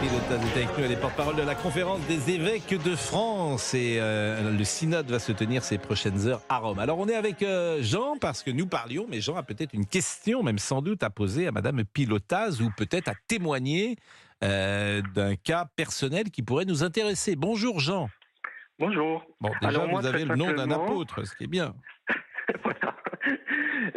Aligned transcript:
Pilotas 0.00 0.42
est 0.42 0.56
avec 0.56 0.78
nous, 0.78 0.84
elle 0.84 0.92
est 0.92 1.00
porte-parole 1.00 1.36
de 1.36 1.42
la 1.42 1.54
conférence 1.54 2.00
des 2.06 2.30
évêques 2.30 2.74
de 2.82 2.96
France 2.96 3.74
et 3.74 3.98
euh, 4.00 4.50
le 4.50 4.64
synode 4.64 5.10
va 5.10 5.18
se 5.18 5.30
tenir 5.30 5.62
ces 5.62 5.76
prochaines 5.76 6.26
heures 6.26 6.40
à 6.48 6.56
Rome. 6.56 6.78
Alors 6.78 6.98
on 6.98 7.06
est 7.06 7.14
avec 7.14 7.42
euh, 7.42 7.82
Jean 7.82 8.16
parce 8.18 8.42
que 8.42 8.50
nous 8.50 8.66
parlions, 8.66 9.06
mais 9.10 9.20
Jean 9.20 9.36
a 9.36 9.42
peut-être 9.42 9.74
une 9.74 9.84
question, 9.84 10.42
même 10.42 10.58
sans 10.58 10.80
doute 10.80 11.02
à 11.02 11.10
poser 11.10 11.48
à 11.48 11.52
Madame 11.52 11.84
Pilotas 11.84 12.62
ou 12.62 12.70
peut-être 12.74 13.08
à 13.08 13.14
témoigner 13.28 13.96
euh, 14.42 15.02
d'un 15.14 15.36
cas 15.36 15.66
personnel 15.76 16.30
qui 16.30 16.42
pourrait 16.42 16.64
nous 16.64 16.82
intéresser. 16.82 17.36
Bonjour 17.36 17.78
Jean. 17.78 18.08
Bonjour. 18.78 19.22
Bon, 19.38 19.50
déjà 19.60 19.68
Alors, 19.68 19.88
moi, 19.88 20.00
vous 20.00 20.06
avez 20.06 20.24
le 20.24 20.34
nom 20.34 20.54
d'un 20.54 20.70
apôtre, 20.70 21.24
ce 21.24 21.34
qui 21.34 21.44
est 21.44 21.48
bien. 21.48 21.74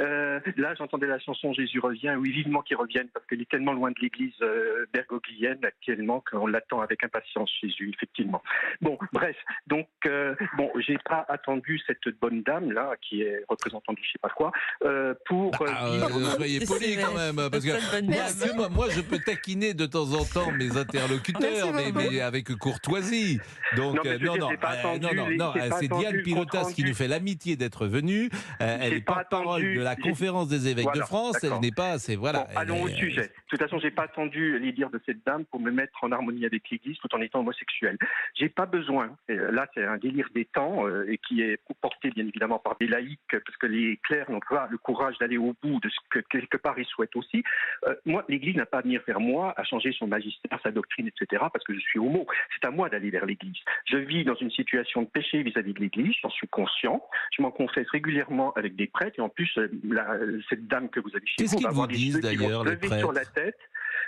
Euh, 0.04 0.40
là, 0.58 0.74
j'entendais 0.76 1.08
la 1.08 1.20
chanson 1.20 1.54
Jésus 1.54 1.80
revient. 1.80 2.16
Oui, 2.18 2.32
vivement 2.32 2.62
qu'il 2.62 2.78
revienne, 2.78 3.08
parce 3.14 3.26
qu'il 3.28 3.42
est 3.42 3.50
tellement 3.50 3.74
loin 3.74 3.92
de 3.92 4.00
l'église 4.02 4.34
euh, 4.42 4.86
bergoglienne 4.94 5.64
actuellement 5.64 6.24
qu'on 6.30 6.48
l'attend 6.48 6.82
avec 6.82 7.04
impatience, 7.04 7.52
Jésus, 7.62 7.92
effectivement. 7.96 8.44
Bon, 8.82 8.98
bref, 9.12 9.36
donc, 9.68 9.88
euh, 10.06 10.36
bon, 10.58 10.72
j'ai 10.78 10.98
pas 10.98 11.26
attendu 11.30 11.80
cette 11.88 12.08
bonne 12.22 12.44
dame, 12.44 12.72
là, 12.72 12.94
qui 13.02 13.22
est 13.22 13.44
représentante 13.48 13.96
du 13.96 14.04
je 14.04 14.12
sais 14.12 14.20
pas 14.22 14.30
quoi, 14.30 14.52
euh, 14.84 15.14
pour 15.26 15.54
euh, 15.62 15.66
Ah, 15.68 15.88
euh, 15.88 16.26
soyez 16.36 16.60
poli 16.66 16.98
quand 16.98 17.14
même, 17.14 17.36
parce 17.50 17.64
que 17.66 18.56
moi, 18.56 18.70
moi, 18.70 18.70
moi, 18.70 18.90
je 18.90 19.02
peux 19.02 19.20
taquiner 19.20 19.74
de 19.74 19.86
temps 19.86 20.12
en 20.14 20.26
temps 20.26 20.52
mes 20.52 20.78
interlocuteurs, 20.78 21.74
mais, 21.74 21.92
mais 21.92 22.20
avec 22.22 22.54
courtoisie. 22.58 23.40
Donc 23.76 23.96
Non, 23.96 24.04
non, 24.04 24.18
dire, 24.18 24.36
non, 24.38 24.50
euh, 24.52 24.98
non, 25.00 25.30
non, 25.38 25.54
c'est 25.80 25.88
Diane 25.88 26.22
Pilotas 26.22 26.72
qui 26.74 26.84
nous 26.84 26.94
fait 26.94 27.08
l'amitié 27.08 27.56
d'être 27.56 27.88
venue. 27.88 28.30
Euh, 28.62 28.78
elle 28.82 28.94
est 28.94 29.02
pas 29.02 29.16
porte-parole 29.16 29.62
de 29.62 29.82
la 29.82 29.93
j'ai- 29.96 30.10
conférence 30.10 30.48
des 30.50 30.68
évêques 30.68 30.86
de 30.86 30.92
Voilà, 30.92 31.06
France. 31.06 31.44
Elle 31.44 31.60
n'est 31.60 31.72
pas, 31.72 32.00
c'est 32.00 32.16
voilà. 32.16 32.40
Bon, 32.54 32.58
allons 32.60 32.84
au 32.84 32.88
est- 32.88 32.94
sujet. 32.96 33.22
De 33.28 33.30
toute 33.50 33.60
façon, 33.60 33.80
j'ai 33.80 33.92
pas 33.92 34.04
attendu 34.04 34.60
les 34.60 34.72
dires 34.72 34.90
de 34.90 35.00
cette 35.06 35.24
dame 35.26 35.46
pour 35.46 35.60
me 35.60 35.72
mettre 35.72 36.04
en 36.04 36.12
harmonie 36.12 36.46
avec 36.46 36.70
l'Église 36.70 36.98
tout 36.98 37.14
en 37.16 37.22
étant 37.22 37.40
homosexuel. 37.40 37.98
J'ai 38.36 38.50
pas 38.50 38.66
besoin. 38.66 39.16
et 39.30 39.36
là, 39.36 39.68
c'est 39.74 39.84
un 39.84 39.98
délire 39.98 40.28
des 40.34 40.46
temps 40.46 40.88
euh, 40.88 41.06
et 41.10 41.18
qui 41.18 41.42
est 41.42 41.60
porté 41.82 42.10
bien 42.12 42.26
évidemment 42.28 42.60
par 42.60 42.76
des 42.80 42.88
laïcs 42.88 43.20
parce 43.32 43.58
que 43.58 43.68
les 43.68 43.98
clercs 44.04 44.30
n'ont 44.30 44.40
pas 44.50 44.68
le 44.70 44.78
courage 44.78 45.18
d'aller 45.20 45.38
au 45.38 45.54
bout 45.62 45.80
de 45.80 45.90
ce 45.90 45.96
que 46.10 46.20
quelque 46.30 46.58
part 46.58 46.78
ils 46.80 46.86
souhaitent 46.86 47.16
aussi. 47.16 47.44
Euh, 47.88 47.96
moi, 48.06 48.24
l'Église 48.30 48.56
n'a 48.56 48.66
pas 48.66 48.80
à 48.80 48.82
venir 48.82 49.02
vers 49.08 49.20
moi 49.20 49.54
à 49.58 49.64
changer 49.64 49.92
son 49.94 50.08
magistère, 50.08 50.60
sa 50.64 50.72
doctrine, 50.72 51.08
etc. 51.08 51.44
Parce 51.52 51.64
que 51.66 51.74
je 51.74 51.80
suis 51.80 52.00
homo. 52.00 52.26
C'est 52.54 52.66
à 52.68 52.72
moi 52.72 52.90
d'aller 52.90 53.10
vers 53.10 53.26
l'Église. 53.26 53.56
Je 53.86 53.98
vis 53.98 54.24
dans 54.24 54.36
une 54.36 54.52
situation 54.52 55.02
de 55.04 55.08
péché 55.08 55.42
vis-à-vis 55.44 55.74
de 55.74 55.80
l'Église. 55.80 56.14
J'en 56.22 56.30
suis 56.30 56.48
conscient. 56.48 57.04
Je 57.36 57.42
m'en 57.42 57.52
confesse 57.52 57.90
régulièrement 57.90 58.54
avec 58.54 58.76
des 58.76 58.88
prêtres 58.88 59.20
et 59.20 59.22
en 59.22 59.30
plus, 59.30 59.52
euh, 59.58 59.68
la- 59.84 60.18
cette 60.50 60.68
dame 60.68 60.90
que 60.90 61.00
vous 61.00 61.10
avez 61.16 61.26
chez 61.26 61.36
Qu'est-ce 61.38 61.52
vous 61.52 61.58
qu'ils 61.58 61.68
vous 61.68 61.88
disent, 61.88 62.20
d'ailleurs, 62.20 62.64
les 62.64 62.72
lever 62.72 63.00
sur 63.00 63.12
la 63.12 63.22
prêtres 63.22 63.34
tête. 63.34 63.58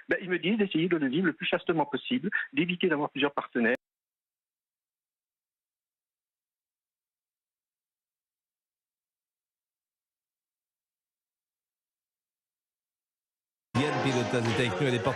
Ben, 0.10 0.18
ils 0.22 0.30
me 0.30 0.40
disent 0.40 0.58
d'essayer 0.58 0.88
de 0.88 0.98
le 0.98 1.08
vivre 1.08 1.26
le 1.28 1.34
plus 1.34 1.46
chastement 1.46 1.86
possible, 1.86 2.30
d'éviter 2.54 2.88
d'avoir 2.88 3.10
plusieurs 3.10 3.34
partenaires. 3.34 3.76
Diane 13.74 13.94
Pilotas 14.04 14.40
est 14.40 14.68
avec 14.68 14.82
nous. 14.82 15.14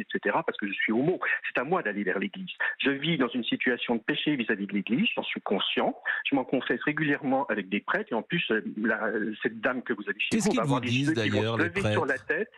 Etc., 0.00 0.36
parce 0.46 0.58
que 0.58 0.66
je 0.66 0.72
suis 0.72 0.92
homo. 0.92 1.18
C'est 1.46 1.60
à 1.60 1.64
moi 1.64 1.82
d'aller 1.82 2.02
vers 2.02 2.18
l'Église. 2.18 2.50
Je 2.78 2.90
vis 2.90 3.18
dans 3.18 3.28
une 3.28 3.44
situation 3.44 3.96
de 3.96 4.00
péché 4.00 4.36
vis-à-vis 4.36 4.66
de 4.66 4.72
l'Église, 4.72 5.08
j'en 5.14 5.22
suis 5.22 5.40
conscient. 5.40 5.96
Je 6.30 6.34
m'en 6.34 6.44
confesse 6.44 6.82
régulièrement 6.84 7.46
avec 7.46 7.68
des 7.68 7.80
prêtres, 7.80 8.12
et 8.12 8.14
en 8.14 8.22
plus, 8.22 8.44
euh, 8.50 8.60
la- 8.76 9.10
cette 9.42 9.60
dame 9.60 9.82
que 9.82 9.92
vous 9.92 10.02
avez 10.08 10.18
chez 10.20 10.28
vous 10.38 10.56
va 10.56 10.62
avoir 10.62 10.80
qui 11.24 11.30
vont 11.30 11.40
lever 11.58 11.80
sur 11.92 12.06
la 12.06 12.18
tête. 12.18 12.50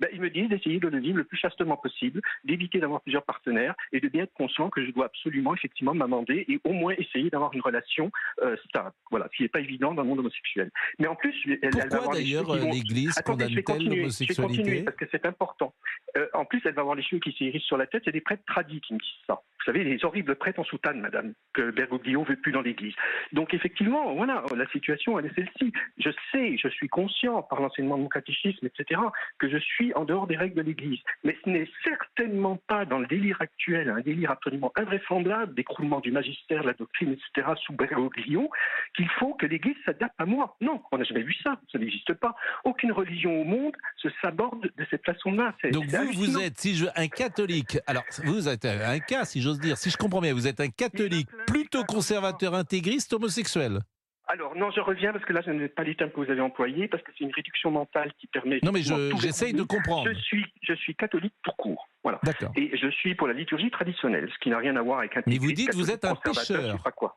Ben, 0.00 0.08
ils 0.12 0.20
me 0.20 0.30
disent 0.30 0.48
d'essayer 0.48 0.78
de 0.80 0.88
le 0.88 0.98
vivre 0.98 1.18
le 1.18 1.24
plus 1.24 1.36
chastement 1.36 1.76
possible, 1.76 2.20
d'éviter 2.44 2.78
d'avoir 2.80 3.00
plusieurs 3.02 3.24
partenaires 3.24 3.74
et 3.92 4.00
de 4.00 4.08
bien 4.08 4.24
être 4.24 4.32
conscient 4.34 4.70
que 4.70 4.84
je 4.84 4.90
dois 4.90 5.06
absolument, 5.06 5.54
effectivement, 5.54 5.94
m'amender 5.94 6.44
et 6.48 6.60
au 6.64 6.72
moins 6.72 6.94
essayer 6.98 7.30
d'avoir 7.30 7.52
une 7.54 7.60
relation 7.60 8.10
euh, 8.42 8.56
stable. 8.68 8.92
Voilà, 9.10 9.28
ce 9.32 9.36
qui 9.36 9.42
n'est 9.42 9.48
pas 9.48 9.60
évident 9.60 9.94
dans 9.94 10.02
le 10.02 10.08
monde 10.08 10.20
homosexuel. 10.20 10.70
Mais 10.98 11.06
en 11.06 11.14
plus, 11.14 11.34
elle, 11.46 11.58
elle 11.62 11.70
va 11.74 11.80
Pourquoi 11.80 11.98
avoir 11.98 12.14
les 12.14 12.22
d'ailleurs 12.22 12.46
cheveux 12.46 12.58
qui 12.58 12.64
vont- 12.66 12.72
l'Église 12.72 13.14
condamne-t-elle 13.24 13.88
l'homosexualité 13.88 14.82
parce 14.82 14.96
que 14.96 15.04
c'est 15.10 15.26
important. 15.26 15.74
Euh, 16.16 16.26
en 16.34 16.44
plus, 16.44 16.60
elle 16.64 16.74
va 16.74 16.80
avoir 16.82 16.96
les 16.96 17.02
cheveux 17.02 17.20
qui 17.20 17.32
s'irrissent 17.32 17.62
sur 17.64 17.76
la 17.76 17.86
tête. 17.86 18.02
C'est 18.04 18.12
des 18.12 18.20
prêtres 18.20 18.44
tradis 18.46 18.80
qui 18.80 18.94
me 18.94 18.98
disent 18.98 19.08
ça. 19.26 19.34
Vous 19.58 19.72
savez, 19.72 19.82
les 19.84 20.04
horribles 20.04 20.36
prêtres 20.36 20.60
en 20.60 20.64
soutane, 20.64 21.00
madame, 21.00 21.32
que 21.54 21.70
Bergoglio 21.70 22.22
veut 22.24 22.36
plus 22.36 22.52
dans 22.52 22.60
l'Église. 22.60 22.94
Donc, 23.32 23.54
effectivement, 23.54 24.14
voilà, 24.14 24.44
la 24.54 24.66
situation, 24.68 25.18
elle 25.18 25.26
est 25.26 25.34
celle-ci. 25.34 25.72
Je 25.96 26.10
sais, 26.32 26.58
je 26.58 26.68
suis 26.68 26.88
conscient, 26.88 27.42
par 27.42 27.60
l'enseignement 27.62 27.96
de 27.96 28.02
mon 28.02 28.08
catéchisme, 28.10 28.66
etc., 28.66 29.00
que 29.38 29.48
je 29.48 29.56
suis 29.56 29.83
en 29.94 30.04
dehors 30.04 30.26
des 30.26 30.36
règles 30.36 30.56
de 30.56 30.62
l'Église. 30.62 31.00
Mais 31.24 31.36
ce 31.44 31.50
n'est 31.50 31.68
certainement 31.82 32.58
pas 32.66 32.84
dans 32.84 32.98
le 32.98 33.06
délire 33.06 33.36
actuel, 33.40 33.90
un 33.90 34.00
délire 34.00 34.30
absolument 34.30 34.72
invraisemblable 34.76 35.54
d'écroulement 35.54 36.00
du 36.00 36.10
magistère, 36.10 36.62
de 36.62 36.68
la 36.68 36.74
doctrine, 36.74 37.12
etc., 37.12 37.52
sous 37.64 37.72
Bergoglio, 37.72 38.50
qu'il 38.96 39.08
faut 39.18 39.34
que 39.34 39.46
l'Église 39.46 39.76
s'adapte 39.84 40.14
à 40.18 40.26
moi. 40.26 40.56
Non, 40.60 40.80
on 40.92 40.98
n'a 40.98 41.04
jamais 41.04 41.22
vu 41.22 41.34
ça, 41.42 41.60
ça 41.70 41.78
n'existe 41.78 42.14
pas. 42.14 42.34
Aucune 42.64 42.92
religion 42.92 43.40
au 43.40 43.44
monde 43.44 43.76
se 43.96 44.08
s'aborde 44.22 44.70
de 44.76 44.86
cette 44.90 45.04
façon-là. 45.04 45.54
Donc 45.72 45.86
vous, 45.86 46.12
vous 46.12 46.38
êtes, 46.40 46.58
si 46.58 46.76
je, 46.76 46.86
un 46.96 47.08
catholique, 47.08 47.78
alors 47.86 48.04
vous 48.24 48.48
êtes 48.48 48.64
un 48.64 48.98
cas, 49.00 49.24
si 49.24 49.40
j'ose 49.40 49.60
dire, 49.60 49.76
si 49.76 49.90
je 49.90 49.96
comprends 49.96 50.20
bien, 50.20 50.32
vous 50.32 50.46
êtes 50.46 50.60
un 50.60 50.68
catholique 50.68 51.28
plutôt 51.46 51.84
conservateur 51.84 52.54
intégriste 52.54 53.12
homosexuel. 53.12 53.80
Alors, 54.26 54.56
non, 54.56 54.70
je 54.70 54.80
reviens 54.80 55.12
parce 55.12 55.24
que 55.24 55.32
là, 55.34 55.42
je 55.44 55.50
n'ai 55.50 55.68
pas 55.68 55.84
les 55.84 55.94
termes 55.94 56.10
que 56.10 56.20
vous 56.20 56.30
avez 56.30 56.40
employés, 56.40 56.88
parce 56.88 57.02
que 57.02 57.10
c'est 57.16 57.24
une 57.24 57.32
réduction 57.32 57.70
mentale 57.70 58.10
qui 58.18 58.26
permet. 58.26 58.58
Non 58.62 58.72
mais 58.72 58.82
je- 58.82 59.14
j'essaye 59.20 59.52
de 59.52 59.62
comprendre. 59.62 60.08
Je 60.10 60.18
suis, 60.18 60.44
je 60.62 60.72
suis 60.74 60.94
catholique 60.94 61.34
pour 61.42 61.56
court. 61.56 61.88
Voilà. 62.02 62.20
D'accord. 62.22 62.52
Et 62.56 62.74
je 62.76 62.88
suis 62.90 63.14
pour 63.14 63.28
la 63.28 63.34
liturgie 63.34 63.70
traditionnelle, 63.70 64.30
ce 64.32 64.38
qui 64.38 64.48
n'a 64.50 64.58
rien 64.58 64.76
à 64.76 64.82
voir 64.82 65.00
avec 65.00 65.16
un 65.16 65.22
Mais 65.26 65.36
vous 65.38 65.52
dites 65.52 65.70
que 65.70 65.76
vous 65.76 65.90
êtes 65.90 66.04
un. 66.04 66.14
Je 66.24 66.40
sais 66.42 66.54
pas 66.82 66.92
quoi. 66.92 67.16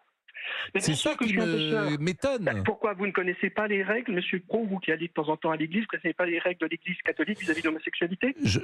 C'est 0.79 0.96
ça 0.96 1.16
que 1.16 1.25
qui 1.25 1.35
me 1.35 1.97
m'étonne. 1.97 2.44
Ben, 2.44 2.63
pourquoi 2.63 2.94
vous 2.94 3.06
ne 3.06 3.12
connaissez 3.12 3.50
pas 3.50 3.67
les 3.67 3.84
règles, 3.84 4.13
Monsieur 4.13 4.40
Pro, 4.47 4.66
vous 4.66 4.79
qui 4.79 4.91
allez 4.91 5.07
de 5.07 5.13
temps 5.13 5.28
en 5.29 5.35
temps 5.38 5.51
à 5.51 5.57
l'église, 5.57 5.81
vous 5.81 5.88
ne 5.94 6.00
connaissez 6.00 6.13
pas 6.13 6.25
les 6.25 6.40
règles 6.40 6.59
de 6.62 6.67
l'église 6.67 6.97
catholique 7.03 7.40
vis-à-vis 7.40 7.62
de 7.62 7.67
l'homosexualité? 7.67 8.34
Je, 8.44 8.59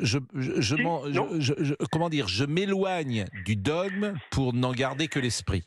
Si, 0.62 1.40
je- 1.40 1.54
je- 1.64 1.74
comment 1.92 2.10
dire, 2.10 2.28
je 2.28 2.46
m'éloigne 2.46 3.26
du 3.46 3.56
dogme 3.56 4.14
pour 4.32 4.54
n'en 4.54 4.72
garder 4.72 5.08
que 5.08 5.20
l'esprit. 5.20 5.64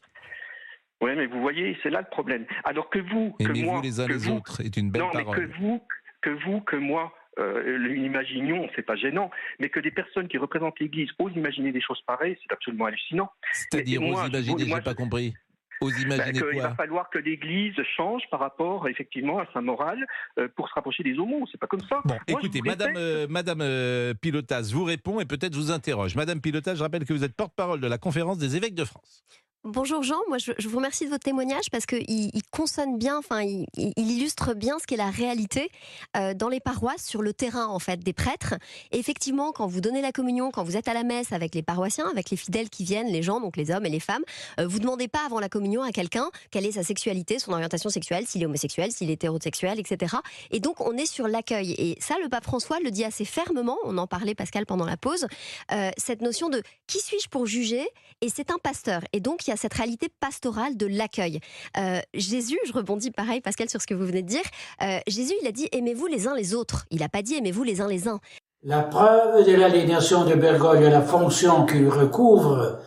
Oui, 1.03 1.11
mais 1.17 1.27
vous 1.27 1.41
voyez, 1.41 1.77
c'est 1.83 1.91
là 1.91 2.01
le 2.01 2.09
problème. 2.11 2.47
Alors 2.65 2.89
que 2.91 2.99
vous, 2.99 3.33
que 3.39 3.53
moi, 3.53 3.81
les 3.83 4.01
uns 4.01 4.07
que 4.07 4.13
les 4.13 4.19
vous, 4.19 4.33
autres 4.37 4.61
est 4.65 4.77
une 4.77 4.91
belle 4.91 5.03
non, 5.03 5.11
mais 5.15 5.25
que 5.25 5.47
vous, 5.59 5.83
que 6.23 6.31
vous, 6.31 6.61
que 6.63 6.77
moi, 6.77 7.13
euh, 7.39 7.77
l'imaginions, 7.79 8.67
c'est 8.75 8.83
pas 8.83 8.97
gênant, 8.97 9.31
mais 9.61 9.69
que 9.69 9.79
des 9.81 9.91
personnes 9.91 10.27
qui 10.27 10.39
représentent 10.39 10.81
l'Église 10.81 11.11
osent 11.19 11.37
imaginer 11.37 11.71
des 11.71 11.83
choses 11.83 12.01
pareilles, 12.07 12.39
c'est 12.43 12.53
absolument 12.53 12.87
hallucinant. 12.87 13.31
C'est-à-dire, 13.53 14.01
je- 14.01 14.07
imaginer, 14.29 14.65
j'ai 14.65 14.81
pas 14.81 14.95
compris. 14.95 15.35
Aux 15.83 15.91
imaginer 15.91 16.33
qu'il 16.33 16.41
quoi 16.53 16.69
va 16.69 16.75
falloir 16.75 17.11
que 17.11 17.19
l'Église 17.19 17.75
change 17.99 18.23
par 18.31 18.41
rapport, 18.41 18.89
effectivement, 18.89 19.41
à 19.41 19.47
sa 19.53 19.61
morale 19.61 20.07
euh, 20.39 20.49
pour 20.57 20.67
se 20.71 20.73
rapprocher 20.73 21.03
des 21.03 21.19
homos. 21.19 21.47
C'est 21.53 21.61
pas 21.61 21.67
comme 21.67 21.83
ça. 21.83 22.01
Bon, 22.07 22.15
Moi, 22.15 22.41
écoutez, 22.41 22.61
vous 22.61 22.65
Madame, 22.65 22.95
euh, 22.97 23.27
Madame 23.29 23.61
euh, 23.61 24.15
Pilotas 24.15 24.71
vous 24.73 24.85
répond 24.85 25.21
et 25.21 25.27
peut-être 25.27 25.55
vous 25.55 25.71
interroge. 25.71 26.17
Madame 26.17 26.41
Pilotas, 26.41 26.77
je 26.77 26.83
rappelle 26.83 27.05
que 27.05 27.13
vous 27.13 27.25
êtes 27.25 27.37
porte-parole 27.37 27.81
de 27.83 27.87
la 27.87 27.99
conférence 27.99 28.39
des 28.39 28.57
évêques 28.57 28.75
de 28.75 28.87
France. 28.87 29.23
Bonjour 29.65 30.05
Jean, 30.05 30.21
moi 30.29 30.39
je, 30.39 30.53
vous 30.69 30.77
remercie 30.77 31.07
de 31.07 31.11
votre 31.11 31.25
témoignage 31.25 31.71
parce 31.73 31.87
qu'il 31.87 32.05
il 32.09 32.43
consonne 32.53 32.99
bien, 32.99 33.19
enfin 33.19 33.43
il, 33.43 33.67
il- 33.77 33.93
il 33.97 34.13
illustre 34.13 34.55
bien 34.55 34.79
ce 34.79 34.87
qu'est 34.87 34.97
la 34.97 35.11
réalité 35.11 35.71
euh, 36.17 36.35
dans 36.35 36.49
les 36.49 36.61
paroisses, 36.61 37.05
sur 37.05 37.21
le 37.21 37.33
terrain 37.33 37.67
en 37.67 37.81
fait 37.81 37.99
des 37.99 38.13
prêtres. 38.13 38.55
Effectivement, 38.93 39.51
quand 39.51 39.67
vous 39.67 39.81
donnez 39.81 40.03
la 40.03 40.13
communion, 40.13 40.53
quand 40.53 40.63
vous 40.63 40.77
êtes 40.77 40.87
à 40.87 40.95
la 40.95 41.03
messe 41.03 41.33
avec 41.33 41.53
les 41.53 41.65
paroissiens, 41.65 42.09
avec 42.09 42.31
les 42.31 42.37
fidèles 42.37 42.71
qui 42.71 42.85
viennent, 42.85 43.09
les 43.09 43.25
gens, 43.25 43.41
donc 43.41 43.57
les 43.57 43.73
hommes 43.73 43.85
et 43.87 43.91
les 43.91 43.99
femmes, 43.99 44.23
euh, 44.61 44.69
vous 44.69 44.79
demandez 44.79 45.09
pas 45.09 45.27
avant 45.27 45.41
la 45.41 45.49
communion 45.49 45.83
à 45.83 45.91
quelqu'un 45.91 46.31
quelle 46.53 46.65
est 46.65 46.73
sa 46.73 46.85
sexualité, 46.85 47.41
son 47.41 47.51
orientation 47.53 47.91
sexuelle, 47.91 48.25
s'il 48.29 48.43
est 48.43 48.47
homosexuel, 48.47 48.93
s'il 48.93 49.11
est 49.11 49.15
hétérosexuel, 49.15 49.81
etc. 49.81 50.15
Et 50.53 50.61
donc 50.61 50.81
on 50.81 50.97
est 50.97 51.07
sur 51.07 51.27
l'accueil. 51.27 51.73
Et 51.77 51.97
ça, 52.01 52.15
le 52.23 52.29
pape 52.29 52.45
François 52.45 52.79
le 52.79 52.93
dit 52.93 53.03
assez 53.05 53.25
fermement. 53.25 53.79
On 53.83 53.99
en 53.99 54.07
parlait 54.07 54.37
Pascal 54.37 54.65
pendant 54.65 54.87
la 54.87 54.97
pause. 54.97 55.27
euh, 55.73 55.91
cette 55.99 56.21
notion 56.23 56.51
de 56.51 56.63
qui 56.87 57.01
suis-je 57.01 57.29
pour 57.29 57.47
juger? 57.47 57.85
Et 58.21 58.29
c'est 58.29 58.53
un 58.53 58.59
pasteur. 58.63 59.03
Et 59.13 59.19
donc, 59.21 59.47
il 59.47 59.51
y 59.51 59.53
a 59.53 59.56
cette 59.57 59.75
réalité 59.75 60.09
pastorale 60.21 60.77
de 60.77 60.87
l'accueil. 60.87 61.41
Euh, 61.77 62.01
Jésus, 62.15 62.59
je 62.67 62.73
rebondis 62.73 63.11
pareil, 63.11 63.41
Pascal, 63.41 63.69
sur 63.69 63.81
ce 63.81 63.87
que 63.87 63.95
vous 63.95 64.07
venez 64.07 64.23
de 64.23 64.29
dire. 64.29 64.45
euh, 64.83 64.99
Jésus, 65.07 65.35
il 65.43 65.49
a 65.49 65.53
dit 65.53 65.69
aimez-vous 65.73 66.07
les 66.07 66.27
uns 66.29 66.35
les 66.35 66.55
autres. 66.55 66.87
Il 66.91 67.01
n'a 67.01 67.09
pas 67.09 67.23
dit 67.23 67.35
aimez-vous 67.35 67.63
les 67.63 67.81
uns 67.81 67.89
les 67.89 68.09
uns. 68.09 68.21
La 68.63 68.83
preuve 68.83 69.47
de 69.47 69.55
l'aliénation 69.55 70.25
de 70.25 70.35
Bergogne 70.35 70.83
et 70.83 70.91
la 70.91 71.03
fonction 71.03 71.67
qu'il 71.67 71.89
recouvre 71.89 72.81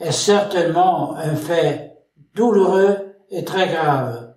est 0.00 0.12
certainement 0.12 1.14
un 1.16 1.36
fait 1.36 1.98
douloureux 2.34 3.14
et 3.30 3.44
très 3.44 3.68
grave. 3.68 4.34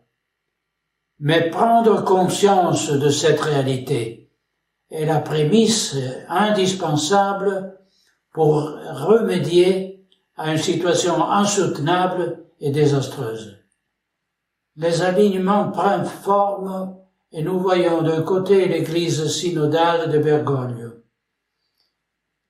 Mais 1.19 1.49
prendre 1.49 2.03
conscience 2.03 2.89
de 2.89 3.09
cette 3.09 3.39
réalité 3.39 4.31
est 4.89 5.05
la 5.05 5.19
prémisse 5.19 5.95
indispensable 6.27 7.77
pour 8.33 8.55
remédier 8.91 9.90
à 10.41 10.51
une 10.51 10.57
situation 10.57 11.23
insoutenable 11.23 12.45
et 12.59 12.71
désastreuse. 12.71 13.59
Les 14.75 15.03
alignements 15.03 15.71
prennent 15.71 16.05
forme 16.05 16.97
et 17.31 17.43
nous 17.43 17.59
voyons 17.59 18.01
d'un 18.01 18.23
côté 18.23 18.67
l'église 18.67 19.27
synodale 19.27 20.11
de 20.11 20.17
Bergogne. 20.17 20.91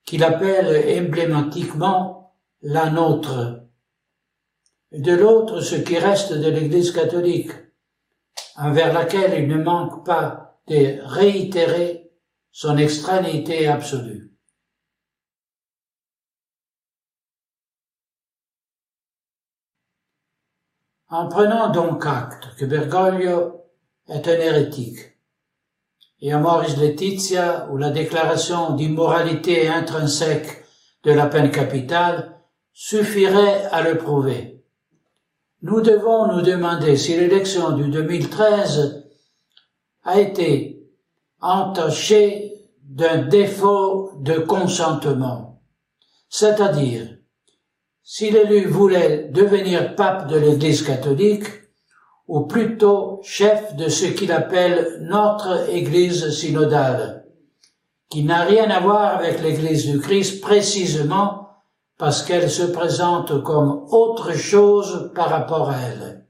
qu'il 0.06 0.24
appelle 0.24 0.70
emblématiquement 1.00 2.34
la 2.62 2.90
nôtre, 2.90 3.62
de 4.92 5.14
l'autre 5.14 5.62
ce 5.62 5.76
qui 5.76 5.98
reste 5.98 6.34
de 6.34 6.50
l'Église 6.50 6.92
catholique, 6.92 7.52
envers 8.58 8.94
laquelle 8.94 9.42
il 9.42 9.48
ne 9.48 9.64
manque 9.64 10.06
pas 10.06 10.60
de 10.68 11.00
réitérer 11.04 12.12
son 12.52 12.78
extranéité 12.78 13.68
absolue. 13.68 14.31
En 21.13 21.28
prenant 21.28 21.72
donc 21.72 22.06
acte 22.06 22.56
que 22.58 22.63
Bergoglio 22.63 23.66
est 24.08 24.25
un 24.30 24.40
hérétique, 24.40 25.18
et 26.22 26.31
à 26.31 26.38
Maurice 26.38 26.78
Laetitia, 26.78 27.68
où 27.69 27.75
la 27.75 27.90
déclaration 27.90 28.75
d'immoralité 28.75 29.68
intrinsèque 29.68 30.63
de 31.04 31.12
la 31.12 31.25
peine 31.25 31.52
capitale 31.52 32.38
suffirait 32.72 33.66
à 33.74 33.81
le 33.81 33.98
prouver. 33.98 34.63
Nous 35.62 35.81
devons 35.81 36.34
nous 36.34 36.44
demander 36.44 36.96
si 36.96 37.18
l'élection 37.18 37.72
du 37.72 37.90
2013 37.90 39.06
a 40.06 40.18
été 40.18 40.81
entachée 41.42 42.54
d'un 42.84 43.24
défaut 43.24 44.13
de 44.22 44.36
consentement, 44.36 45.62
c'est-à-dire 46.30 47.18
si 48.13 48.30
l'élu 48.30 48.66
voulait 48.68 49.30
devenir 49.30 49.96
pape 49.96 50.28
de 50.28 50.36
l'Église 50.36 50.81
catholique, 50.81 51.46
ou 52.28 52.42
plutôt 52.42 53.22
chef 53.24 53.74
de 53.78 53.88
ce 53.88 54.04
qu'il 54.04 54.34
appelle 54.34 54.98
notre 55.00 55.69
Église 55.69 56.30
synodale, 56.31 57.25
qui 58.10 58.25
n'a 58.25 58.42
rien 58.42 58.69
à 58.69 58.81
voir 58.81 59.16
avec 59.16 59.42
l'Église 59.42 59.90
du 59.90 60.02
Christ 60.02 60.42
précisément 60.42 61.52
parce 61.98 62.22
qu'elle 62.24 62.52
se 62.52 62.63
présente 62.63 63.42
comme 63.44 63.86
autre 63.92 64.34
chose 64.34 65.13
par 65.16 65.30
rapport 65.30 65.69
à 65.69 65.78
elle. 65.80 66.28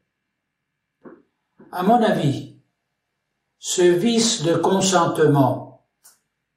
À 1.72 1.82
mon 1.82 2.04
avis, 2.04 2.58
ce 3.58 3.82
vice 3.82 4.44
de 4.44 4.54
consentement 4.54 5.88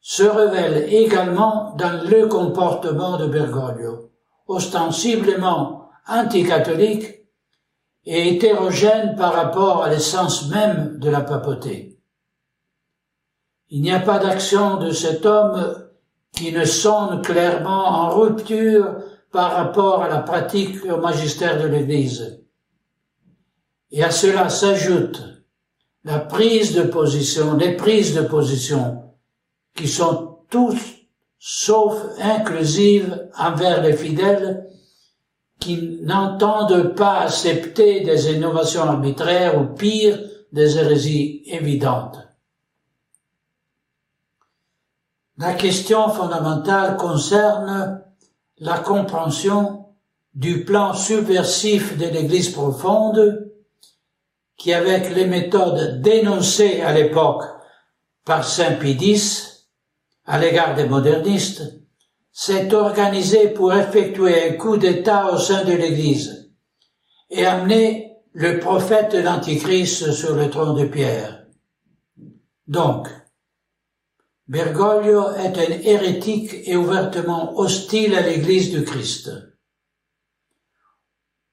se 0.03 0.25
révèle 0.25 0.93
également 0.93 1.75
dans 1.79 2.05
le 2.11 2.27
comportement 2.27 3.17
de 3.17 3.27
Bergoglio, 3.27 4.11
ostensiblement 4.47 5.91
anticatholique 6.07 7.25
et 8.07 8.35
hétérogène 8.35 9.17
par 9.17 9.35
rapport 9.35 9.83
à 9.83 9.89
l'essence 9.89 10.49
même 10.49 10.99
de 10.99 11.09
la 11.09 11.23
papauté. 11.23 11.99
Il 13.71 13.81
n'y 13.81 13.93
a 13.93 14.01
pas 14.01 14.19
d'action 14.19 14.77
de 14.77 14.91
cet 14.91 15.25
homme 15.25 15.89
qui 16.33 16.53
ne 16.53 16.65
sonne 16.65 17.23
clairement 17.23 17.87
en 17.87 18.11
rupture 18.11 18.97
par 19.33 19.53
rapport 19.53 20.03
à 20.03 20.09
la 20.09 20.19
pratique 20.19 20.85
au 20.85 20.99
magistère 20.99 21.61
de 21.61 21.67
l'Église. 21.67 22.41
Et 23.91 24.03
à 24.03 24.11
cela 24.11 24.49
s'ajoute 24.49 25.23
la 26.05 26.19
prise 26.19 26.75
de 26.75 26.83
position, 26.83 27.57
les 27.57 27.77
prises 27.77 28.15
de 28.15 28.23
position 28.23 29.15
qui 29.75 29.89
sont 29.89 30.39
tous 30.51 31.04
sauf 31.39 31.95
inclusives 32.21 33.29
envers 33.37 33.83
les 33.83 33.97
fidèles 33.97 34.67
qui 35.61 35.99
n'entendent 36.03 36.95
pas 36.95 37.21
accepter 37.21 38.01
des 38.01 38.33
innovations 38.33 38.83
arbitraires 38.83 39.61
ou 39.61 39.75
pire, 39.75 40.19
des 40.53 40.79
hérésies 40.79 41.43
évidentes. 41.47 42.19
La 45.37 45.55
question 45.55 46.09
fondamentale 46.11 46.97
concerne 46.97 48.05
la 48.59 48.79
compréhension 48.79 49.87
du 50.35 50.65
plan 50.65 50.95
subversif 50.95 51.97
de 51.99 52.07
l'Église 52.07 52.51
profonde 52.51 53.51
qui, 54.57 54.73
avec 54.73 55.15
les 55.15 55.27
méthodes 55.27 56.01
dénoncées 56.03 56.83
à 56.83 56.93
l'époque 56.93 57.43
par 58.25 58.45
Saint 58.45 58.75
Pidis 58.77 59.54
à 60.27 60.39
l'égard 60.39 60.75
des 60.75 60.87
modernistes, 60.87 61.63
s'est 62.33 62.75
organisé 62.75 63.49
pour 63.49 63.73
effectuer 63.73 64.51
un 64.51 64.53
coup 64.55 64.77
d'État 64.77 65.33
au 65.33 65.39
sein 65.39 65.65
de 65.65 65.73
l'Église 65.73 66.51
et 67.31 67.47
amener 67.47 68.17
le 68.33 68.59
prophète 68.59 69.13
de 69.13 69.19
l'Antichrist 69.19 70.13
sur 70.13 70.35
le 70.35 70.51
trône 70.51 70.77
de 70.77 70.87
pierre. 70.87 71.47
Donc, 72.67 73.09
Bergoglio 74.49 75.31
est 75.37 75.57
un 75.57 75.81
hérétique 75.83 76.55
et 76.65 76.77
ouvertement 76.77 77.57
hostile 77.59 78.15
à 78.15 78.21
l'Église 78.21 78.71
du 78.71 78.85
Christ. 78.85 79.31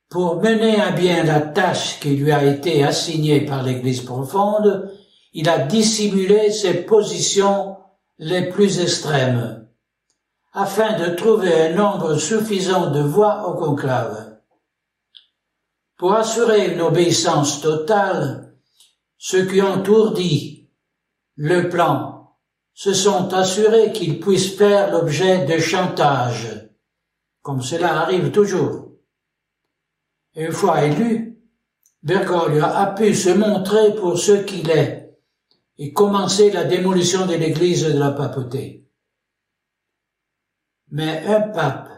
Pour 0.09 0.41
mener 0.41 0.81
à 0.81 0.91
bien 0.91 1.23
la 1.23 1.39
tâche 1.39 2.00
qui 2.00 2.15
lui 2.15 2.31
a 2.31 2.44
été 2.44 2.83
assignée 2.83 3.45
par 3.45 3.63
l'Église 3.63 4.01
profonde, 4.01 4.91
il 5.33 5.47
a 5.47 5.59
dissimulé 5.59 6.51
ses 6.51 6.73
positions 6.73 7.77
les 8.21 8.50
plus 8.50 8.79
extrêmes 8.79 9.68
afin 10.53 10.95
de 11.00 11.15
trouver 11.15 11.69
un 11.69 11.73
nombre 11.73 12.18
suffisant 12.18 12.91
de 12.91 13.00
voix 13.00 13.47
au 13.47 13.56
conclave. 13.56 14.38
Pour 15.97 16.13
assurer 16.13 16.71
une 16.71 16.81
obéissance 16.81 17.62
totale, 17.62 18.53
ceux 19.18 19.47
qui 19.47 19.59
ont 19.62 19.83
ourdi 19.88 20.69
le 21.35 21.68
plan 21.68 22.38
se 22.75 22.94
sont 22.94 23.33
assurés 23.33 23.91
qu'ils 23.91 24.19
puissent 24.19 24.56
faire 24.56 24.91
l'objet 24.91 25.45
de 25.45 25.57
chantage, 25.57 26.69
comme 27.41 27.63
cela 27.63 28.01
arrive 28.01 28.29
toujours. 28.31 28.91
Une 30.35 30.51
fois 30.51 30.83
élu, 30.83 31.39
Bergoglio 32.03 32.65
a 32.65 32.85
pu 32.88 33.15
se 33.15 33.29
montrer 33.29 33.95
pour 33.95 34.19
ce 34.19 34.33
qu'il 34.33 34.69
est 34.69 35.00
et 35.83 35.94
commencer 35.94 36.52
la 36.52 36.64
démolition 36.64 37.26
de 37.26 37.33
l'église 37.33 37.83
de 37.92 37.97
la 37.97 38.11
papauté. 38.11 38.88
Mais 40.90 41.26
un 41.26 41.42
pape 41.42 41.90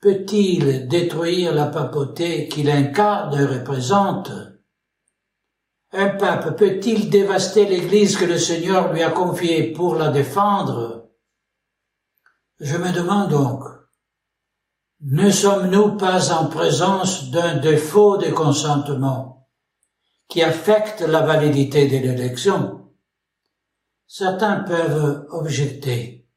peut-il 0.00 0.86
détruire 0.86 1.52
la 1.52 1.66
papauté 1.66 2.46
qu'il 2.46 2.70
incarne 2.70 3.34
et 3.34 3.46
représente? 3.46 4.30
Un 5.90 6.10
pape 6.10 6.56
peut-il 6.56 7.10
dévaster 7.10 7.66
l'Église 7.66 8.16
que 8.16 8.26
le 8.26 8.38
Seigneur 8.38 8.92
lui 8.92 9.02
a 9.02 9.10
confiée 9.10 9.72
pour 9.72 9.96
la 9.96 10.10
défendre? 10.10 11.08
Je 12.60 12.76
me 12.76 12.92
demande 12.92 13.28
donc, 13.28 13.64
ne 15.00 15.30
sommes-nous 15.30 15.96
pas 15.96 16.30
en 16.30 16.46
présence 16.46 17.32
d'un 17.32 17.56
défaut 17.56 18.18
de 18.18 18.30
consentement 18.30 19.48
qui 20.28 20.44
affecte 20.44 21.00
la 21.00 21.22
validité 21.22 21.88
de 21.88 21.96
l'élection? 21.96 22.83
Certains 24.06 24.60
peuvent 24.60 25.26
objecter. 25.30 26.28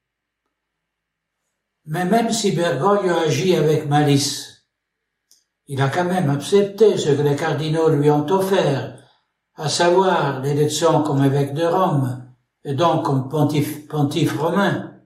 Mais 1.86 2.06
même 2.06 2.32
si 2.32 2.52
Bergoglio 2.52 3.16
agit 3.16 3.56
avec 3.56 3.88
malice, 3.88 4.66
il 5.68 5.82
a 5.82 5.90
quand 5.90 6.06
même 6.06 6.30
accepté 6.30 6.98
ce 6.98 7.10
que 7.10 7.22
les 7.22 7.36
cardinaux 7.36 7.90
lui 7.90 8.10
ont 8.10 8.26
offert, 8.30 8.98
à 9.56 9.70
savoir 9.70 10.42
l'élection 10.42 11.04
comme 11.04 11.24
évêque 11.24 11.54
de 11.54 11.66
Rome, 11.66 12.34
et 12.64 12.74
donc 12.74 13.06
comme 13.06 13.30
pontife, 13.30 13.88
pontife 13.88 14.38
romain. 14.38 15.02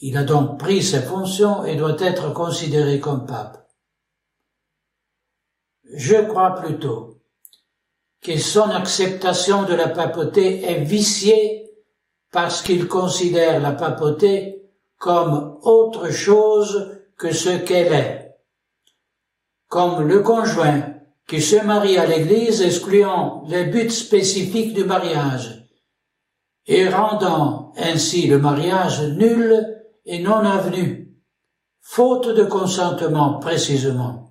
Il 0.00 0.16
a 0.16 0.24
donc 0.24 0.58
pris 0.58 0.82
ses 0.82 1.02
fonctions 1.02 1.64
et 1.64 1.76
doit 1.76 2.00
être 2.00 2.32
considéré 2.32 3.00
comme 3.00 3.26
pape. 3.26 3.68
Je 5.94 6.16
crois 6.16 6.54
plutôt 6.54 7.19
que 8.22 8.38
son 8.38 8.68
acceptation 8.70 9.64
de 9.64 9.74
la 9.74 9.88
papauté 9.88 10.62
est 10.64 10.84
viciée 10.84 11.70
parce 12.30 12.62
qu'il 12.62 12.86
considère 12.86 13.60
la 13.60 13.72
papauté 13.72 14.62
comme 14.98 15.58
autre 15.62 16.10
chose 16.10 17.00
que 17.16 17.32
ce 17.32 17.50
qu'elle 17.58 17.92
est, 17.92 18.36
comme 19.68 20.06
le 20.06 20.20
conjoint 20.20 20.94
qui 21.26 21.40
se 21.40 21.64
marie 21.64 21.96
à 21.96 22.06
l'Église 22.06 22.60
excluant 22.60 23.44
les 23.48 23.64
buts 23.64 23.90
spécifiques 23.90 24.74
du 24.74 24.84
mariage 24.84 25.60
et 26.66 26.88
rendant 26.88 27.72
ainsi 27.76 28.26
le 28.26 28.38
mariage 28.38 29.00
nul 29.00 29.80
et 30.04 30.18
non 30.20 30.44
avenu, 30.44 31.16
faute 31.80 32.28
de 32.28 32.44
consentement 32.44 33.38
précisément. 33.38 34.29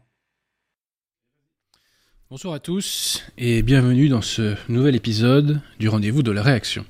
Bonsoir 2.31 2.53
à 2.53 2.59
tous 2.59 3.23
et 3.39 3.63
bienvenue 3.63 4.07
dans 4.07 4.21
ce 4.21 4.55
nouvel 4.67 4.95
épisode 4.95 5.61
du 5.79 5.89
rendez-vous 5.89 6.21
de 6.21 6.29
la 6.29 6.43
réaction. 6.43 6.85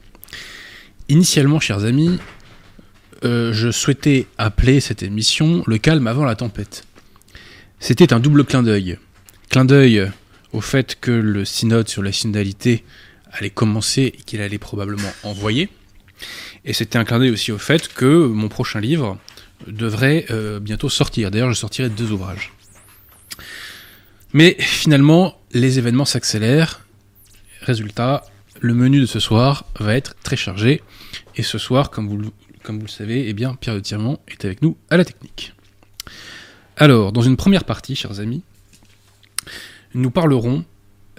Initialement, 1.07 1.61
chers 1.61 1.85
amis, 1.85 2.19
euh, 3.23 3.53
je 3.53 3.71
souhaitais 3.71 4.27
appeler 4.37 4.81
cette 4.81 5.01
émission 5.01 5.63
Le 5.65 5.77
calme 5.77 6.07
avant 6.07 6.25
la 6.25 6.35
tempête. 6.35 6.83
C'était 7.79 8.11
un 8.11 8.19
double 8.19 8.43
clin 8.43 8.63
d'œil. 8.63 8.97
Clin 9.49 9.63
d'œil 9.63 10.11
au 10.51 10.59
fait 10.59 10.97
que 10.99 11.11
le 11.11 11.45
synode 11.45 11.87
sur 11.87 12.03
la 12.03 12.11
synodalité 12.11 12.83
allait 13.31 13.49
commencer 13.49 14.13
et 14.13 14.21
qu'il 14.23 14.41
allait 14.41 14.57
probablement 14.57 15.13
envoyer. 15.23 15.69
Et 16.65 16.73
c'était 16.73 16.97
un 16.97 17.05
clin 17.05 17.19
d'œil 17.19 17.31
aussi 17.31 17.53
au 17.53 17.57
fait 17.57 17.87
que 17.87 18.27
mon 18.27 18.49
prochain 18.49 18.81
livre 18.81 19.17
devrait 19.67 20.25
euh, 20.31 20.59
bientôt 20.59 20.89
sortir. 20.89 21.31
D'ailleurs, 21.31 21.53
je 21.53 21.57
sortirai 21.57 21.87
deux 21.87 22.11
ouvrages. 22.11 22.51
Mais 24.33 24.55
finalement, 24.59 25.37
les 25.51 25.79
événements 25.79 26.05
s'accélèrent. 26.05 26.85
Résultat, 27.61 28.23
le 28.59 28.73
menu 28.73 29.01
de 29.01 29.05
ce 29.05 29.19
soir 29.19 29.65
va 29.79 29.95
être 29.95 30.15
très 30.23 30.35
chargé. 30.35 30.81
Et 31.35 31.43
ce 31.43 31.57
soir, 31.57 31.89
comme 31.89 32.07
vous, 32.07 32.17
le 32.17 32.87
savez, 32.87 33.27
eh 33.27 33.33
bien, 33.33 33.55
Pierre 33.55 33.75
de 33.75 33.79
Tirement 33.79 34.19
est 34.27 34.45
avec 34.45 34.61
nous 34.61 34.77
à 34.89 34.97
la 34.97 35.05
technique. 35.05 35.53
Alors, 36.77 37.11
dans 37.11 37.21
une 37.21 37.37
première 37.37 37.63
partie, 37.63 37.95
chers 37.95 38.19
amis, 38.19 38.43
nous 39.93 40.11
parlerons 40.11 40.63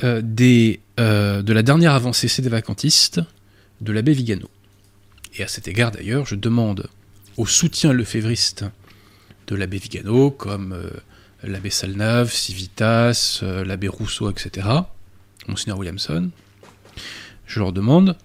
euh, 0.04 0.22
des, 0.22 0.80
euh, 0.98 1.42
de 1.42 1.52
la 1.52 1.62
dernière 1.62 1.92
avancée 1.92 2.28
CD 2.28 2.48
vacantiste 2.48 3.20
de 3.80 3.92
l'abbé 3.92 4.12
Vigano. 4.12 4.48
Et 5.36 5.42
à 5.42 5.48
cet 5.48 5.68
égard, 5.68 5.90
d'ailleurs, 5.90 6.26
je 6.26 6.34
demande 6.34 6.88
au 7.36 7.46
soutien 7.46 7.92
lefévriste 7.92 8.64
de 9.48 9.56
l'abbé 9.56 9.78
Vigano, 9.78 10.30
comme 10.30 10.72
euh, 10.72 10.90
l'abbé 11.42 11.70
Salnave, 11.70 12.32
Civitas, 12.32 13.40
l'abbé 13.42 13.88
Rousseau, 13.88 14.30
etc., 14.30 14.68
Monseigneur 15.48 15.78
Williamson, 15.78 16.30
je 17.46 17.58
leur 17.58 17.72
demande 17.72 18.16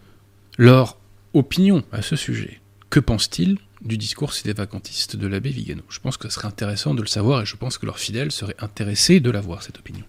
leur 0.58 0.98
opinion 1.34 1.84
à 1.92 2.02
ce 2.02 2.16
sujet. 2.16 2.62
Que 2.90 3.00
pense-t-il 3.00 3.58
du 3.82 3.98
discours 3.98 4.34
vacantiste 4.56 5.16
de 5.16 5.28
l'abbé 5.28 5.50
Vigano? 5.50 5.84
Je 5.90 6.00
pense 6.00 6.18
que 6.18 6.30
ce 6.30 6.36
serait 6.36 6.48
intéressant 6.48 6.94
de 6.94 7.02
le 7.02 7.08
savoir 7.08 7.42
et 7.42 7.46
je 7.46 7.56
pense 7.56 7.78
que 7.78 7.86
leurs 7.86 8.00
fidèles 8.00 8.32
seraient 8.32 8.56
intéressés 8.60 9.20
de 9.20 9.30
l'avoir, 9.32 9.64
cette 9.64 9.80
opinion. 9.80 10.06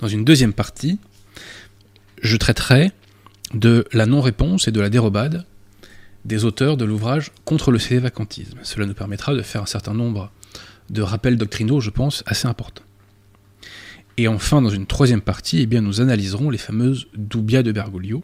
Dans 0.00 0.08
une 0.08 0.24
deuxième 0.24 0.52
partie, 0.52 0.98
je 2.22 2.36
traiterai 2.36 2.92
de 3.52 3.86
la 3.92 4.06
non-réponse 4.06 4.66
et 4.66 4.72
de 4.72 4.80
la 4.80 4.90
dérobade 4.90 5.46
des 6.24 6.44
auteurs 6.44 6.76
de 6.76 6.84
l'ouvrage 6.84 7.30
Contre 7.44 7.70
le 7.70 7.78
vacantisme. 8.00 8.58
Cela 8.62 8.86
nous 8.86 8.94
permettra 8.94 9.34
de 9.34 9.42
faire 9.42 9.62
un 9.62 9.66
certain 9.66 9.94
nombre 9.94 10.32
de 10.94 11.02
rappels 11.02 11.36
doctrinaux, 11.36 11.80
je 11.80 11.90
pense, 11.90 12.22
assez 12.26 12.46
importants. 12.46 12.84
Et 14.16 14.28
enfin, 14.28 14.62
dans 14.62 14.70
une 14.70 14.86
troisième 14.86 15.20
partie, 15.20 15.60
eh 15.60 15.66
bien, 15.66 15.82
nous 15.82 16.00
analyserons 16.00 16.48
les 16.48 16.58
fameuses 16.58 17.08
Dubia 17.16 17.62
de 17.62 17.72
Bergoglio 17.72 18.22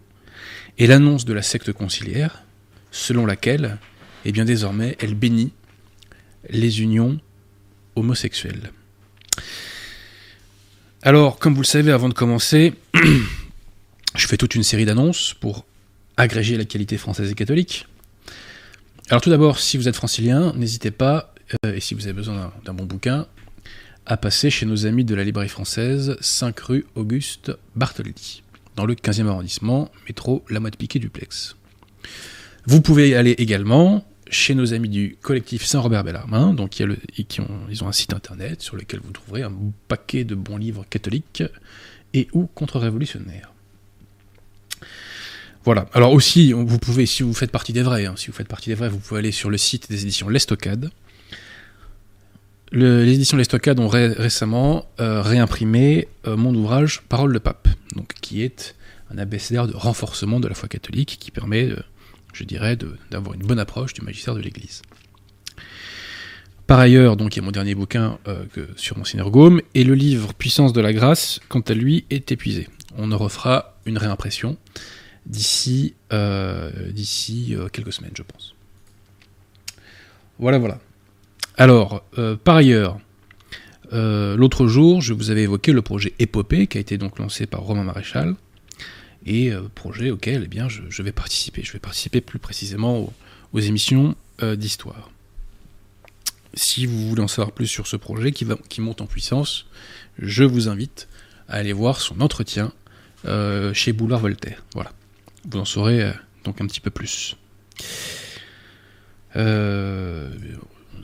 et 0.78 0.86
l'annonce 0.86 1.24
de 1.24 1.32
la 1.32 1.42
secte 1.42 1.72
conciliaire, 1.72 2.44
selon 2.92 3.26
laquelle, 3.26 3.78
eh 4.24 4.32
bien, 4.32 4.44
désormais, 4.44 4.96
elle 5.00 5.14
bénit 5.14 5.52
les 6.48 6.80
unions 6.80 7.18
homosexuelles. 7.96 8.70
Alors, 11.02 11.38
comme 11.38 11.54
vous 11.54 11.62
le 11.62 11.66
savez, 11.66 11.90
avant 11.90 12.08
de 12.08 12.14
commencer, 12.14 12.74
je 14.14 14.26
fais 14.26 14.36
toute 14.36 14.54
une 14.54 14.62
série 14.62 14.84
d'annonces 14.84 15.34
pour 15.34 15.66
agréger 16.16 16.56
la 16.56 16.64
qualité 16.64 16.98
française 16.98 17.30
et 17.30 17.34
catholique. 17.34 17.86
Alors 19.08 19.20
tout 19.20 19.30
d'abord, 19.30 19.58
si 19.58 19.76
vous 19.76 19.88
êtes 19.88 19.96
francilien, 19.96 20.52
n'hésitez 20.54 20.92
pas, 20.92 21.29
euh, 21.64 21.74
et 21.74 21.80
si 21.80 21.94
vous 21.94 22.04
avez 22.04 22.12
besoin 22.12 22.52
d'un 22.64 22.74
bon 22.74 22.84
bouquin, 22.84 23.26
à 24.06 24.16
passer 24.16 24.50
chez 24.50 24.66
nos 24.66 24.86
amis 24.86 25.04
de 25.04 25.14
la 25.14 25.24
librairie 25.24 25.48
française, 25.48 26.16
5 26.20 26.58
rue 26.60 26.86
Auguste 26.94 27.52
Bartholdi, 27.76 28.42
dans 28.76 28.86
le 28.86 28.94
15e 28.94 29.26
arrondissement, 29.26 29.90
métro 30.06 30.44
La 30.48 30.60
Motte 30.60 30.76
Piquet 30.76 30.98
Duplex. 30.98 31.56
Vous 32.66 32.80
pouvez 32.80 33.14
aller 33.14 33.32
également 33.32 34.04
chez 34.30 34.54
nos 34.54 34.74
amis 34.74 34.88
du 34.88 35.16
collectif 35.20 35.64
Saint-Robert 35.64 36.04
Bellarmin, 36.04 36.54
donc 36.54 36.70
qui 36.70 36.84
ont, 36.84 37.48
ils 37.68 37.84
ont 37.84 37.88
un 37.88 37.92
site 37.92 38.14
internet 38.14 38.62
sur 38.62 38.76
lequel 38.76 39.00
vous 39.02 39.12
trouverez 39.12 39.42
un 39.42 39.52
paquet 39.88 40.24
de 40.24 40.34
bons 40.34 40.56
livres 40.56 40.84
catholiques 40.88 41.42
et 42.14 42.28
ou 42.32 42.46
contre-révolutionnaires. 42.46 43.52
Voilà. 45.64 45.88
Alors 45.92 46.12
aussi, 46.12 46.52
vous 46.52 46.78
pouvez, 46.78 47.06
si 47.06 47.22
vous 47.22 47.34
faites 47.34 47.50
partie 47.50 47.72
des 47.72 47.82
vrais, 47.82 48.06
hein, 48.06 48.14
si 48.16 48.28
vous 48.28 48.32
faites 48.32 48.48
partie 48.48 48.70
des 48.70 48.74
vrais, 48.74 48.88
vous 48.88 48.98
pouvez 48.98 49.18
aller 49.18 49.32
sur 49.32 49.50
le 49.50 49.58
site 49.58 49.90
des 49.90 50.02
éditions 50.02 50.28
L'Estocade. 50.28 50.90
Les 52.72 53.14
éditions 53.14 53.36
L'Estocade 53.36 53.80
ont 53.80 53.88
récemment 53.88 54.86
euh, 55.00 55.22
réimprimé 55.22 56.08
euh, 56.26 56.36
mon 56.36 56.54
ouvrage 56.54 57.02
Parole 57.08 57.32
de 57.32 57.38
pape, 57.38 57.68
donc 57.96 58.14
qui 58.20 58.42
est 58.42 58.74
un 59.12 59.18
abécédaire 59.18 59.66
de 59.66 59.74
renforcement 59.74 60.38
de 60.38 60.46
la 60.46 60.54
foi 60.54 60.68
catholique 60.68 61.18
qui 61.20 61.30
permet 61.30 61.70
je 62.32 62.44
dirais, 62.44 62.78
d'avoir 63.10 63.34
une 63.34 63.42
bonne 63.42 63.58
approche 63.58 63.92
du 63.92 64.02
magistère 64.02 64.34
de 64.34 64.40
l'Église. 64.40 64.82
Par 66.68 66.78
ailleurs, 66.78 67.16
donc, 67.16 67.34
il 67.34 67.40
y 67.40 67.42
a 67.42 67.44
mon 67.44 67.50
dernier 67.50 67.74
bouquin 67.74 68.18
euh, 68.28 68.44
sur 68.76 68.96
Monseigneur 68.96 69.32
Gaume, 69.32 69.60
et 69.74 69.82
le 69.82 69.94
livre 69.94 70.32
Puissance 70.32 70.72
de 70.72 70.80
la 70.80 70.92
grâce, 70.92 71.40
quant 71.48 71.60
à 71.60 71.74
lui, 71.74 72.04
est 72.10 72.30
épuisé. 72.30 72.68
On 72.96 73.10
en 73.10 73.18
refera 73.18 73.74
une 73.84 73.98
réimpression 73.98 74.56
d'ici 75.26 75.94
d'ici 76.92 77.56
quelques 77.72 77.92
semaines, 77.92 78.12
je 78.14 78.22
pense. 78.22 78.54
Voilà, 80.38 80.58
voilà. 80.58 80.78
Alors, 81.56 82.02
par 82.44 82.56
ailleurs, 82.56 82.98
l'autre 83.92 84.66
jour, 84.66 85.02
je 85.02 85.12
vous 85.12 85.30
avais 85.30 85.42
évoqué 85.42 85.72
le 85.72 85.82
projet 85.82 86.14
Épopée, 86.18 86.66
qui 86.66 86.78
a 86.78 86.80
été 86.80 86.96
donc 86.96 87.18
lancé 87.18 87.46
par 87.46 87.60
Romain 87.60 87.84
Maréchal, 87.84 88.36
et 89.26 89.52
euh, 89.52 89.68
projet 89.74 90.10
auquel 90.10 90.42
eh 90.44 90.48
bien, 90.48 90.68
je, 90.68 91.02
vais 91.02 91.12
participer. 91.12 91.62
Je 91.62 91.72
vais 91.72 91.78
participer 91.78 92.20
plus 92.20 92.38
précisément 92.38 93.12
aux, 93.52 93.60
émissions 93.60 94.14
euh, 94.42 94.56
d'histoire. 94.56 95.10
Si 96.54 96.86
vous 96.86 97.08
voulez 97.08 97.22
en 97.22 97.28
savoir 97.28 97.52
plus 97.52 97.66
sur 97.66 97.86
ce 97.86 97.96
projet 97.96 98.32
qui, 98.32 98.46
monte 98.80 99.00
en 99.00 99.06
puissance, 99.06 99.66
je 100.18 100.44
vous 100.44 100.68
invite 100.68 101.08
à 101.48 101.56
aller 101.56 101.72
voir 101.72 102.00
son 102.00 102.20
entretien 102.20 102.72
euh, 103.24 103.72
chez 103.74 103.92
Boulard 103.92 104.20
Voltaire. 104.20 104.64
Voilà. 104.74 104.92
Vous 105.48 105.58
en 105.58 105.64
saurez 105.64 106.12
donc 106.44 106.60
un 106.60 106.66
petit 106.66 106.80
peu 106.80 106.90
plus. 106.90 107.36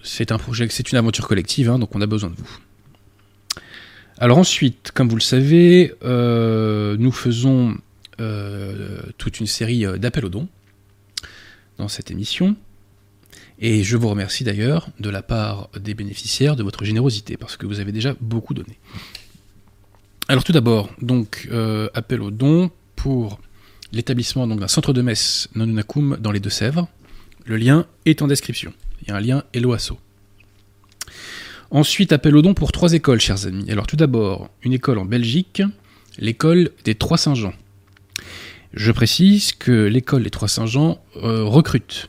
C'est 0.02 0.32
un 0.32 0.38
projet, 0.38 0.66
c'est 0.70 0.90
une 0.90 0.98
aventure 0.98 1.26
collective, 1.26 1.70
hein, 1.70 1.78
donc 1.78 1.94
on 1.94 2.00
a 2.00 2.06
besoin 2.06 2.30
de 2.30 2.36
vous. 2.36 2.58
Alors 4.18 4.38
ensuite, 4.38 4.92
comme 4.94 5.08
vous 5.08 5.16
le 5.16 5.20
savez, 5.20 5.94
nous 6.02 7.12
faisons 7.12 7.76
euh, 8.18 9.02
toute 9.18 9.40
une 9.40 9.46
série 9.46 9.84
euh, 9.84 9.98
d'appels 9.98 10.24
aux 10.24 10.30
dons 10.30 10.48
dans 11.76 11.88
cette 11.88 12.10
émission. 12.10 12.56
Et 13.58 13.84
je 13.84 13.94
vous 13.98 14.08
remercie 14.08 14.42
d'ailleurs 14.42 14.88
de 15.00 15.10
la 15.10 15.20
part 15.20 15.68
des 15.78 15.92
bénéficiaires 15.92 16.56
de 16.56 16.62
votre 16.62 16.86
générosité, 16.86 17.36
parce 17.36 17.58
que 17.58 17.66
vous 17.66 17.78
avez 17.78 17.92
déjà 17.92 18.14
beaucoup 18.22 18.54
donné. 18.54 18.78
Alors 20.28 20.44
tout 20.44 20.52
d'abord, 20.52 20.88
donc 21.02 21.46
euh, 21.52 21.90
appel 21.92 22.22
aux 22.22 22.30
dons 22.30 22.70
pour 22.96 23.38
l'établissement 23.92 24.46
d'un 24.46 24.68
centre 24.68 24.94
de 24.94 25.02
messe 25.02 25.50
non 25.54 25.66
dans 26.18 26.32
les 26.32 26.40
Deux-Sèvres. 26.40 26.88
Le 27.44 27.58
lien 27.58 27.86
est 28.06 28.22
en 28.22 28.28
description. 28.28 28.72
Il 29.02 29.08
y 29.08 29.10
a 29.10 29.16
un 29.16 29.20
lien 29.20 29.44
Eloasso. 29.52 29.98
Ensuite, 31.70 32.12
appel 32.12 32.36
aux 32.36 32.42
dons 32.42 32.54
pour 32.54 32.72
trois 32.72 32.92
écoles, 32.92 33.20
chers 33.20 33.46
amis. 33.46 33.70
Alors 33.70 33.86
tout 33.86 33.96
d'abord, 33.96 34.50
une 34.62 34.72
école 34.72 34.98
en 34.98 35.04
Belgique, 35.04 35.62
l'école 36.18 36.70
des 36.84 36.94
Trois 36.94 37.18
Saint-Jean. 37.18 37.52
Je 38.72 38.92
précise 38.92 39.52
que 39.52 39.72
l'école 39.72 40.22
des 40.22 40.30
Trois 40.30 40.48
Saint-Jean 40.48 41.00
euh, 41.16 41.44
recrute 41.44 42.08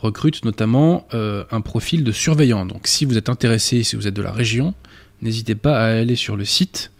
recrute 0.00 0.44
notamment 0.44 1.06
euh, 1.14 1.44
un 1.50 1.60
profil 1.60 2.04
de 2.04 2.12
surveillant. 2.12 2.66
Donc 2.66 2.86
si 2.86 3.04
vous 3.04 3.16
êtes 3.16 3.28
intéressé, 3.28 3.82
si 3.82 3.96
vous 3.96 4.06
êtes 4.06 4.14
de 4.14 4.22
la 4.22 4.32
région, 4.32 4.74
n'hésitez 5.22 5.54
pas 5.54 5.78
à 5.78 5.98
aller 5.98 6.16
sur 6.16 6.36
le 6.36 6.44
site 6.44 6.90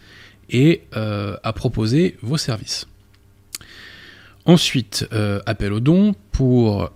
et 0.50 0.82
euh, 0.96 1.36
à 1.42 1.52
proposer 1.52 2.16
vos 2.22 2.36
services. 2.36 2.86
Ensuite, 4.46 5.06
appel 5.46 5.72
aux 5.72 5.80
dons 5.80 6.14
pour 6.32 6.90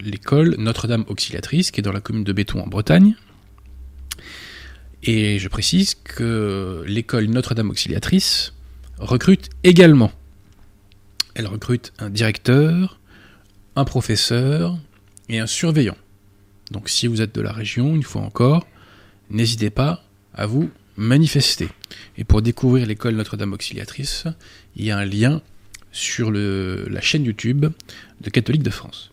l'école 0.00 0.56
Notre-Dame 0.58 1.04
Auxiliatrice 1.08 1.70
qui 1.70 1.80
est 1.80 1.82
dans 1.82 1.92
la 1.92 2.00
commune 2.00 2.24
de 2.24 2.32
Béton 2.32 2.60
en 2.60 2.66
Bretagne. 2.66 3.16
Et 5.02 5.38
je 5.38 5.48
précise 5.48 5.94
que 5.94 6.84
l'école 6.86 7.26
Notre-Dame 7.26 7.70
Auxiliatrice 7.70 8.52
recrute 8.98 9.50
également 9.64 10.12
elle 11.36 11.46
recrute 11.46 11.92
un 11.98 12.08
directeur, 12.08 12.98
un 13.76 13.84
professeur 13.84 14.78
et 15.28 15.38
un 15.38 15.46
surveillant. 15.46 15.96
Donc 16.70 16.88
si 16.88 17.06
vous 17.06 17.20
êtes 17.20 17.34
de 17.34 17.42
la 17.42 17.52
région, 17.52 17.94
une 17.94 18.02
fois 18.02 18.22
encore, 18.22 18.66
n'hésitez 19.28 19.68
pas 19.68 20.02
à 20.32 20.46
vous 20.46 20.70
manifester. 20.96 21.68
Et 22.16 22.24
pour 22.24 22.40
découvrir 22.40 22.86
l'école 22.86 23.16
Notre-Dame 23.16 23.52
Auxiliatrice, 23.52 24.24
il 24.76 24.86
y 24.86 24.90
a 24.90 24.96
un 24.96 25.04
lien 25.04 25.42
sur 25.96 26.30
la 26.30 27.00
chaîne 27.00 27.24
YouTube 27.24 27.66
de 28.20 28.30
Catholique 28.30 28.62
de 28.62 28.70
France. 28.70 29.10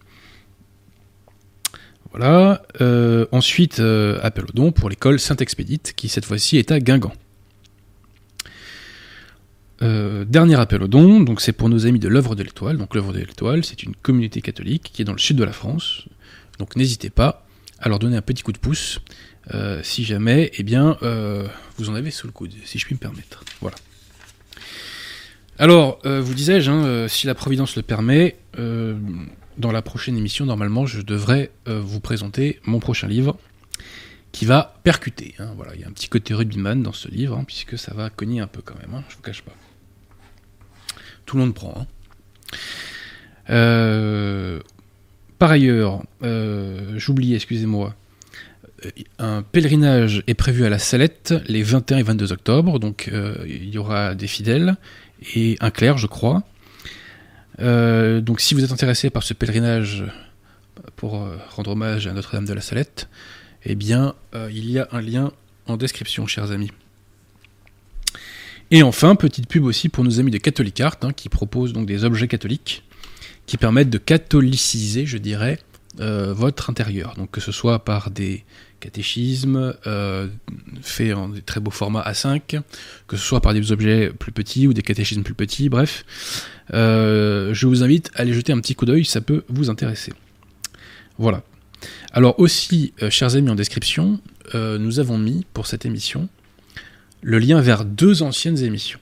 Voilà. 2.12 2.62
Euh, 2.82 3.26
ensuite, 3.32 3.80
euh, 3.80 4.20
appel 4.22 4.44
au 4.44 4.54
don 4.54 4.72
pour 4.72 4.90
l'école 4.90 5.20
Saint-Expédite, 5.20 5.94
qui 5.96 6.10
cette 6.10 6.26
fois-ci 6.26 6.58
est 6.58 6.72
à 6.72 6.80
Guingamp. 6.80 7.14
Euh, 9.82 10.24
dernier 10.24 10.60
appel 10.60 10.84
au 10.84 10.88
don, 10.88 11.22
donc 11.22 11.42
c'est 11.42 11.52
pour 11.54 11.70
nos 11.70 11.88
amis 11.88 12.00
de 12.00 12.08
l'œuvre 12.08 12.36
de 12.36 12.44
l'étoile. 12.44 12.78
Donc 12.78 12.94
l'œuvre 12.94 13.14
de 13.14 13.20
l'étoile, 13.20 13.64
c'est 13.64 13.82
une 13.82 13.96
communauté 13.96 14.42
catholique 14.42 14.92
qui 14.94 15.02
est 15.02 15.06
dans 15.06 15.14
le 15.14 15.20
sud 15.20 15.38
de 15.38 15.44
la 15.44 15.54
France. 15.54 16.04
Donc 16.60 16.76
n'hésitez 16.76 17.10
pas 17.10 17.48
à 17.80 17.90
leur 17.90 18.00
donner 18.00 18.16
un 18.16 18.22
petit 18.22 18.44
coup 18.44 18.54
de 18.54 18.60
pouce 18.60 19.00
si 19.82 20.06
jamais, 20.06 20.52
eh 20.54 20.64
bien, 20.64 20.98
vous 21.78 21.90
en 21.90 21.96
avez 21.96 22.12
sous 22.12 22.28
le 22.28 22.32
coude, 22.32 22.54
si 22.64 22.80
je 22.80 22.86
puis 22.86 22.96
me 22.96 23.00
permettre. 23.00 23.44
Voilà. 23.60 23.76
Alors, 25.60 26.00
euh, 26.06 26.20
vous 26.20 26.34
disais-je, 26.34 26.72
hein, 26.72 26.84
euh, 26.84 27.08
si 27.08 27.28
la 27.28 27.36
Providence 27.36 27.76
le 27.76 27.84
permet, 27.84 28.38
euh, 28.58 28.98
dans 29.58 29.72
la 29.72 29.84
prochaine 29.84 30.18
émission, 30.18 30.46
normalement, 30.46 30.88
je 30.88 31.02
devrais 31.02 31.52
vous 31.68 32.00
présenter 32.00 32.60
mon 32.66 32.80
prochain 32.80 33.08
livre 33.08 33.38
qui 34.32 34.46
va 34.46 34.80
percuter. 34.84 35.36
hein. 35.38 35.52
Voilà, 35.56 35.76
il 35.76 35.82
y 35.82 35.84
a 35.84 35.88
un 35.88 35.92
petit 35.92 36.08
côté 36.08 36.34
rugbyman 36.34 36.82
dans 36.82 36.92
ce 36.92 37.08
livre, 37.08 37.38
hein, 37.38 37.44
puisque 37.46 37.78
ça 37.78 37.94
va 37.94 38.10
cogner 38.10 38.40
un 38.40 38.48
peu 38.48 38.64
quand 38.64 38.74
même, 38.80 39.04
je 39.10 39.16
vous 39.16 39.22
cache 39.22 39.44
pas. 39.44 39.54
Tout 41.28 41.38
le 41.38 41.44
monde 41.44 41.54
prend. 41.54 41.86
par 45.38 45.52
ailleurs, 45.52 46.02
j'oubliais, 46.96 47.36
excusez-moi, 47.36 47.94
un 49.20 49.44
pèlerinage 49.44 50.24
est 50.26 50.34
prévu 50.34 50.66
à 50.66 50.70
la 50.70 50.80
Salette 50.80 51.36
les 51.48 51.62
21 51.62 52.00
et 52.00 52.04
22 52.04 52.32
octobre, 52.32 52.80
donc 52.80 53.12
il 53.46 53.70
y 53.70 53.78
aura 53.78 54.16
des 54.16 54.28
fidèles 54.28 54.78
et 55.36 55.58
un 55.60 55.72
clerc, 55.72 55.98
je 55.98 56.08
crois. 56.08 56.44
Euh, 57.60 58.22
donc 58.22 58.42
si 58.42 58.54
vous 58.54 58.64
êtes 58.64 58.72
intéressé 58.72 59.10
par 59.10 59.24
ce 59.24 59.34
pèlerinage 59.34 60.06
pour 60.96 61.22
euh, 61.22 61.38
rendre 61.50 61.72
hommage 61.72 62.08
à 62.08 62.14
Notre-Dame 62.14 62.46
de 62.46 62.54
la 62.54 62.62
Salette, 62.62 63.10
eh 63.64 63.76
bien, 63.76 64.16
euh, 64.36 64.50
il 64.52 64.70
y 64.70 64.80
a 64.80 64.88
un 64.92 65.02
lien 65.02 65.32
en 65.68 65.78
description, 65.78 66.28
chers 66.28 66.52
amis. 66.52 66.72
Et 68.72 68.84
enfin, 68.84 69.16
petite 69.16 69.48
pub 69.48 69.64
aussi 69.66 69.88
pour 69.88 70.04
nos 70.04 70.20
amis 70.20 70.32
de 70.32 70.38
Catholic 70.38 70.80
Art, 70.82 70.98
hein, 71.04 71.14
qui 71.14 71.30
proposent 71.30 71.74
donc 71.74 71.86
des 71.86 72.04
objets 72.04 72.28
catholiques 72.28 72.84
qui 73.46 73.58
permettent 73.58 73.90
de 73.90 73.98
catholiciser, 73.98 75.06
je 75.06 75.18
dirais, 75.18 75.60
votre 75.98 76.70
intérieur. 76.70 77.14
Donc 77.18 77.30
que 77.30 77.42
ce 77.42 77.52
soit 77.52 77.84
par 77.86 78.10
des 78.10 78.46
catéchismes 78.84 79.74
euh, 79.88 80.28
faits 80.82 81.14
en 81.14 81.30
des 81.30 81.42
très 81.42 81.62
beaux 81.62 81.72
formats 81.72 82.04
A5, 82.06 82.62
que 83.08 83.16
ce 83.16 83.24
soit 83.24 83.40
par 83.40 83.54
des 83.54 83.72
objets 83.72 84.12
plus 84.12 84.34
petits 84.34 84.68
ou 84.68 84.74
des 84.74 84.82
catéchismes 84.82 85.24
plus 85.24 85.34
petits, 85.34 85.70
bref. 85.70 86.04
Euh, 86.74 87.54
je 87.54 87.66
vous 87.66 87.82
invite 87.82 88.12
à 88.16 88.22
aller 88.22 88.34
jeter 88.34 88.52
un 88.52 88.60
petit 88.60 88.76
coup 88.76 88.86
d'œil, 88.86 89.06
ça 89.06 89.22
peut 89.22 89.46
vous 89.48 89.70
intéresser. 89.70 90.12
Voilà. 91.18 91.44
Alors 92.12 92.40
aussi, 92.40 92.94
euh, 93.02 93.10
chers 93.10 93.36
amis, 93.36 93.50
en 93.50 93.56
description, 93.56 94.20
nous 94.54 95.00
avons 95.00 95.18
mis 95.18 95.46
pour 95.54 95.66
cette 95.66 95.86
émission 95.86 96.28
le 97.22 97.40
lien 97.40 97.60
vers 97.62 97.86
deux 97.86 98.22
anciennes 98.22 98.60
émissions. 98.60 99.00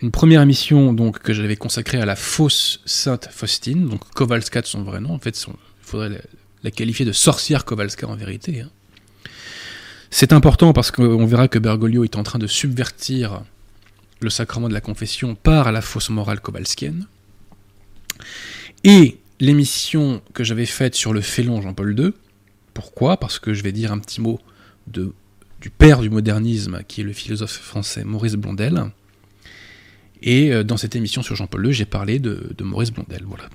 Une 0.00 0.10
première 0.10 0.42
émission 0.42 0.92
donc 0.92 1.18
que 1.20 1.32
j'avais 1.32 1.56
consacrée 1.56 1.98
à 1.98 2.04
la 2.04 2.14
fausse 2.14 2.80
Sainte 2.84 3.28
Faustine, 3.32 3.88
donc 3.88 4.02
Kowalska 4.14 4.60
de 4.60 4.66
son 4.66 4.82
vrai 4.82 5.00
nom. 5.00 5.14
En 5.14 5.18
fait, 5.18 5.36
il 5.48 5.52
faudrait 5.80 6.20
la, 6.64 6.70
qualifier 6.70 7.04
de 7.04 7.12
sorcière 7.12 7.64
Kowalska 7.64 8.08
en 8.08 8.16
vérité. 8.16 8.62
hein. 8.62 8.70
C'est 10.10 10.32
important 10.32 10.72
parce 10.72 10.90
qu'on 10.90 11.26
verra 11.26 11.48
que 11.48 11.58
Bergoglio 11.58 12.04
est 12.04 12.16
en 12.16 12.22
train 12.22 12.38
de 12.38 12.46
subvertir 12.46 13.42
le 14.20 14.30
sacrement 14.30 14.68
de 14.68 14.74
la 14.74 14.80
confession 14.80 15.34
par 15.34 15.72
la 15.72 15.80
fausse 15.80 16.08
morale 16.10 16.40
kowalskienne. 16.40 17.06
Et 18.84 19.18
l'émission 19.40 20.22
que 20.32 20.44
j'avais 20.44 20.66
faite 20.66 20.94
sur 20.94 21.12
le 21.12 21.20
félon 21.20 21.60
Jean-Paul 21.60 21.98
II. 21.98 22.12
Pourquoi? 22.74 23.18
Parce 23.18 23.38
que 23.38 23.54
je 23.54 23.62
vais 23.62 23.72
dire 23.72 23.92
un 23.92 23.98
petit 23.98 24.20
mot 24.20 24.40
du 24.86 25.10
père 25.78 26.00
du 26.00 26.10
modernisme, 26.10 26.82
qui 26.86 27.00
est 27.00 27.04
le 27.04 27.12
philosophe 27.12 27.58
français 27.58 28.04
Maurice 28.04 28.34
Blondel. 28.34 28.84
Et 30.22 30.52
euh, 30.52 30.62
dans 30.62 30.76
cette 30.76 30.96
émission 30.96 31.22
sur 31.22 31.36
Jean-Paul 31.36 31.66
II, 31.66 31.72
j'ai 31.72 31.86
parlé 31.86 32.18
de 32.18 32.54
Maurice 32.62 32.92
Blondel. 32.92 33.24
Voilà. 33.26 33.48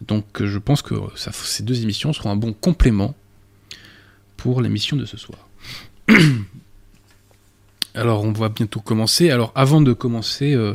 Donc 0.00 0.40
euh, 0.40 0.46
je 0.46 0.58
pense 0.58 0.82
que 0.82 0.94
ces 1.16 1.62
deux 1.62 1.82
émissions 1.82 2.12
seront 2.12 2.30
un 2.30 2.36
bon 2.36 2.52
complément 2.52 3.14
pour 4.36 4.60
l'émission 4.60 4.96
de 4.96 5.04
ce 5.04 5.16
soir. 5.16 5.48
Alors 7.94 8.24
on 8.24 8.32
va 8.32 8.48
bientôt 8.48 8.80
commencer. 8.80 9.30
Alors 9.30 9.52
avant 9.54 9.80
de 9.80 9.92
commencer 9.92 10.54
euh, 10.54 10.74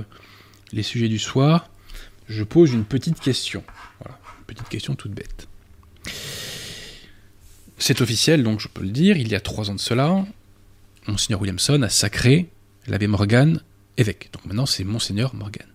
les 0.71 0.83
sujets 0.83 1.07
du 1.07 1.19
soir, 1.19 1.69
je 2.27 2.43
pose 2.43 2.73
une 2.73 2.85
petite 2.85 3.19
question. 3.19 3.63
Voilà, 3.99 4.17
une 4.39 4.45
petite 4.45 4.69
question 4.69 4.95
toute 4.95 5.11
bête. 5.11 5.47
C'est 7.77 8.01
officiel, 8.01 8.43
donc 8.43 8.59
je 8.59 8.67
peux 8.67 8.83
le 8.83 8.89
dire, 8.89 9.17
il 9.17 9.27
y 9.27 9.35
a 9.35 9.39
trois 9.39 9.69
ans 9.69 9.75
de 9.75 9.79
cela, 9.79 10.25
Monseigneur 11.07 11.41
Williamson 11.41 11.81
a 11.81 11.89
sacré 11.89 12.49
l'abbé 12.87 13.07
Morgan 13.07 13.61
évêque. 13.97 14.29
Donc 14.33 14.45
maintenant 14.45 14.65
c'est 14.65 14.83
Monseigneur 14.83 15.35
Morgan. 15.35 15.67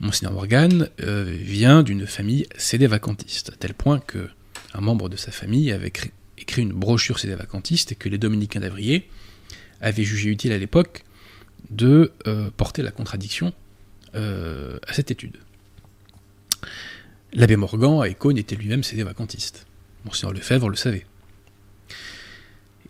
Monseigneur 0.00 0.32
Morgan 0.32 0.88
euh, 1.00 1.24
vient 1.24 1.82
d'une 1.82 2.06
famille 2.06 2.46
sédévacantiste, 2.56 3.50
à 3.50 3.56
tel 3.56 3.74
point 3.74 3.98
que 3.98 4.28
un 4.74 4.80
membre 4.80 5.08
de 5.08 5.16
sa 5.16 5.32
famille 5.32 5.72
avait 5.72 5.92
écrit 6.36 6.62
une 6.62 6.72
brochure 6.72 7.18
sédévacantiste 7.18 7.92
et 7.92 7.94
que 7.94 8.08
les 8.08 8.18
dominicains 8.18 8.60
d'Avrier 8.60 9.08
avaient 9.80 10.04
jugé 10.04 10.30
utile 10.30 10.52
à 10.52 10.58
l'époque 10.58 11.04
de 11.70 12.12
euh, 12.26 12.50
porter 12.56 12.82
la 12.82 12.90
contradiction 12.90 13.52
euh, 14.14 14.78
à 14.86 14.92
cette 14.92 15.10
étude. 15.10 15.38
L'abbé 17.32 17.56
Morgan 17.56 18.00
à 18.00 18.08
Écône 18.08 18.38
était 18.38 18.56
lui-même 18.56 18.84
sédévacantiste. 18.84 19.66
Monseigneur 20.04 20.32
Lefebvre 20.32 20.68
le 20.68 20.76
savait. 20.76 21.06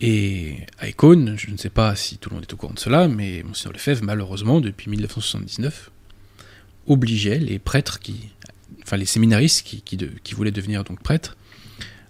Et 0.01 0.59
à 0.79 0.89
Écône, 0.89 1.37
je 1.37 1.51
ne 1.51 1.57
sais 1.57 1.71
pas 1.71 1.97
si 1.97 2.19
tout 2.19 2.31
le 2.31 2.35
monde 2.37 2.45
est 2.45 2.53
au 2.53 2.57
courant 2.57 2.75
de 2.75 2.79
cela, 2.79 3.09
mais 3.09 3.43
Monseigneur 3.43 3.73
Lefebvre, 3.73 4.05
malheureusement, 4.05 4.61
depuis 4.61 4.91
1979, 4.91 5.91
obligeait 6.89 7.39
les 7.39 7.59
prêtres 7.59 8.01
qui, 8.01 8.31
enfin 8.83 8.97
les 8.97 9.07
séminaristes 9.07 9.63
qui, 9.63 10.35
voulaient 10.35 10.51
devenir 10.51 10.85
donc 10.85 11.03
prêtres, 11.03 11.37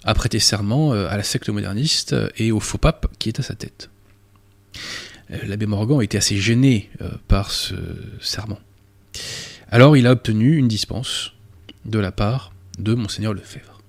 à 0.04 0.14
prêter 0.14 0.38
serment 0.38 0.94
euh, 0.94 1.08
à 1.08 1.16
la 1.16 1.22
secte 1.22 1.48
moderniste 1.48 2.14
et 2.36 2.52
au 2.52 2.60
faux 2.60 2.78
pape 2.78 3.06
qui 3.18 3.28
est 3.28 3.40
à 3.40 3.42
sa 3.42 3.54
tête. 3.54 3.90
Euh, 5.30 5.38
L'abbé 5.46 5.66
Morgan 5.66 6.00
était 6.02 6.18
assez 6.18 6.36
gêné 6.36 6.90
euh, 7.00 7.10
par 7.26 7.50
ce 7.50 7.74
serment. 8.20 8.58
Alors 9.70 9.96
il 9.96 10.06
a 10.06 10.12
obtenu 10.12 10.56
une 10.56 10.68
dispense 10.68 11.32
de 11.84 11.98
la 11.98 12.12
part 12.12 12.52
de 12.78 12.94
Monseigneur 12.94 13.34
Lefebvre. 13.34 13.80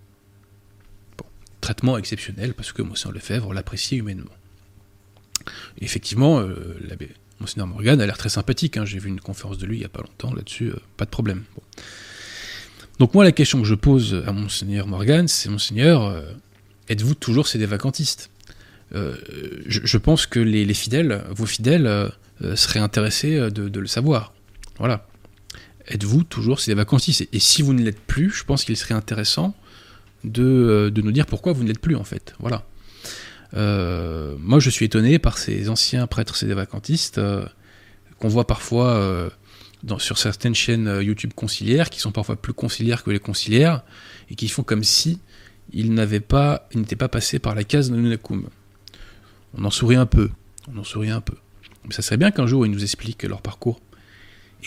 Traitement 1.62 1.98
exceptionnel 1.98 2.54
parce 2.54 2.72
que 2.72 2.82
Monseigneur 2.82 3.14
Lefebvre 3.14 3.54
l'appréciait 3.54 3.98
humainement. 3.98 4.32
Effectivement, 5.80 6.40
euh, 6.40 6.78
l'abbé 6.88 7.10
Monseigneur 7.40 7.68
Morgan 7.68 8.02
a 8.02 8.06
l'air 8.06 8.18
très 8.18 8.30
sympathique. 8.30 8.78
hein, 8.78 8.86
J'ai 8.86 9.00
vu 9.00 9.10
une 9.10 9.22
conférence 9.22 9.58
de 9.58 9.66
lui 9.66 9.78
il 9.78 9.80
n'y 9.80 9.86
a 9.86 9.90
pas 9.90 10.02
longtemps 10.02 10.34
là-dessus, 10.34 10.70
euh, 10.70 10.80
pas 10.98 11.06
de 11.06 11.10
problème. 11.10 11.44
Donc 13.00 13.14
moi 13.14 13.24
la 13.24 13.32
question 13.32 13.60
que 13.60 13.68
je 13.68 13.76
pose 13.76 14.24
à 14.28 14.32
Monseigneur 14.32 14.88
Morgan, 14.88 15.28
c'est 15.28 15.50
Monseigneur, 15.50 16.22
êtes-vous 16.90 17.16
toujours 17.16 17.48
sédévacantiste 17.48 18.30
euh, 18.96 19.16
je, 19.68 19.98
pense 19.98 20.26
que 20.26 20.40
les, 20.40 20.66
les 20.66 20.74
fidèles, 20.74 21.24
vos 21.30 21.46
fidèles, 21.46 21.88
euh, 21.88 22.10
seraient 22.56 22.80
intéressés 22.80 23.52
de, 23.52 23.80
le 23.80 23.88
savoir. 23.88 24.34
Voilà. 24.78 25.06
Êtes-vous 25.88 26.24
toujours 26.24 26.60
sédévacantiste 26.60 27.22
et, 27.22 27.30
et 27.34 27.40
si 27.40 27.62
vous 27.62 27.74
ne 27.74 27.82
l'êtes 27.82 28.00
plus, 28.00 28.32
je 28.32 28.44
pense 28.44 28.64
qu'il 28.64 28.78
serait 28.78 28.96
intéressant 28.96 29.56
de, 30.24 30.92
de 30.94 31.02
nous 31.02 31.12
dire 31.12 31.26
pourquoi 31.26 31.54
vous 31.54 31.64
ne 31.64 31.68
l'êtes 31.68 31.80
plus 31.80 31.96
en 31.96 32.04
fait. 32.04 32.34
Voilà. 32.40 32.66
Euh, 33.56 34.36
moi, 34.40 34.60
je 34.60 34.70
suis 34.70 34.86
étonné 34.86 35.20
par 35.20 35.38
ces 35.38 35.70
anciens 35.70 36.08
prêtres 36.08 36.36
sédévacantistes 36.36 37.18
euh, 37.18 37.46
qu'on 38.20 38.28
voit 38.28 38.46
parfois 38.46 38.90
euh, 38.90 39.30
sur 39.98 40.18
certaines 40.18 40.56
chaînes 40.56 40.88
euh, 40.88 41.04
YouTube 41.04 41.32
conciliaires, 41.36 41.90
qui 41.90 42.00
sont 42.00 42.12
parfois 42.12 42.36
plus 42.36 42.54
conciliaires 42.54 43.04
que 43.04 43.12
les 43.12 43.20
conciliaires, 43.20 43.84
et 44.30 44.36
qui 44.36 44.48
font 44.48 44.64
comme 44.64 44.84
si 44.84 45.20
ils 45.72 45.94
n'étaient 45.94 46.20
pas 46.20 47.08
passés 47.12 47.40
par 47.40 47.56
la 47.56 47.64
case 47.64 47.92
de 47.92 47.96
Nunacum. 47.96 48.48
On 49.58 49.66
en 49.66 49.72
sourit 49.72 49.96
un 49.96 50.06
peu, 50.06 50.30
on 50.72 50.78
en 50.80 50.84
sourit 50.84 51.10
un 51.10 51.22
peu. 51.22 51.36
Mais 51.86 51.94
ça 51.94 52.02
serait 52.02 52.18
bien 52.18 52.32
qu'un 52.32 52.46
jour 52.46 52.66
ils 52.66 52.72
nous 52.72 52.84
expliquent 52.84 53.24
leur 53.24 53.42
parcours. 53.42 53.80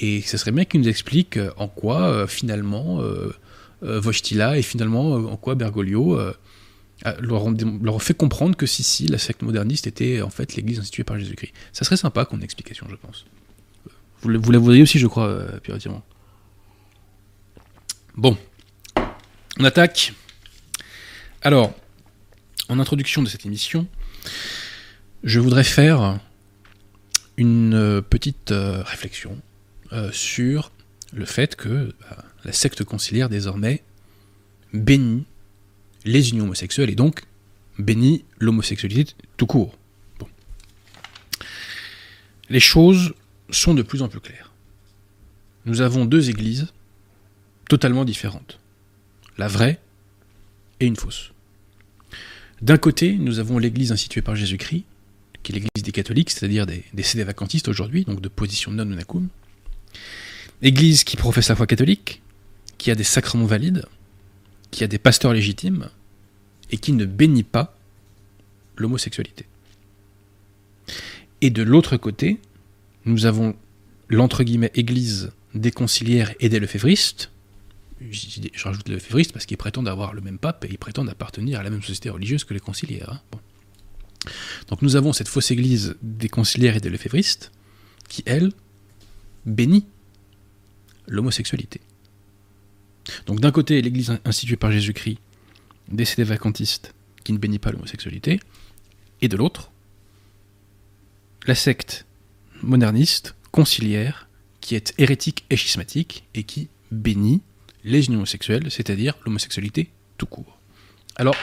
Et 0.00 0.22
ça 0.22 0.38
serait 0.38 0.52
bien 0.52 0.64
qu'ils 0.64 0.80
nous 0.80 0.88
expliquent 0.88 1.38
en 1.56 1.68
quoi, 1.68 2.26
finalement, 2.26 3.00
Wojtyla 3.82 4.58
et 4.58 4.62
finalement 4.62 5.14
en 5.14 5.36
quoi 5.36 5.54
Bergoglio 5.54 6.18
dé- 7.04 7.66
leur 7.82 8.02
fait 8.02 8.14
comprendre 8.14 8.56
que 8.56 8.66
si, 8.66 8.82
si, 8.82 9.06
la 9.06 9.18
secte 9.18 9.42
moderniste 9.42 9.86
était 9.86 10.22
en 10.22 10.30
fait 10.30 10.54
l'église 10.54 10.78
instituée 10.78 11.04
par 11.04 11.18
Jésus-Christ. 11.18 11.52
Ça 11.72 11.84
serait 11.84 11.96
sympa 11.96 12.24
qu'on 12.24 12.40
ait 12.40 12.44
explication, 12.44 12.86
je 12.90 12.96
pense. 12.96 13.24
Vous, 14.20 14.28
la 14.28 14.38
voudriez 14.38 14.82
aussi, 14.82 14.98
je 14.98 15.06
crois, 15.08 15.26
euh. 15.26 15.58
Bon. 18.16 18.36
On 19.58 19.64
attaque. 19.64 20.12
Alors, 21.42 21.74
en 22.68 22.78
introduction 22.78 23.22
de 23.22 23.28
cette 23.28 23.44
émission, 23.46 23.86
je 25.24 25.40
voudrais 25.40 25.64
faire 25.64 26.20
une 27.36 27.74
euh, 27.74 28.00
petite 28.00 28.52
euh, 28.52 28.82
réflexion 28.84 29.40
euh, 29.92 30.12
sur 30.12 30.70
le 31.12 31.24
fait 31.24 31.56
que 31.56 31.92
bah, 32.00 32.24
la 32.44 32.52
secte 32.52 32.84
conciliaire 32.84 33.28
désormais 33.28 33.82
bénit 34.72 35.24
les 36.04 36.30
unions 36.30 36.44
homosexuelles 36.44 36.90
et 36.90 36.94
donc 36.94 37.22
bénit 37.78 38.24
l'homosexualité 38.38 39.14
tout 39.36 39.46
court. 39.46 39.78
Les 42.48 42.60
choses 42.60 43.14
sont 43.50 43.74
de 43.74 43.82
plus 43.82 44.02
en 44.02 44.08
plus 44.08 44.20
claires. 44.20 44.52
Nous 45.64 45.80
avons 45.80 46.04
deux 46.04 46.28
églises 46.28 46.68
totalement 47.68 48.04
différentes. 48.04 48.58
La 49.38 49.48
vraie 49.48 49.80
et 50.80 50.86
une 50.86 50.96
fausse. 50.96 51.32
D'un 52.60 52.78
côté, 52.78 53.16
nous 53.16 53.38
avons 53.38 53.58
l'église 53.58 53.92
instituée 53.92 54.22
par 54.22 54.36
Jésus-Christ, 54.36 54.84
qui 55.42 55.52
est 55.52 55.54
l'église 55.54 55.82
des 55.82 55.92
catholiques, 55.92 56.30
c'est-à-dire 56.30 56.66
des, 56.66 56.84
des 56.92 57.24
vacantistes 57.24 57.68
aujourd'hui, 57.68 58.04
donc 58.04 58.20
de 58.20 58.28
position 58.28 58.70
non 58.70 58.84
nunacum. 58.84 59.28
Église 60.60 61.02
qui 61.04 61.16
professe 61.16 61.48
la 61.48 61.56
foi 61.56 61.66
catholique, 61.66 62.22
qui 62.78 62.90
a 62.90 62.94
des 62.94 63.04
sacrements 63.04 63.46
valides, 63.46 63.86
qui 64.72 64.82
a 64.82 64.88
des 64.88 64.98
pasteurs 64.98 65.32
légitimes, 65.32 65.88
et 66.72 66.78
qui 66.78 66.92
ne 66.92 67.04
bénit 67.04 67.44
pas 67.44 67.76
l'homosexualité. 68.76 69.46
Et 71.40 71.50
de 71.50 71.62
l'autre 71.62 71.96
côté, 71.96 72.40
nous 73.04 73.26
avons 73.26 73.54
l'entre 74.08 74.42
guillemets 74.42 74.72
église 74.74 75.30
des 75.54 75.70
conciliaires 75.70 76.34
et 76.40 76.48
des 76.48 76.58
lefévristes. 76.58 77.30
Je 78.00 78.64
rajoute 78.64 78.88
les 78.88 78.98
parce 79.32 79.46
qu'ils 79.46 79.56
prétendent 79.58 79.86
avoir 79.86 80.12
le 80.14 80.22
même 80.22 80.38
pape 80.38 80.64
et 80.64 80.68
ils 80.68 80.78
prétendent 80.78 81.10
appartenir 81.10 81.60
à 81.60 81.62
la 81.62 81.70
même 81.70 81.82
société 81.82 82.10
religieuse 82.10 82.42
que 82.42 82.54
les 82.54 82.60
conciliaires. 82.60 83.20
Hein. 83.32 83.38
Donc 84.68 84.82
nous 84.82 84.96
avons 84.96 85.12
cette 85.12 85.28
fausse 85.28 85.50
église 85.50 85.96
des 86.02 86.28
conciliaires 86.28 86.76
et 86.76 86.80
des 86.80 86.90
lefévristes 86.90 87.52
qui, 88.08 88.22
elle, 88.26 88.52
bénit 89.46 89.86
l'homosexualité. 91.06 91.80
Donc 93.26 93.40
d'un 93.40 93.50
côté, 93.50 93.80
l'église 93.82 94.18
instituée 94.24 94.56
par 94.56 94.72
Jésus-Christ, 94.72 95.18
décédée 95.88 96.24
vacantiste, 96.24 96.94
qui 97.24 97.32
ne 97.32 97.38
bénit 97.38 97.58
pas 97.58 97.70
l'homosexualité, 97.70 98.40
et 99.20 99.28
de 99.28 99.36
l'autre, 99.36 99.70
la 101.46 101.54
secte 101.54 102.06
moderniste, 102.62 103.34
conciliaire, 103.50 104.28
qui 104.60 104.74
est 104.74 104.94
hérétique 104.98 105.44
et 105.50 105.56
schismatique, 105.56 106.24
et 106.34 106.44
qui 106.44 106.68
bénit 106.90 107.42
les 107.84 108.06
unions 108.06 108.18
homosexuelles, 108.18 108.70
c'est-à-dire 108.70 109.14
l'homosexualité 109.24 109.90
tout 110.18 110.26
court. 110.26 110.58
Alors, 111.16 111.34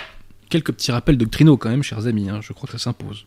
quelques 0.49 0.71
petits 0.71 0.91
rappels 0.91 1.17
doctrinaux 1.17 1.57
quand 1.57 1.69
même, 1.69 1.83
chers 1.83 2.07
amis, 2.07 2.29
hein, 2.29 2.39
je 2.41 2.53
crois 2.53 2.67
que 2.67 2.77
ça 2.77 2.83
s'impose. 2.83 3.25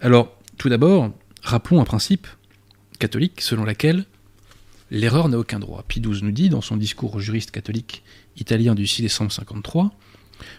Alors, 0.00 0.36
tout 0.58 0.68
d'abord, 0.68 1.12
rappelons 1.42 1.80
un 1.80 1.84
principe 1.84 2.26
catholique 2.98 3.40
selon 3.40 3.64
lequel 3.64 4.04
l'erreur 4.90 5.28
n'a 5.28 5.38
aucun 5.38 5.58
droit. 5.58 5.84
Pie 5.86 6.00
XII 6.00 6.22
nous 6.22 6.32
dit, 6.32 6.48
dans 6.48 6.60
son 6.60 6.76
discours 6.76 7.14
au 7.14 7.20
juriste 7.20 7.50
catholique 7.50 8.02
italien 8.36 8.74
du 8.74 8.86
6 8.86 9.02
décembre 9.02 9.32
53, 9.32 9.92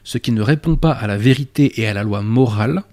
ce 0.04 0.18
qui 0.18 0.32
ne 0.32 0.42
répond 0.42 0.76
pas 0.76 0.92
à 0.92 1.08
la 1.08 1.18
vérité 1.18 1.80
et 1.80 1.88
à 1.88 1.94
la 1.94 2.04
loi 2.04 2.22
morale 2.22 2.84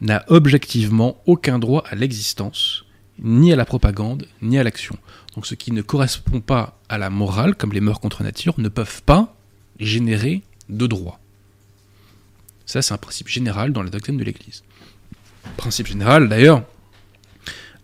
n'a 0.00 0.24
objectivement 0.28 1.20
aucun 1.26 1.58
droit 1.58 1.84
à 1.88 1.94
l'existence, 1.94 2.84
ni 3.18 3.52
à 3.52 3.56
la 3.56 3.64
propagande, 3.64 4.26
ni 4.42 4.58
à 4.58 4.64
l'action. 4.64 4.96
Donc 5.34 5.46
ce 5.46 5.54
qui 5.54 5.72
ne 5.72 5.82
correspond 5.82 6.40
pas 6.40 6.78
à 6.88 6.98
la 6.98 7.10
morale, 7.10 7.54
comme 7.54 7.72
les 7.72 7.80
mœurs 7.80 8.00
contre 8.00 8.22
nature, 8.22 8.54
ne 8.58 8.68
peuvent 8.68 9.02
pas 9.02 9.34
générer 9.78 10.42
de 10.68 10.86
droit. 10.86 11.20
Ça, 12.66 12.82
c'est 12.82 12.92
un 12.92 12.98
principe 12.98 13.28
général 13.28 13.72
dans 13.72 13.82
la 13.82 13.90
doctrine 13.90 14.18
de 14.18 14.24
l'Église. 14.24 14.62
Principe 15.56 15.86
général, 15.86 16.28
d'ailleurs, 16.28 16.64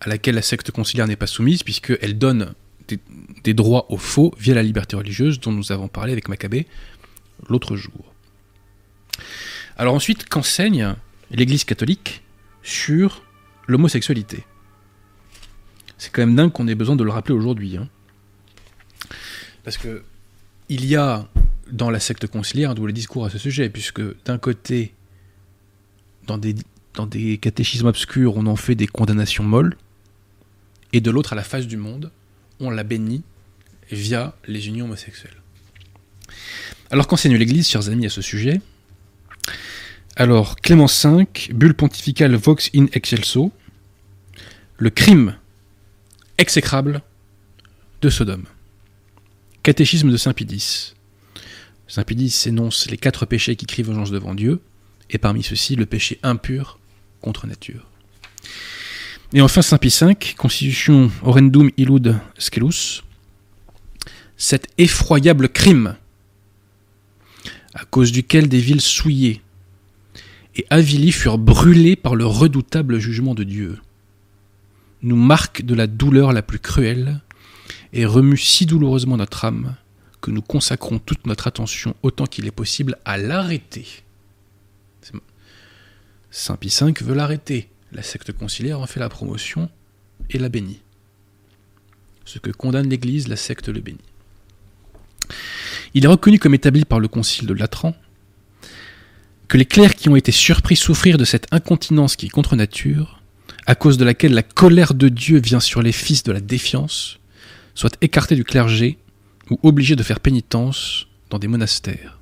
à 0.04 0.08
laquelle 0.10 0.34
la 0.34 0.42
secte 0.42 0.70
conciliaire 0.70 1.06
n'est 1.06 1.16
pas 1.16 1.26
soumise, 1.26 1.62
puisqu'elle 1.62 2.18
donne 2.18 2.54
des, 3.42 3.54
droits 3.54 3.90
aux 3.90 3.96
faux 3.96 4.34
via 4.38 4.54
la 4.54 4.62
liberté 4.62 4.96
religieuse, 4.96 5.40
dont 5.40 5.52
nous 5.52 5.72
avons 5.72 5.88
parlé 5.88 6.12
avec 6.12 6.28
Maccabée 6.28 6.66
l'autre 7.48 7.76
jour. 7.76 8.12
Alors 9.76 9.94
ensuite, 9.94 10.28
qu'enseigne 10.28 10.94
l'Église 11.30 11.64
catholique 11.64 12.22
sur 12.62 13.24
l'homosexualité? 13.66 14.44
C'est 15.96 16.12
quand 16.12 16.22
même 16.22 16.36
dingue 16.36 16.52
qu'on 16.52 16.68
ait 16.68 16.74
besoin 16.74 16.96
de 16.96 17.04
le 17.04 17.10
rappeler 17.10 17.34
aujourd'hui. 17.34 17.76
Hein. 17.78 17.88
Parce 19.64 19.78
que 19.78 20.02
il 20.68 20.84
y 20.84 20.96
a 20.96 21.28
dans 21.70 21.90
la 21.90 22.00
secte 22.00 22.26
conciliaire 22.26 22.70
un 22.70 22.74
double 22.74 22.92
discours 22.92 23.24
à 23.24 23.30
ce 23.30 23.38
sujet, 23.38 23.70
puisque 23.70 24.02
d'un 24.24 24.38
côté, 24.38 24.94
dans 26.26 26.38
des, 26.38 26.54
dans 26.94 27.06
des 27.06 27.38
catéchismes 27.38 27.86
obscurs, 27.86 28.36
on 28.36 28.46
en 28.46 28.56
fait 28.56 28.74
des 28.74 28.86
condamnations 28.86 29.44
molles, 29.44 29.76
et 30.94 31.00
de 31.00 31.10
l'autre, 31.10 31.32
à 31.32 31.36
la 31.36 31.42
face 31.42 31.66
du 31.66 31.76
monde, 31.76 32.12
on 32.60 32.70
la 32.70 32.84
bénit 32.84 33.24
via 33.90 34.36
les 34.46 34.68
unions 34.68 34.84
homosexuelles. 34.84 35.36
Alors 36.90 37.08
qu'enseigne 37.08 37.36
l'Église, 37.36 37.68
chers 37.68 37.88
amis, 37.88 38.06
à 38.06 38.10
ce 38.10 38.22
sujet? 38.22 38.60
Alors, 40.14 40.56
Clément 40.56 40.86
V, 40.86 41.26
bulle 41.52 41.74
pontificale 41.74 42.36
Vox 42.36 42.70
in 42.74 42.86
Excelso, 42.92 43.50
le 44.78 44.90
crime 44.90 45.36
exécrable 46.38 47.02
de 48.00 48.08
Sodome. 48.08 48.44
Catéchisme 49.64 50.12
de 50.12 50.16
Saint 50.16 50.32
Pidis. 50.32 50.94
Saint 51.88 52.04
Pidis 52.04 52.44
énonce 52.46 52.88
les 52.88 52.98
quatre 52.98 53.26
péchés 53.26 53.56
qui 53.56 53.66
crient 53.66 53.82
vengeance 53.82 54.12
devant 54.12 54.34
Dieu, 54.34 54.60
et 55.10 55.18
parmi 55.18 55.42
ceux-ci 55.42 55.74
le 55.74 55.86
péché 55.86 56.20
impur 56.22 56.78
contre 57.20 57.48
nature. 57.48 57.90
Et 59.36 59.40
enfin 59.40 59.62
Saint 59.62 59.78
Pie 59.78 59.92
V, 60.00 60.14
Constitution 60.36 61.10
Orendum 61.24 61.68
Illud 61.76 62.20
Scelus, 62.38 63.02
cet 64.36 64.68
effroyable 64.78 65.48
crime 65.48 65.96
à 67.74 67.84
cause 67.84 68.12
duquel 68.12 68.48
des 68.48 68.60
villes 68.60 68.80
souillées 68.80 69.42
et 70.54 70.64
avilies 70.70 71.10
furent 71.10 71.38
brûlées 71.38 71.96
par 71.96 72.14
le 72.14 72.24
redoutable 72.24 73.00
jugement 73.00 73.34
de 73.34 73.42
Dieu, 73.42 73.80
nous 75.02 75.16
marque 75.16 75.62
de 75.62 75.74
la 75.74 75.88
douleur 75.88 76.32
la 76.32 76.42
plus 76.42 76.60
cruelle 76.60 77.20
et 77.92 78.06
remue 78.06 78.38
si 78.38 78.66
douloureusement 78.66 79.16
notre 79.16 79.44
âme 79.44 79.74
que 80.20 80.30
nous 80.30 80.42
consacrons 80.42 81.00
toute 81.00 81.26
notre 81.26 81.48
attention 81.48 81.96
autant 82.04 82.26
qu'il 82.26 82.46
est 82.46 82.52
possible 82.52 82.98
à 83.04 83.18
l'arrêter. 83.18 83.84
Saint 86.30 86.54
Pie 86.54 86.72
V 86.80 86.92
veut 87.00 87.14
l'arrêter. 87.14 87.68
La 87.94 88.02
secte 88.02 88.32
conciliaire 88.32 88.80
en 88.80 88.86
fait 88.86 89.00
la 89.00 89.08
promotion 89.08 89.70
et 90.30 90.38
la 90.38 90.48
bénit. 90.48 90.80
Ce 92.24 92.38
que 92.38 92.50
condamne 92.50 92.88
l'Église, 92.88 93.28
la 93.28 93.36
secte 93.36 93.68
le 93.68 93.80
bénit. 93.80 93.98
Il 95.94 96.04
est 96.04 96.08
reconnu 96.08 96.38
comme 96.40 96.54
établi 96.54 96.84
par 96.84 96.98
le 96.98 97.06
Concile 97.06 97.46
de 97.46 97.54
Latran 97.54 97.94
que 99.46 99.56
les 99.56 99.64
clercs 99.64 99.94
qui 99.94 100.08
ont 100.08 100.16
été 100.16 100.32
surpris 100.32 100.74
souffrir 100.74 101.18
de 101.18 101.24
cette 101.24 101.46
incontinence 101.52 102.16
qui 102.16 102.26
est 102.26 102.30
contre 102.30 102.56
nature, 102.56 103.22
à 103.66 103.74
cause 103.74 103.98
de 103.98 104.04
laquelle 104.04 104.34
la 104.34 104.42
colère 104.42 104.94
de 104.94 105.08
Dieu 105.08 105.38
vient 105.38 105.60
sur 105.60 105.80
les 105.80 105.92
fils 105.92 106.24
de 106.24 106.32
la 106.32 106.40
défiance, 106.40 107.20
soient 107.74 107.90
écartés 108.00 108.34
du 108.34 108.44
clergé 108.44 108.98
ou 109.50 109.58
obligés 109.62 109.96
de 109.96 110.02
faire 110.02 110.20
pénitence 110.20 111.06
dans 111.30 111.38
des 111.38 111.46
monastères. 111.46 112.18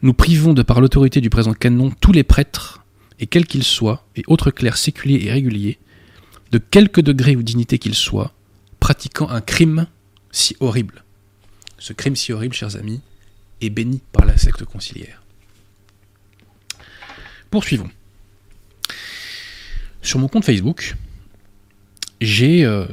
Nous 0.00 0.14
privons 0.14 0.54
de 0.54 0.62
par 0.62 0.80
l'autorité 0.80 1.20
du 1.20 1.30
présent 1.30 1.52
canon 1.52 1.92
tous 2.00 2.12
les 2.12 2.24
prêtres, 2.24 2.81
et 3.22 3.26
quels 3.26 3.46
qu'ils 3.46 3.62
soient, 3.62 4.04
et 4.16 4.24
autres 4.26 4.50
clercs 4.50 4.76
séculiers 4.76 5.24
et 5.24 5.32
réguliers, 5.32 5.78
de 6.50 6.58
quelque 6.58 7.00
degré 7.00 7.36
ou 7.36 7.42
dignité 7.42 7.78
qu'ils 7.78 7.94
soient, 7.94 8.34
pratiquant 8.80 9.30
un 9.30 9.40
crime 9.40 9.86
si 10.32 10.56
horrible. 10.58 11.04
Ce 11.78 11.92
crime 11.92 12.16
si 12.16 12.32
horrible, 12.32 12.54
chers 12.54 12.74
amis, 12.76 13.00
est 13.60 13.70
béni 13.70 14.02
par 14.10 14.26
la 14.26 14.36
secte 14.36 14.64
conciliaire. 14.64 15.22
Poursuivons. 17.48 17.90
Sur 20.02 20.18
mon 20.18 20.26
compte 20.26 20.44
Facebook, 20.44 20.96
j'ai 22.20 22.64
euh, 22.64 22.86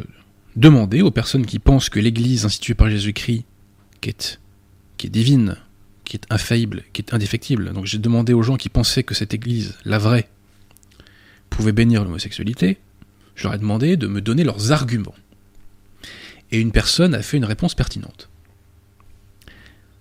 demandé 0.56 1.02
aux 1.02 1.12
personnes 1.12 1.48
qui 1.48 1.58
pensent 1.58 1.90
que 1.90 2.00
l'Église 2.00 2.46
instituée 2.46 2.76
par 2.76 2.88
Jésus-Christ, 2.88 3.46
qui 4.00 4.10
est 4.12 5.10
divine, 5.10 5.58
qui 6.10 6.18
est 6.18 6.26
infaillible, 6.32 6.84
qui 6.92 7.04
est 7.04 7.14
indéfectible, 7.14 7.72
donc 7.72 7.86
j'ai 7.86 8.00
demandé 8.00 8.34
aux 8.34 8.42
gens 8.42 8.58
qui 8.58 8.68
pensaient 8.68 9.04
que 9.04 9.14
cette 9.14 9.36
Église, 9.36 9.78
la 9.86 10.00
vraie, 10.00 10.28
pouvait 11.52 11.72
bénir 11.72 12.04
l'homosexualité, 12.04 12.80
je 13.36 13.44
leur 13.44 13.54
ai 13.54 13.60
demandé 13.60 13.96
de 13.96 14.08
me 14.08 14.20
donner 14.20 14.44
leurs 14.44 14.72
arguments. 14.72 15.16
Et 16.52 16.60
une 16.60 16.72
personne 16.72 17.14
a 17.14 17.22
fait 17.22 17.38
une 17.38 17.46
réponse 17.46 17.76
pertinente. 17.76 18.28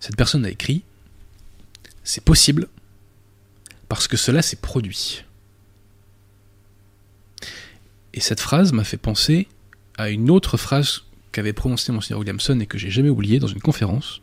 Cette 0.01 0.17
personne 0.17 0.47
a 0.47 0.51
écrit 0.51 0.83
C'est 2.05 2.25
possible 2.25 2.69
parce 3.91 4.09
que 4.09 4.17
cela 4.17 4.41
s'est 4.41 4.57
produit. 4.57 5.25
Et 8.15 8.21
cette 8.21 8.41
phrase 8.41 8.73
m'a 8.73 8.85
fait 8.85 8.97
penser 8.97 9.47
à 9.99 10.09
une 10.09 10.31
autre 10.31 10.57
phrase 10.57 11.03
qu'avait 11.33 11.53
prononcée 11.53 11.93
Monseigneur 11.93 12.21
Williamson 12.21 12.59
et 12.61 12.67
que 12.67 12.79
j'ai 12.79 12.91
jamais 12.91 13.11
oubliée 13.11 13.41
dans 13.41 13.47
une 13.47 13.61
conférence. 13.61 14.23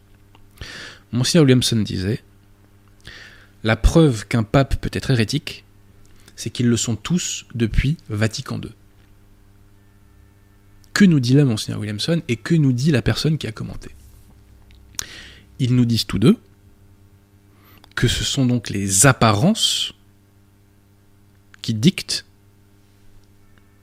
Monseigneur 1.15 1.45
Williamson 1.45 1.77
disait 1.77 2.21
La 3.63 3.77
preuve 3.77 4.27
qu'un 4.27 4.43
pape 4.43 4.75
peut 4.81 4.89
être 4.91 5.11
hérétique, 5.11 5.63
c'est 6.35 6.49
qu'ils 6.49 6.67
le 6.67 6.77
sont 6.77 6.97
tous 6.97 7.45
depuis 7.55 7.97
Vatican 8.09 8.59
II. 8.61 8.71
Que 10.93 11.05
nous 11.05 11.21
dit 11.21 11.33
là 11.33 11.45
Monseigneur 11.45 11.79
Williamson 11.79 12.21
et 12.27 12.35
que 12.35 12.53
nous 12.53 12.73
dit 12.73 12.91
la 12.91 13.01
personne 13.01 13.37
qui 13.37 13.47
a 13.47 13.53
commenté? 13.53 13.91
Ils 15.59 15.73
nous 15.73 15.85
disent 15.85 16.05
tous 16.05 16.19
deux 16.19 16.37
que 17.95 18.09
ce 18.09 18.25
sont 18.25 18.45
donc 18.45 18.69
les 18.69 19.05
apparences 19.05 19.93
qui 21.61 21.73
dictent 21.73 22.25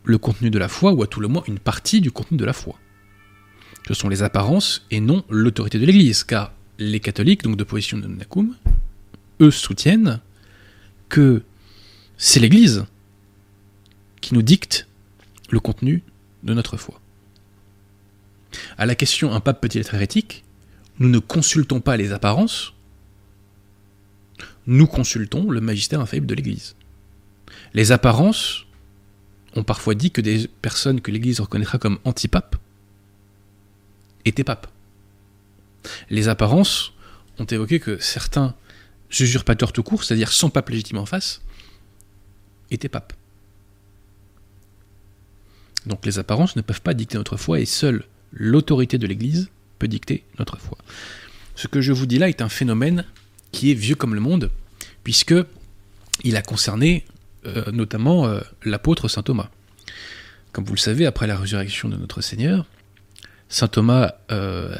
le 0.04 0.18
contenu 0.18 0.50
de 0.50 0.58
la 0.58 0.68
foi, 0.68 0.92
ou 0.92 1.02
à 1.02 1.06
tout 1.06 1.20
le 1.20 1.28
moins 1.28 1.44
une 1.46 1.58
partie 1.58 2.02
du 2.02 2.10
contenu 2.10 2.36
de 2.36 2.44
la 2.44 2.52
foi. 2.52 2.78
Ce 3.88 3.94
sont 3.94 4.10
les 4.10 4.22
apparences 4.22 4.84
et 4.90 5.00
non 5.00 5.24
l'autorité 5.30 5.78
de 5.78 5.86
l'Église, 5.86 6.24
car 6.24 6.52
les 6.90 7.00
catholiques, 7.00 7.42
donc 7.42 7.56
de 7.56 7.64
position 7.64 7.98
de 7.98 8.06
Nacum, 8.06 8.56
eux 9.40 9.50
soutiennent 9.50 10.20
que 11.08 11.42
c'est 12.16 12.40
l'Église 12.40 12.84
qui 14.20 14.34
nous 14.34 14.42
dicte 14.42 14.86
le 15.50 15.60
contenu 15.60 16.02
de 16.42 16.54
notre 16.54 16.76
foi. 16.76 17.00
À 18.76 18.86
la 18.86 18.94
question 18.94 19.32
un 19.32 19.40
pape 19.40 19.60
peut-il 19.60 19.80
être 19.80 19.94
hérétique? 19.94 20.44
Nous 20.98 21.08
ne 21.08 21.18
consultons 21.18 21.80
pas 21.80 21.96
les 21.96 22.12
apparences, 22.12 22.74
nous 24.66 24.86
consultons 24.86 25.50
le 25.50 25.60
magistère 25.60 26.00
infaillible 26.00 26.26
de 26.26 26.34
l'Église. 26.34 26.76
Les 27.74 27.92
apparences 27.92 28.66
ont 29.56 29.64
parfois 29.64 29.94
dit 29.94 30.10
que 30.10 30.20
des 30.20 30.48
personnes 30.48 31.00
que 31.00 31.10
l'Église 31.10 31.40
reconnaîtra 31.40 31.78
comme 31.78 31.98
antipapes 32.04 32.56
étaient 34.24 34.44
papes. 34.44 34.68
Les 36.10 36.28
apparences 36.28 36.92
ont 37.38 37.44
évoqué 37.44 37.80
que 37.80 37.98
certains 37.98 38.54
usurpateurs 39.20 39.72
tout 39.72 39.82
court, 39.82 40.04
c'est-à-dire 40.04 40.32
sans 40.32 40.50
pape 40.50 40.70
légitime 40.70 40.98
en 40.98 41.06
face, 41.06 41.42
étaient 42.70 42.88
papes. 42.88 43.12
Donc 45.86 46.06
les 46.06 46.18
apparences 46.18 46.56
ne 46.56 46.62
peuvent 46.62 46.82
pas 46.82 46.94
dicter 46.94 47.18
notre 47.18 47.36
foi 47.36 47.60
et 47.60 47.66
seule 47.66 48.04
l'autorité 48.32 48.98
de 48.98 49.06
l'Église 49.06 49.50
peut 49.78 49.88
dicter 49.88 50.24
notre 50.38 50.58
foi. 50.58 50.78
Ce 51.54 51.66
que 51.66 51.80
je 51.80 51.92
vous 51.92 52.06
dis 52.06 52.18
là 52.18 52.28
est 52.28 52.40
un 52.40 52.48
phénomène 52.48 53.04
qui 53.50 53.70
est 53.70 53.74
vieux 53.74 53.94
comme 53.94 54.14
le 54.14 54.20
monde, 54.20 54.50
puisque 55.04 55.34
il 56.24 56.36
a 56.36 56.42
concerné 56.42 57.04
euh, 57.46 57.70
notamment 57.72 58.26
euh, 58.26 58.40
l'apôtre 58.64 59.08
saint 59.08 59.22
Thomas. 59.22 59.50
Comme 60.52 60.64
vous 60.64 60.74
le 60.74 60.78
savez, 60.78 61.06
après 61.06 61.26
la 61.26 61.36
résurrection 61.36 61.88
de 61.88 61.96
notre 61.96 62.20
Seigneur, 62.20 62.66
saint 63.48 63.68
Thomas 63.68 64.12
euh, 64.30 64.76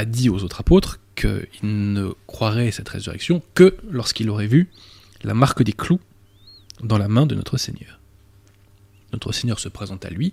a 0.00 0.06
dit 0.06 0.30
aux 0.30 0.42
autres 0.42 0.60
apôtres 0.60 0.98
qu'il 1.14 1.92
ne 1.92 2.14
croirait 2.26 2.70
cette 2.70 2.88
résurrection 2.88 3.42
que 3.54 3.76
lorsqu'il 3.90 4.30
aurait 4.30 4.46
vu 4.46 4.70
la 5.22 5.34
marque 5.34 5.62
des 5.62 5.74
clous 5.74 6.00
dans 6.82 6.96
la 6.96 7.06
main 7.06 7.26
de 7.26 7.34
notre 7.34 7.58
Seigneur. 7.58 8.00
Notre 9.12 9.32
Seigneur 9.32 9.60
se 9.60 9.68
présente 9.68 10.06
à 10.06 10.10
lui, 10.10 10.32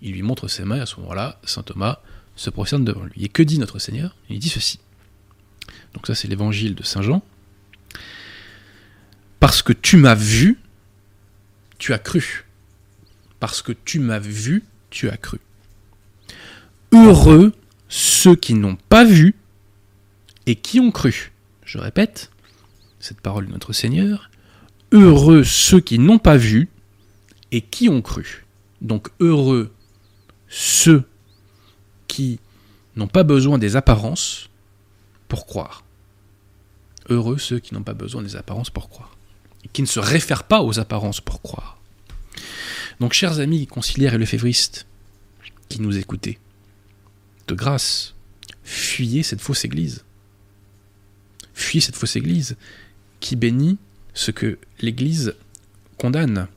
il 0.00 0.12
lui 0.12 0.22
montre 0.22 0.46
ses 0.46 0.64
mains, 0.64 0.76
et 0.76 0.80
à 0.80 0.86
ce 0.86 1.00
moment-là, 1.00 1.40
saint 1.42 1.64
Thomas 1.64 2.00
se 2.36 2.50
prosterne 2.50 2.84
devant 2.84 3.02
lui. 3.02 3.24
Et 3.24 3.28
que 3.28 3.42
dit 3.42 3.58
notre 3.58 3.80
Seigneur? 3.80 4.14
Il 4.30 4.38
dit 4.38 4.48
ceci. 4.48 4.78
Donc 5.94 6.06
ça 6.06 6.14
c'est 6.14 6.28
l'évangile 6.28 6.76
de 6.76 6.84
Saint 6.84 7.02
Jean. 7.02 7.20
Parce 9.40 9.60
que 9.62 9.72
tu 9.72 9.96
m'as 9.96 10.14
vu, 10.14 10.60
tu 11.78 11.92
as 11.92 11.98
cru. 11.98 12.44
Parce 13.40 13.60
que 13.60 13.72
tu 13.72 13.98
m'as 13.98 14.20
vu, 14.20 14.62
tu 14.90 15.08
as 15.10 15.16
cru. 15.16 15.40
Heureux 16.92 17.52
ceux 17.92 18.34
qui 18.34 18.54
n'ont 18.54 18.76
pas 18.88 19.04
vu 19.04 19.34
et 20.46 20.56
qui 20.56 20.80
ont 20.80 20.90
cru. 20.90 21.32
Je 21.62 21.76
répète, 21.76 22.30
cette 22.98 23.20
parole 23.20 23.46
de 23.46 23.52
notre 23.52 23.74
Seigneur. 23.74 24.30
Heureux 24.92 25.44
ceux 25.44 25.80
qui 25.80 25.98
n'ont 25.98 26.18
pas 26.18 26.38
vu 26.38 26.70
et 27.50 27.60
qui 27.60 27.90
ont 27.90 28.00
cru. 28.00 28.46
Donc 28.80 29.10
heureux 29.20 29.74
ceux 30.48 31.04
qui 32.08 32.40
n'ont 32.96 33.08
pas 33.08 33.24
besoin 33.24 33.58
des 33.58 33.76
apparences 33.76 34.48
pour 35.28 35.44
croire. 35.44 35.84
Heureux 37.10 37.36
ceux 37.36 37.58
qui 37.58 37.74
n'ont 37.74 37.82
pas 37.82 37.92
besoin 37.92 38.22
des 38.22 38.36
apparences 38.36 38.70
pour 38.70 38.88
croire. 38.88 39.14
Et 39.64 39.68
qui 39.68 39.82
ne 39.82 39.86
se 39.86 40.00
réfèrent 40.00 40.44
pas 40.44 40.62
aux 40.62 40.80
apparences 40.80 41.20
pour 41.20 41.42
croire. 41.42 41.78
Donc, 43.00 43.12
chers 43.12 43.38
amis 43.38 43.66
conciliaires 43.66 44.14
et 44.14 44.18
lefévristes 44.18 44.86
qui 45.68 45.80
nous 45.80 45.98
écoutez, 45.98 46.38
de 47.48 47.54
grâce, 47.54 48.14
fuyez 48.62 49.22
cette 49.22 49.40
fausse 49.40 49.64
église. 49.64 50.04
Fuyez 51.54 51.80
cette 51.80 51.96
fausse 51.96 52.16
église 52.16 52.56
qui 53.20 53.36
bénit 53.36 53.78
ce 54.14 54.30
que 54.30 54.58
l'église 54.80 55.34
condamne 55.98 56.48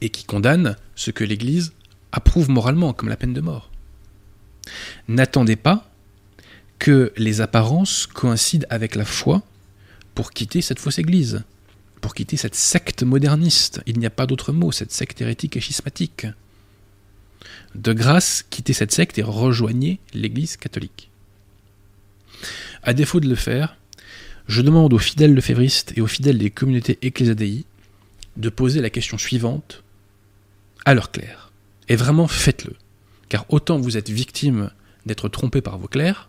et 0.00 0.10
qui 0.10 0.24
condamne 0.24 0.76
ce 0.94 1.10
que 1.10 1.24
l'église 1.24 1.72
approuve 2.12 2.50
moralement, 2.50 2.92
comme 2.92 3.08
la 3.08 3.16
peine 3.16 3.34
de 3.34 3.40
mort. 3.40 3.70
N'attendez 5.08 5.56
pas 5.56 5.90
que 6.78 7.12
les 7.16 7.40
apparences 7.40 8.06
coïncident 8.06 8.66
avec 8.70 8.94
la 8.94 9.04
foi 9.04 9.42
pour 10.14 10.30
quitter 10.32 10.62
cette 10.62 10.78
fausse 10.78 10.98
église, 10.98 11.44
pour 12.00 12.14
quitter 12.14 12.36
cette 12.36 12.54
secte 12.54 13.02
moderniste. 13.02 13.82
Il 13.86 13.98
n'y 13.98 14.06
a 14.06 14.10
pas 14.10 14.26
d'autre 14.26 14.52
mot, 14.52 14.72
cette 14.72 14.92
secte 14.92 15.20
hérétique 15.20 15.56
et 15.56 15.60
schismatique. 15.60 16.26
De 17.74 17.92
grâce, 17.92 18.44
quittez 18.48 18.72
cette 18.72 18.92
secte 18.92 19.18
et 19.18 19.22
rejoignez 19.22 20.00
l'église 20.14 20.56
catholique. 20.56 21.10
À 22.82 22.94
défaut 22.94 23.20
de 23.20 23.28
le 23.28 23.34
faire, 23.34 23.76
je 24.48 24.62
demande 24.62 24.92
aux 24.92 24.98
fidèles 24.98 25.34
lefévristes 25.34 25.92
et 25.96 26.00
aux 26.00 26.06
fidèles 26.06 26.38
des 26.38 26.50
communautés 26.50 26.98
ecclésiadei 27.02 27.64
de 28.36 28.48
poser 28.48 28.80
la 28.80 28.90
question 28.90 29.18
suivante 29.18 29.82
à 30.84 30.94
leur 30.94 31.10
clerc. 31.10 31.50
Et 31.88 31.96
vraiment 31.96 32.28
faites-le. 32.28 32.74
Car 33.28 33.44
autant 33.48 33.78
vous 33.78 33.96
êtes 33.96 34.10
victime 34.10 34.70
d'être 35.04 35.28
trompé 35.28 35.60
par 35.60 35.78
vos 35.78 35.88
clercs, 35.88 36.28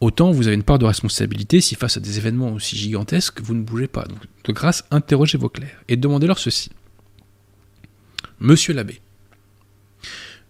autant 0.00 0.32
vous 0.32 0.46
avez 0.46 0.56
une 0.56 0.62
part 0.62 0.78
de 0.78 0.84
responsabilité 0.84 1.60
si 1.60 1.74
face 1.74 1.96
à 1.96 2.00
des 2.00 2.18
événements 2.18 2.52
aussi 2.52 2.76
gigantesques, 2.76 3.40
vous 3.40 3.54
ne 3.54 3.62
bougez 3.62 3.88
pas. 3.88 4.04
Donc, 4.04 4.20
de 4.44 4.52
grâce, 4.52 4.84
interrogez 4.90 5.38
vos 5.38 5.48
clercs 5.48 5.82
et 5.88 5.96
demandez-leur 5.96 6.38
ceci. 6.38 6.70
Monsieur 8.40 8.74
l'abbé, 8.74 9.00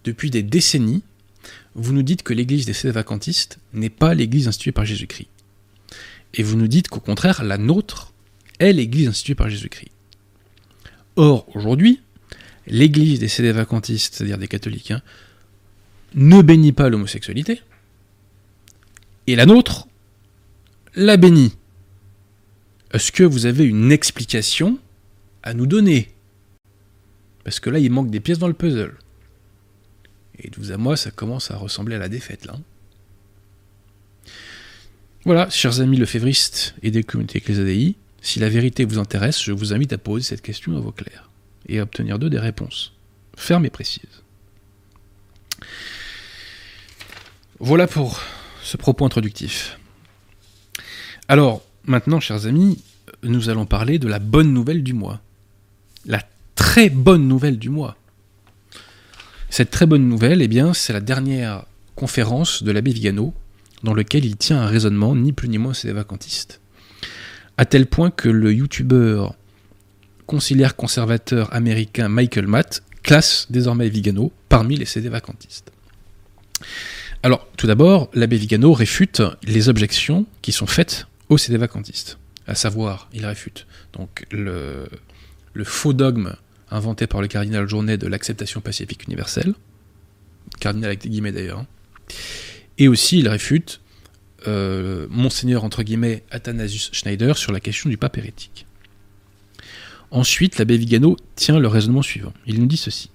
depuis 0.05 0.29
des 0.29 0.43
décennies, 0.43 1.03
vous 1.73 1.91
nous 1.91 2.03
dites 2.03 2.23
que 2.23 2.33
l'église 2.33 2.65
des 2.65 2.73
sédévacantistes 2.73 3.59
n'est 3.73 3.89
pas 3.89 4.13
l'église 4.13 4.47
instituée 4.47 4.71
par 4.71 4.85
Jésus-Christ. 4.85 5.27
Et 6.35 6.43
vous 6.43 6.55
nous 6.55 6.67
dites 6.67 6.87
qu'au 6.87 7.01
contraire, 7.01 7.43
la 7.43 7.57
nôtre 7.57 8.13
est 8.59 8.71
l'église 8.71 9.09
instituée 9.09 9.35
par 9.35 9.49
Jésus-Christ. 9.49 9.91
Or, 11.17 11.47
aujourd'hui, 11.55 12.01
l'église 12.67 13.19
des 13.19 13.27
sédévacantistes, 13.27 14.15
c'est-à-dire 14.15 14.37
des 14.37 14.47
catholiques, 14.47 14.91
hein, 14.91 15.01
ne 16.13 16.41
bénit 16.41 16.71
pas 16.71 16.87
l'homosexualité, 16.87 17.61
et 19.27 19.35
la 19.35 19.45
nôtre 19.45 19.87
la 20.95 21.17
bénit. 21.17 21.53
Est-ce 22.93 23.11
que 23.11 23.23
vous 23.23 23.45
avez 23.45 23.65
une 23.65 23.91
explication 23.91 24.77
à 25.43 25.53
nous 25.53 25.65
donner? 25.65 26.09
Parce 27.43 27.59
que 27.59 27.69
là, 27.69 27.79
il 27.79 27.91
manque 27.91 28.11
des 28.11 28.19
pièces 28.19 28.39
dans 28.39 28.47
le 28.47 28.53
puzzle. 28.53 28.95
Et 30.39 30.49
de 30.49 30.55
vous 30.57 30.71
à 30.71 30.77
moi, 30.77 30.97
ça 30.97 31.11
commence 31.11 31.51
à 31.51 31.55
ressembler 31.55 31.95
à 31.95 31.99
la 31.99 32.09
défaite, 32.09 32.45
là. 32.45 32.57
Voilà, 35.23 35.49
chers 35.49 35.81
amis 35.81 35.97
lefévristes 35.97 36.75
et 36.83 36.91
des 36.91 37.03
communautés 37.03 37.39
ecclésiadei, 37.39 37.95
si 38.21 38.39
la 38.39 38.49
vérité 38.49 38.85
vous 38.85 38.99
intéresse, 38.99 39.43
je 39.43 39.51
vous 39.51 39.73
invite 39.73 39.93
à 39.93 39.97
poser 39.97 40.23
cette 40.25 40.41
question 40.41 40.77
à 40.77 40.79
vos 40.79 40.91
clercs 40.91 41.29
et 41.67 41.79
à 41.79 41.83
obtenir 41.83 42.19
d'eux 42.19 42.29
des 42.29 42.39
réponses 42.39 42.95
fermes 43.35 43.65
et 43.65 43.69
précises. 43.69 44.23
Voilà 47.59 47.87
pour 47.87 48.21
ce 48.63 48.77
propos 48.77 49.05
introductif. 49.05 49.79
Alors, 51.27 51.63
maintenant, 51.85 52.19
chers 52.19 52.45
amis, 52.45 52.83
nous 53.23 53.49
allons 53.49 53.65
parler 53.65 53.99
de 53.99 54.07
la 54.07 54.19
bonne 54.19 54.53
nouvelle 54.53 54.83
du 54.83 54.93
mois. 54.93 55.21
La 56.05 56.21
très 56.55 56.89
bonne 56.89 57.27
nouvelle 57.27 57.57
du 57.57 57.69
mois. 57.69 57.97
Cette 59.57 59.71
très 59.71 59.85
bonne 59.85 60.09
nouvelle, 60.09 60.41
eh 60.41 60.49
bien, 60.49 60.73
c'est 60.73 60.91
la 60.91 60.99
dernière 60.99 61.63
conférence 61.95 62.61
de 62.61 62.73
l'abbé 62.73 62.91
Vigano, 62.91 63.33
dans 63.83 63.93
lequel 63.93 64.25
il 64.25 64.35
tient 64.35 64.59
un 64.59 64.65
raisonnement 64.65 65.15
ni 65.15 65.31
plus 65.31 65.47
ni 65.47 65.57
moins 65.57 65.73
c'est 65.73 65.93
vacantiste. 65.93 66.59
À 67.55 67.63
tel 67.63 67.85
point 67.85 68.11
que 68.11 68.27
le 68.27 68.51
youtubeur 68.51 69.33
conciliaire 70.25 70.75
conservateur 70.75 71.53
américain 71.53 72.09
Michael 72.09 72.47
Matt 72.47 72.83
classe 73.01 73.47
désormais 73.49 73.87
Vigano 73.87 74.33
parmi 74.49 74.75
les 74.75 74.83
CD 74.83 75.07
vacantistes. 75.07 75.71
Alors, 77.23 77.47
tout 77.55 77.65
d'abord, 77.65 78.09
l'abbé 78.13 78.35
Vigano 78.35 78.73
réfute 78.73 79.23
les 79.43 79.69
objections 79.69 80.25
qui 80.41 80.51
sont 80.51 80.67
faites 80.67 81.07
aux 81.29 81.37
CD 81.37 81.55
vacantistes. 81.55 82.17
À 82.45 82.55
savoir, 82.55 83.07
il 83.13 83.25
réfute 83.25 83.67
donc 83.93 84.27
le 84.31 84.89
faux 85.63 85.93
dogme 85.93 86.35
inventé 86.75 87.07
par 87.07 87.21
le 87.21 87.27
cardinal 87.27 87.67
Journet 87.67 87.97
de 87.97 88.07
l'acceptation 88.07 88.61
pacifique 88.61 89.05
universelle, 89.05 89.53
cardinal 90.59 90.89
avec 90.89 91.01
des 91.01 91.09
guillemets 91.09 91.31
d'ailleurs, 91.31 91.59
hein. 91.59 91.67
et 92.77 92.87
aussi 92.87 93.19
il 93.19 93.27
réfute 93.27 93.81
euh, 94.47 95.07
Monseigneur 95.09 95.63
entre 95.63 95.81
guillemets 95.83 96.23
Athanasius 96.29 96.89
Schneider 96.93 97.37
sur 97.37 97.51
la 97.51 97.59
question 97.59 97.89
du 97.89 97.97
pape 97.97 98.17
hérétique. 98.17 98.67
Ensuite, 100.11 100.59
l'abbé 100.59 100.77
Vigano 100.77 101.17
tient 101.35 101.59
le 101.59 101.67
raisonnement 101.67 102.03
suivant. 102.03 102.33
Il 102.45 102.59
nous 102.59 102.67
dit 102.67 102.77
ceci. 102.77 103.09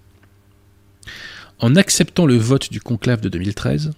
En 1.59 1.77
acceptant 1.77 2.27
le 2.27 2.37
vote 2.37 2.71
du 2.71 2.81
conclave 2.81 3.21
de 3.21 3.29
2013, 3.29 3.93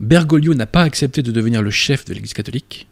Bergoglio 0.00 0.54
n'a 0.54 0.66
pas 0.66 0.82
accepté 0.82 1.22
de 1.22 1.32
devenir 1.32 1.62
le 1.62 1.70
chef 1.70 2.04
de 2.04 2.12
l'Église 2.12 2.34
catholique, 2.34 2.88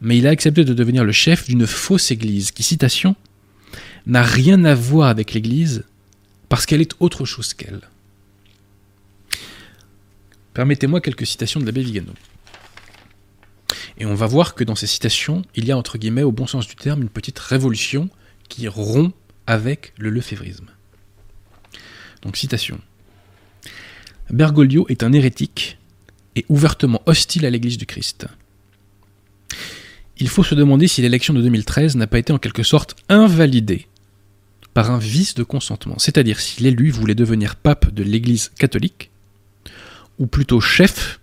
mais 0.00 0.18
il 0.18 0.26
a 0.26 0.30
accepté 0.30 0.64
de 0.64 0.74
devenir 0.74 1.04
le 1.04 1.12
chef 1.12 1.46
d'une 1.46 1.66
fausse 1.66 2.10
Église 2.10 2.50
qui, 2.50 2.62
citation, 2.62 3.14
n'a 4.06 4.22
rien 4.22 4.64
à 4.64 4.74
voir 4.74 5.08
avec 5.08 5.32
l'Église 5.32 5.84
parce 6.48 6.66
qu'elle 6.66 6.80
est 6.80 6.94
autre 7.00 7.24
chose 7.24 7.54
qu'elle. 7.54 7.80
Permettez-moi 10.54 11.00
quelques 11.00 11.26
citations 11.26 11.60
de 11.60 11.66
l'abbé 11.66 11.82
Vigano. 11.82 12.12
Et 13.98 14.06
on 14.06 14.14
va 14.14 14.26
voir 14.26 14.54
que 14.54 14.64
dans 14.64 14.74
ces 14.74 14.86
citations, 14.86 15.42
il 15.54 15.64
y 15.64 15.72
a 15.72 15.76
entre 15.76 15.98
guillemets, 15.98 16.22
au 16.22 16.32
bon 16.32 16.46
sens 16.46 16.66
du 16.66 16.74
terme, 16.74 17.02
une 17.02 17.08
petite 17.08 17.38
révolution 17.38 18.10
qui 18.48 18.68
rompt 18.68 19.14
avec 19.46 19.92
le 19.96 20.10
lefévrisme. 20.10 20.66
Donc 22.22 22.36
citation. 22.36 22.78
Bergoglio 24.30 24.86
est 24.88 25.02
un 25.02 25.12
hérétique 25.12 25.78
et 26.36 26.44
ouvertement 26.48 27.02
hostile 27.06 27.44
à 27.46 27.50
l'Église 27.50 27.78
du 27.78 27.86
Christ. 27.86 28.26
Il 30.18 30.28
faut 30.28 30.44
se 30.44 30.54
demander 30.54 30.88
si 30.88 31.02
l'élection 31.02 31.34
de 31.34 31.42
2013 31.42 31.96
n'a 31.96 32.06
pas 32.06 32.18
été 32.18 32.32
en 32.32 32.38
quelque 32.38 32.62
sorte 32.62 32.96
invalidée 33.08 33.86
par 34.74 34.90
un 34.90 34.98
vice 34.98 35.34
de 35.34 35.42
consentement, 35.42 35.98
c'est-à-dire 35.98 36.40
si 36.40 36.62
l'élu 36.62 36.90
voulait 36.90 37.14
devenir 37.14 37.56
pape 37.56 37.92
de 37.92 38.02
l'Église 38.02 38.50
catholique, 38.58 39.10
ou 40.18 40.26
plutôt 40.26 40.60
chef 40.60 41.20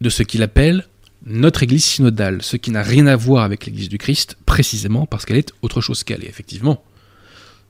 de 0.00 0.08
ce 0.08 0.22
qu'il 0.22 0.42
appelle 0.42 0.86
notre 1.26 1.62
Église 1.62 1.84
synodale, 1.84 2.42
ce 2.42 2.56
qui 2.56 2.70
n'a 2.70 2.82
rien 2.82 3.06
à 3.06 3.16
voir 3.16 3.44
avec 3.44 3.66
l'Église 3.66 3.88
du 3.88 3.98
Christ, 3.98 4.36
précisément 4.46 5.06
parce 5.06 5.24
qu'elle 5.24 5.38
est 5.38 5.52
autre 5.62 5.80
chose 5.80 6.04
qu'elle. 6.04 6.24
est. 6.24 6.28
effectivement, 6.28 6.82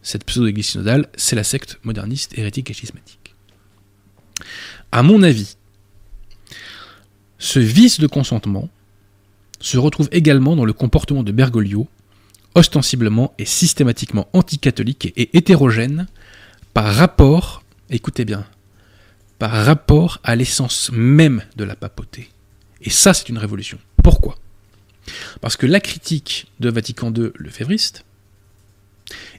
cette 0.02 0.24
pseudo-Église 0.24 0.66
synodale, 0.66 1.08
c'est 1.16 1.36
la 1.36 1.44
secte 1.44 1.78
moderniste, 1.84 2.36
hérétique 2.36 2.70
et 2.70 2.74
schismatique. 2.74 3.34
À 4.92 5.02
mon 5.02 5.22
avis, 5.22 5.56
ce 7.38 7.58
vice 7.58 8.00
de 8.00 8.06
consentement 8.06 8.68
se 9.60 9.78
retrouve 9.78 10.08
également 10.12 10.56
dans 10.56 10.64
le 10.64 10.72
comportement 10.72 11.22
de 11.22 11.32
Bergoglio, 11.32 11.88
ostensiblement 12.54 13.34
et 13.38 13.44
systématiquement 13.44 14.28
anticatholique 14.32 15.12
et 15.16 15.36
hétérogène 15.36 16.06
par 16.72 16.94
rapport, 16.94 17.62
écoutez 17.90 18.24
bien, 18.24 18.46
par 19.38 19.50
rapport 19.50 20.20
à 20.24 20.36
l'essence 20.36 20.90
même 20.92 21.42
de 21.56 21.64
la 21.64 21.76
papauté. 21.76 22.30
Et 22.80 22.90
ça, 22.90 23.14
c'est 23.14 23.28
une 23.28 23.38
révolution. 23.38 23.78
Pourquoi? 24.02 24.36
Parce 25.40 25.56
que 25.56 25.66
la 25.66 25.80
critique 25.80 26.46
de 26.60 26.70
Vatican 26.70 27.12
II, 27.12 27.30
le 27.34 27.50
févriste, 27.50 28.04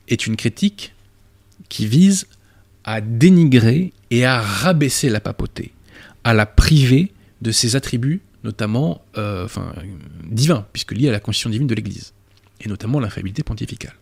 est 0.08 0.28
une 0.28 0.36
critique 0.36 0.94
qui 1.70 1.88
vise 1.88 2.28
à 2.84 3.02
dénigrer 3.02 3.94
et 4.12 4.26
à 4.26 4.40
rabaisser 4.40 5.10
la 5.10 5.20
papauté, 5.20 5.74
à 6.24 6.34
la 6.34 6.46
priver 6.46 7.12
de 7.42 7.52
ses 7.52 7.76
attributs, 7.76 8.22
notamment 8.44 9.02
euh, 9.18 9.48
divins, 10.24 10.66
puisque 10.72 10.92
liés 10.92 11.10
à 11.10 11.12
la 11.12 11.20
constitution 11.20 11.50
divine 11.50 11.68
de 11.68 11.76
l'Église, 11.76 12.14
et 12.66 12.70
notamment 12.70 13.00
l'infaillibilité 13.00 13.44
pontificale. 13.44 13.96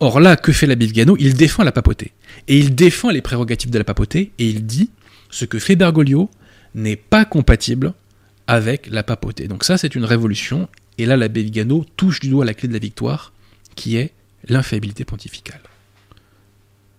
Or 0.00 0.20
là, 0.20 0.36
que 0.36 0.52
fait 0.52 0.66
l'abbé 0.66 0.86
Vigano? 0.86 1.16
Il 1.18 1.34
défend 1.34 1.64
la 1.64 1.72
papauté. 1.72 2.12
Et 2.46 2.58
il 2.58 2.74
défend 2.74 3.10
les 3.10 3.22
prérogatives 3.22 3.70
de 3.70 3.78
la 3.78 3.84
papauté, 3.84 4.32
et 4.38 4.48
il 4.48 4.66
dit 4.66 4.90
ce 5.30 5.44
que 5.44 5.58
fait 5.58 5.76
Bergoglio 5.76 6.30
n'est 6.74 6.96
pas 6.96 7.24
compatible 7.24 7.94
avec 8.46 8.86
la 8.86 9.02
papauté. 9.02 9.48
Donc 9.48 9.64
ça, 9.64 9.76
c'est 9.76 9.94
une 9.94 10.04
révolution, 10.04 10.68
et 10.98 11.06
là, 11.06 11.16
l'abbé 11.16 11.42
Vigano 11.42 11.84
touche 11.96 12.20
du 12.20 12.28
doigt 12.28 12.44
la 12.44 12.54
clé 12.54 12.68
de 12.68 12.72
la 12.72 12.78
victoire, 12.78 13.32
qui 13.74 13.96
est 13.96 14.12
l'infaillibilité 14.48 15.04
pontificale. 15.04 15.60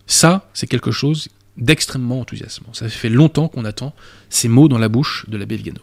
Ça, 0.06 0.50
c'est 0.54 0.68
quelque 0.68 0.92
chose 0.92 1.30
d'extrêmement 1.58 2.22
enthousiasmant. 2.22 2.74
Ça 2.74 2.90
fait 2.90 3.10
longtemps 3.10 3.48
qu'on 3.48 3.66
attend 3.66 3.94
ces 4.30 4.48
mots 4.48 4.68
dans 4.68 4.78
la 4.78 4.90
bouche 4.90 5.26
de 5.28 5.38
l'abbé 5.38 5.56
Vigano. 5.56 5.82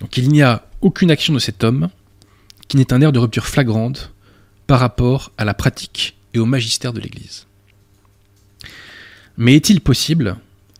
Donc 0.00 0.16
il 0.16 0.28
n'y 0.30 0.42
a 0.42 0.66
aucune 0.80 1.10
action 1.10 1.34
de 1.34 1.38
cet 1.38 1.64
homme 1.64 1.88
qui 2.68 2.76
n'ait 2.76 2.92
un 2.92 3.00
air 3.00 3.12
de 3.12 3.18
rupture 3.18 3.46
flagrante 3.46 4.12
par 4.66 4.80
rapport 4.80 5.32
à 5.38 5.44
la 5.44 5.54
pratique 5.54 6.16
et 6.32 6.38
au 6.38 6.46
magistère 6.46 6.92
de 6.92 7.00
l'Église. 7.00 7.46
Mais 9.36 9.54
est-il 9.54 9.80
possible 9.80 10.36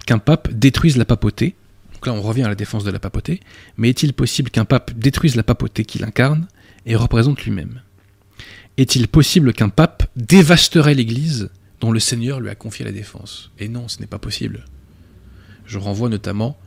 qu'un 0.07 0.19
pape 0.19 0.53
détruise 0.53 0.97
la 0.97 1.05
papauté? 1.05 1.55
Donc 1.93 2.07
là 2.07 2.13
on 2.13 2.23
revient 2.23 2.43
à 2.43 2.49
la 2.49 2.55
défense 2.55 2.85
de 2.85 2.91
la 2.91 2.99
papauté, 2.99 3.41
mais 3.77 3.91
est-il 3.91 4.13
possible 4.13 4.51
qu'un 4.51 4.65
pape 4.65 4.93
détruise 4.93 5.37
la 5.37 5.43
papauté 5.43 5.85
qu'il 5.85 6.05
incarne 6.05 6.47
et 6.87 6.97
représente 6.97 7.43
lui-même? 7.45 7.81
Est-il 8.77 9.09
possible 9.09 9.53
qu'un 9.53 9.69
pape 9.69 10.07
dévasterait 10.17 10.95
l'Église 10.95 11.51
dont 11.81 11.93
le 11.93 12.01
Seigneur 12.01 12.41
lui 12.41 12.49
a 12.49 12.55
confié 12.55 12.85
la 12.85 12.93
défense? 12.93 13.51
Et 13.59 13.69
non, 13.69 13.89
ce 13.89 14.01
n'est 14.01 14.07
pas 14.07 14.19
possible. 14.19 14.65
Je 15.67 15.79
renvoie 15.79 16.09
notamment 16.09 16.59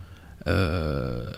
euh, 0.48 1.30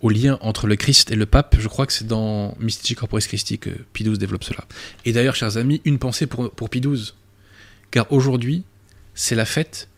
au 0.00 0.10
lien 0.10 0.38
entre 0.40 0.66
le 0.66 0.76
Christ 0.76 1.10
et 1.10 1.16
le 1.16 1.26
pape. 1.26 1.56
Je 1.58 1.68
crois 1.68 1.86
que 1.86 1.92
c'est 1.92 2.06
dans 2.06 2.56
Mystici 2.60 2.94
Corporis 2.94 3.26
Christi 3.26 3.58
que 3.58 3.70
Pie 3.92 4.04
développe 4.04 4.44
cela. 4.44 4.64
Et 5.04 5.12
d'ailleurs, 5.12 5.34
chers 5.34 5.56
amis, 5.56 5.80
une 5.84 5.98
pensée 5.98 6.26
pour, 6.26 6.50
pour 6.50 6.70
Pie. 6.70 6.82
Car 7.90 8.10
aujourd'hui, 8.12 8.64
c'est 9.14 9.34
la 9.34 9.44
fête, 9.44 9.88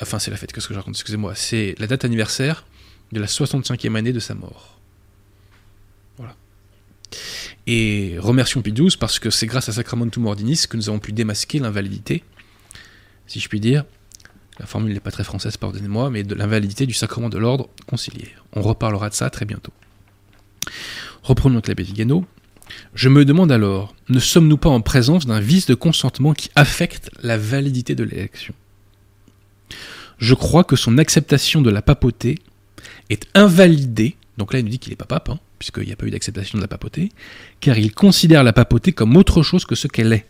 enfin 0.00 0.18
c'est 0.18 0.30
la 0.30 0.36
fête, 0.36 0.52
qu'est-ce 0.52 0.68
que 0.68 0.74
je 0.74 0.78
raconte, 0.78 0.94
excusez-moi, 0.94 1.34
c'est 1.34 1.74
la 1.78 1.86
date 1.86 2.04
anniversaire 2.04 2.66
de 3.12 3.18
la 3.18 3.26
65e 3.26 3.96
année 3.96 4.12
de 4.12 4.20
sa 4.20 4.34
mort. 4.34 4.78
Voilà. 6.18 6.36
Et 7.66 8.16
remercions 8.18 8.62
Pie 8.62 8.72
XII 8.72 8.96
parce 8.98 9.18
que 9.18 9.30
c'est 9.30 9.46
grâce 9.46 9.68
à 9.68 9.72
Sacramentum 9.72 10.26
Ordinis 10.26 10.66
que 10.68 10.76
nous 10.76 10.88
avons 10.88 10.98
pu 10.98 11.12
démasquer 11.12 11.58
l'invalidité, 11.58 12.22
si 13.26 13.40
je 13.40 13.48
puis 13.48 13.58
dire, 13.58 13.84
la 14.60 14.66
formule 14.66 14.92
n'est 14.92 15.00
pas 15.00 15.10
très 15.10 15.24
française, 15.24 15.56
pardonnez-moi, 15.56 16.10
mais 16.10 16.22
de 16.22 16.34
l'invalidité 16.34 16.84
du 16.84 16.92
sacrement 16.92 17.30
de 17.30 17.38
l'ordre 17.38 17.70
conciliaire. 17.86 18.44
On 18.52 18.60
reparlera 18.60 19.08
de 19.08 19.14
ça 19.14 19.30
très 19.30 19.46
bientôt. 19.46 19.72
Reprenons 21.22 21.54
donc 21.56 21.66
l'abbé 21.66 21.82
Vigano. 21.82 22.26
Je 22.94 23.08
me 23.08 23.24
demande 23.24 23.50
alors, 23.50 23.94
ne 24.10 24.18
sommes-nous 24.18 24.58
pas 24.58 24.68
en 24.68 24.82
présence 24.82 25.24
d'un 25.24 25.40
vice 25.40 25.64
de 25.64 25.74
consentement 25.74 26.34
qui 26.34 26.50
affecte 26.56 27.10
la 27.22 27.38
validité 27.38 27.94
de 27.94 28.04
l'élection? 28.04 28.52
Je 30.18 30.34
crois 30.34 30.64
que 30.64 30.76
son 30.76 30.98
acceptation 30.98 31.62
de 31.62 31.70
la 31.70 31.80
papauté 31.80 32.38
est 33.08 33.26
invalidée, 33.34 34.16
donc 34.36 34.52
là 34.52 34.58
il 34.58 34.66
nous 34.66 34.70
dit 34.70 34.78
qu'il 34.78 34.90
n'est 34.92 34.96
pas 34.96 35.06
pape, 35.06 35.30
hein, 35.30 35.40
puisqu'il 35.58 35.86
n'y 35.86 35.92
a 35.92 35.96
pas 35.96 36.04
eu 36.04 36.10
d'acceptation 36.10 36.58
de 36.58 36.62
la 36.62 36.68
papauté, 36.68 37.12
car 37.60 37.78
il 37.78 37.94
considère 37.94 38.44
la 38.44 38.52
papauté 38.52 38.92
comme 38.92 39.16
autre 39.16 39.42
chose 39.42 39.64
que 39.64 39.74
ce 39.74 39.88
qu'elle 39.88 40.12
est. 40.12 40.26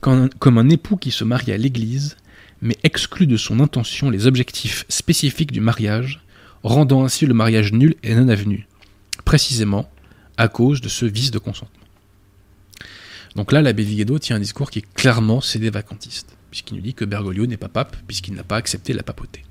Comme 0.00 0.58
un 0.58 0.68
époux 0.68 0.96
qui 0.96 1.10
se 1.10 1.24
marie 1.24 1.52
à 1.52 1.56
l'Église 1.56 2.16
mais 2.62 2.78
exclut 2.84 3.26
de 3.26 3.36
son 3.36 3.60
intention 3.60 4.08
les 4.08 4.26
objectifs 4.26 4.86
spécifiques 4.88 5.52
du 5.52 5.60
mariage, 5.60 6.24
rendant 6.62 7.04
ainsi 7.04 7.26
le 7.26 7.34
mariage 7.34 7.72
nul 7.72 7.96
et 8.02 8.14
non 8.14 8.28
avenu, 8.28 8.66
précisément 9.24 9.90
à 10.36 10.48
cause 10.48 10.80
de 10.80 10.88
ce 10.88 11.04
vice 11.04 11.32
de 11.32 11.38
consentement. 11.38 11.84
Donc 13.34 13.52
là, 13.52 13.62
l'abbé 13.62 13.82
Vigado 13.82 14.18
tient 14.18 14.36
un 14.36 14.40
discours 14.40 14.70
qui 14.70 14.78
est 14.78 14.94
clairement 14.94 15.40
cédé 15.40 15.70
vacantiste, 15.70 16.36
puisqu'il 16.50 16.76
nous 16.76 16.82
dit 16.82 16.94
que 16.94 17.04
Bergoglio 17.04 17.46
n'est 17.46 17.56
pas 17.56 17.68
pape, 17.68 17.96
puisqu'il 18.06 18.34
n'a 18.34 18.44
pas 18.44 18.56
accepté 18.56 18.92
la 18.92 19.02
papauté. 19.02 19.44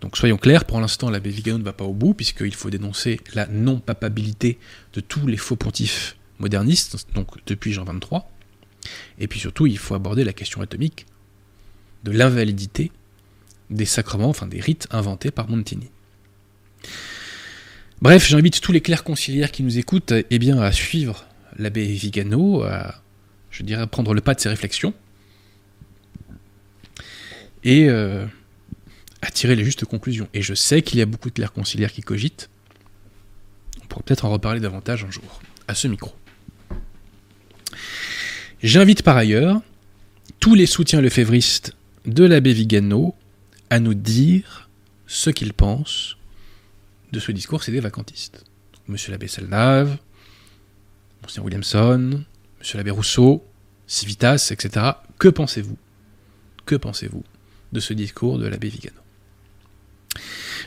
Donc 0.00 0.16
soyons 0.16 0.36
clairs, 0.36 0.64
pour 0.64 0.80
l'instant, 0.80 1.10
l'abbé 1.10 1.30
Vigano 1.30 1.58
ne 1.58 1.64
va 1.64 1.72
pas 1.72 1.84
au 1.84 1.92
bout, 1.92 2.14
puisqu'il 2.14 2.54
faut 2.54 2.70
dénoncer 2.70 3.20
la 3.34 3.46
non-papabilité 3.46 4.58
de 4.94 5.00
tous 5.00 5.26
les 5.26 5.36
faux 5.36 5.56
pontifs 5.56 6.16
modernistes, 6.38 7.06
donc 7.14 7.28
depuis 7.46 7.72
Jean 7.72 7.84
XXIII, 7.84 8.22
et 9.18 9.28
puis 9.28 9.38
surtout, 9.38 9.66
il 9.66 9.78
faut 9.78 9.94
aborder 9.94 10.24
la 10.24 10.32
question 10.32 10.60
atomique 10.60 11.06
de 12.04 12.10
l'invalidité 12.10 12.92
des 13.70 13.84
sacrements, 13.84 14.28
enfin 14.28 14.46
des 14.46 14.60
rites 14.60 14.86
inventés 14.90 15.30
par 15.30 15.48
Montini. 15.48 15.90
Bref, 18.00 18.28
j'invite 18.28 18.60
tous 18.60 18.72
les 18.72 18.80
clercs 18.80 19.04
conciliaires 19.04 19.50
qui 19.50 19.62
nous 19.62 19.78
écoutent 19.78 20.12
eh 20.30 20.38
bien, 20.38 20.60
à 20.60 20.72
suivre 20.72 21.26
l'abbé 21.58 21.84
Vigano, 21.84 22.62
à, 22.62 23.02
je 23.50 23.62
dirais, 23.62 23.86
prendre 23.86 24.14
le 24.14 24.20
pas 24.20 24.34
de 24.34 24.40
ses 24.40 24.48
réflexions, 24.48 24.94
et 27.64 27.88
euh, 27.88 28.24
à 29.20 29.30
tirer 29.30 29.56
les 29.56 29.64
justes 29.64 29.84
conclusions. 29.84 30.28
Et 30.32 30.42
je 30.42 30.54
sais 30.54 30.82
qu'il 30.82 30.98
y 30.98 31.02
a 31.02 31.06
beaucoup 31.06 31.28
de 31.28 31.34
clercs 31.34 31.52
conciliaires 31.52 31.92
qui 31.92 32.02
cogitent. 32.02 32.48
On 33.82 33.86
pourrait 33.86 34.04
peut-être 34.04 34.24
en 34.24 34.30
reparler 34.30 34.60
davantage 34.60 35.04
un 35.04 35.10
jour, 35.10 35.40
à 35.66 35.74
ce 35.74 35.88
micro. 35.88 36.14
J'invite 38.62 39.02
par 39.02 39.16
ailleurs 39.16 39.60
tous 40.40 40.54
les 40.54 40.66
soutiens 40.66 41.00
lefévristes 41.00 41.74
de 42.08 42.24
l'abbé 42.24 42.52
Vigano 42.52 43.14
à 43.70 43.80
nous 43.80 43.94
dire 43.94 44.68
ce 45.06 45.30
qu'il 45.30 45.52
pense 45.52 46.16
de 47.12 47.20
ce 47.20 47.32
discours 47.32 47.62
c'est 47.62 47.72
des 47.72 47.80
vacantistes. 47.80 48.44
Monsieur 48.86 49.12
l'abbé 49.12 49.28
Selnave, 49.28 49.98
Monsieur 51.22 51.42
Williamson, 51.42 52.24
Monsieur 52.58 52.78
l'abbé 52.78 52.90
Rousseau, 52.90 53.44
Civitas, 53.86 54.48
etc. 54.50 54.86
Que 55.18 55.28
pensez-vous? 55.28 55.76
Que 56.64 56.76
pensez-vous 56.76 57.24
de 57.72 57.80
ce 57.80 57.92
discours 57.92 58.38
de 58.38 58.46
l'abbé 58.46 58.68
Vigano? 58.68 59.00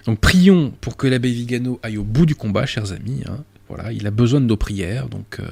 Donc 0.05 0.19
prions 0.19 0.71
pour 0.81 0.97
que 0.97 1.07
l'abbé 1.07 1.31
Vigano 1.31 1.79
aille 1.81 1.97
au 1.97 2.03
bout 2.03 2.25
du 2.25 2.35
combat, 2.35 2.65
chers 2.65 2.91
amis. 2.91 3.23
Hein. 3.27 3.43
Voilà, 3.67 3.91
il 3.91 4.05
a 4.05 4.11
besoin 4.11 4.41
de 4.41 4.45
nos 4.45 4.57
prières, 4.57 5.09
donc 5.09 5.39
euh, 5.39 5.49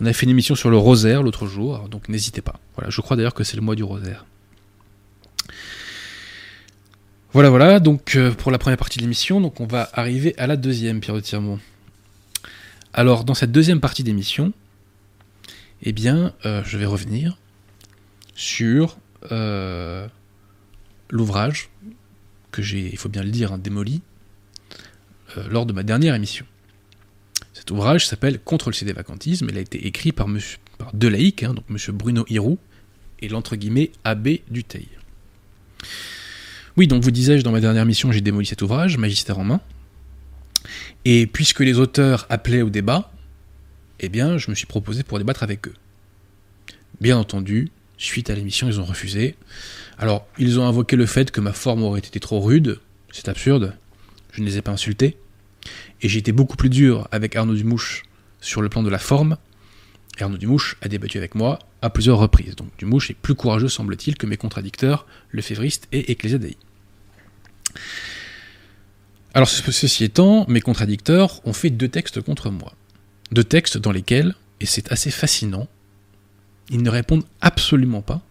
on 0.00 0.06
a 0.06 0.12
fait 0.12 0.24
une 0.24 0.30
émission 0.30 0.54
sur 0.54 0.70
le 0.70 0.76
rosaire 0.76 1.22
l'autre 1.22 1.46
jour, 1.46 1.88
donc 1.88 2.08
n'hésitez 2.08 2.40
pas. 2.40 2.60
Voilà, 2.76 2.90
je 2.90 3.00
crois 3.00 3.16
d'ailleurs 3.16 3.34
que 3.34 3.44
c'est 3.44 3.56
le 3.56 3.62
mois 3.62 3.74
du 3.74 3.82
rosaire. 3.82 4.26
Voilà, 7.34 7.50
voilà, 7.50 7.78
donc 7.78 8.16
euh, 8.16 8.32
pour 8.32 8.50
la 8.50 8.56
première 8.56 8.78
partie 8.78 8.96
de 8.98 9.02
l'émission, 9.02 9.38
donc 9.42 9.60
on 9.60 9.66
va 9.66 9.90
arriver 9.92 10.34
à 10.38 10.46
la 10.46 10.56
deuxième, 10.56 11.00
Pierre 11.00 11.14
de 11.14 11.20
Tirmont. 11.20 11.60
Alors, 12.94 13.24
dans 13.24 13.34
cette 13.34 13.52
deuxième 13.52 13.80
partie 13.80 14.02
d'émission, 14.02 14.54
eh 15.82 15.92
bien, 15.92 16.32
euh, 16.46 16.62
je 16.64 16.78
vais 16.78 16.86
revenir 16.86 17.36
sur 18.34 18.96
euh, 19.30 20.08
l'ouvrage 21.10 21.68
que 22.50 22.62
j'ai, 22.62 22.88
il 22.90 22.96
faut 22.96 23.10
bien 23.10 23.22
le 23.22 23.30
dire, 23.30 23.52
hein, 23.52 23.58
démoli, 23.58 24.00
lors 25.50 25.66
de 25.66 25.74
ma 25.74 25.82
dernière 25.82 26.14
émission. 26.14 26.46
Cet 27.52 27.70
ouvrage 27.70 28.06
s'appelle 28.06 28.40
Contre 28.40 28.70
le 28.70 28.74
sédévacantisme. 28.74 29.48
Il 29.50 29.58
a 29.58 29.60
été 29.60 29.86
écrit 29.86 30.12
par, 30.12 30.28
monsieur, 30.28 30.56
par 30.78 30.94
deux 30.94 31.10
laïcs, 31.10 31.42
hein, 31.42 31.52
donc 31.52 31.64
M. 31.68 31.76
Bruno 31.94 32.24
Hiroux 32.30 32.58
et 33.20 33.28
l'entre 33.28 33.54
guillemets 33.54 33.92
abbé 34.04 34.42
Dutheil. 34.48 34.88
Oui, 36.78 36.86
donc 36.86 37.02
vous 37.02 37.10
disais-je, 37.10 37.42
dans 37.42 37.50
ma 37.50 37.58
dernière 37.58 37.84
mission, 37.84 38.12
j'ai 38.12 38.20
démoli 38.20 38.46
cet 38.46 38.62
ouvrage, 38.62 38.98
Magistère 38.98 39.40
en 39.40 39.42
main. 39.42 39.60
Et 41.04 41.26
puisque 41.26 41.58
les 41.58 41.80
auteurs 41.80 42.24
appelaient 42.30 42.62
au 42.62 42.70
débat, 42.70 43.10
eh 43.98 44.08
bien, 44.08 44.38
je 44.38 44.48
me 44.48 44.54
suis 44.54 44.66
proposé 44.66 45.02
pour 45.02 45.18
débattre 45.18 45.42
avec 45.42 45.66
eux. 45.66 45.74
Bien 47.00 47.18
entendu, 47.18 47.72
suite 47.96 48.30
à 48.30 48.36
l'émission, 48.36 48.68
ils 48.68 48.78
ont 48.78 48.84
refusé. 48.84 49.34
Alors, 49.98 50.24
ils 50.38 50.60
ont 50.60 50.68
invoqué 50.68 50.94
le 50.94 51.06
fait 51.06 51.32
que 51.32 51.40
ma 51.40 51.52
forme 51.52 51.82
aurait 51.82 51.98
été 51.98 52.20
trop 52.20 52.38
rude. 52.38 52.78
C'est 53.10 53.28
absurde. 53.28 53.74
Je 54.30 54.40
ne 54.40 54.46
les 54.46 54.58
ai 54.58 54.62
pas 54.62 54.70
insultés. 54.70 55.16
Et 56.00 56.08
j'ai 56.08 56.20
été 56.20 56.30
beaucoup 56.30 56.56
plus 56.56 56.70
dur 56.70 57.08
avec 57.10 57.34
Arnaud 57.34 57.56
Dumouche 57.56 58.04
sur 58.40 58.62
le 58.62 58.68
plan 58.68 58.84
de 58.84 58.88
la 58.88 59.00
forme. 59.00 59.36
Arnaud 60.20 60.38
Dumouche 60.38 60.76
a 60.80 60.86
débattu 60.86 61.18
avec 61.18 61.34
moi 61.34 61.58
à 61.82 61.90
plusieurs 61.90 62.18
reprises. 62.18 62.54
Donc 62.54 62.68
Dumouche 62.78 63.10
est 63.10 63.14
plus 63.14 63.34
courageux, 63.34 63.68
semble-t-il, 63.68 64.16
que 64.16 64.26
mes 64.26 64.36
contradicteurs, 64.36 65.06
le 65.30 65.42
Févriste 65.42 65.88
et 65.90 66.12
Ecclésiadei. 66.12 66.56
Alors 69.34 69.48
ceci 69.48 70.04
étant, 70.04 70.46
mes 70.48 70.60
contradicteurs 70.60 71.40
ont 71.46 71.52
fait 71.52 71.70
deux 71.70 71.88
textes 71.88 72.20
contre 72.20 72.50
moi. 72.50 72.72
Deux 73.30 73.44
textes 73.44 73.78
dans 73.78 73.92
lesquels, 73.92 74.34
et 74.60 74.66
c'est 74.66 74.90
assez 74.90 75.10
fascinant, 75.10 75.68
ils 76.70 76.82
ne 76.82 76.90
répondent 76.90 77.24
absolument 77.40 78.02
pas 78.02 78.22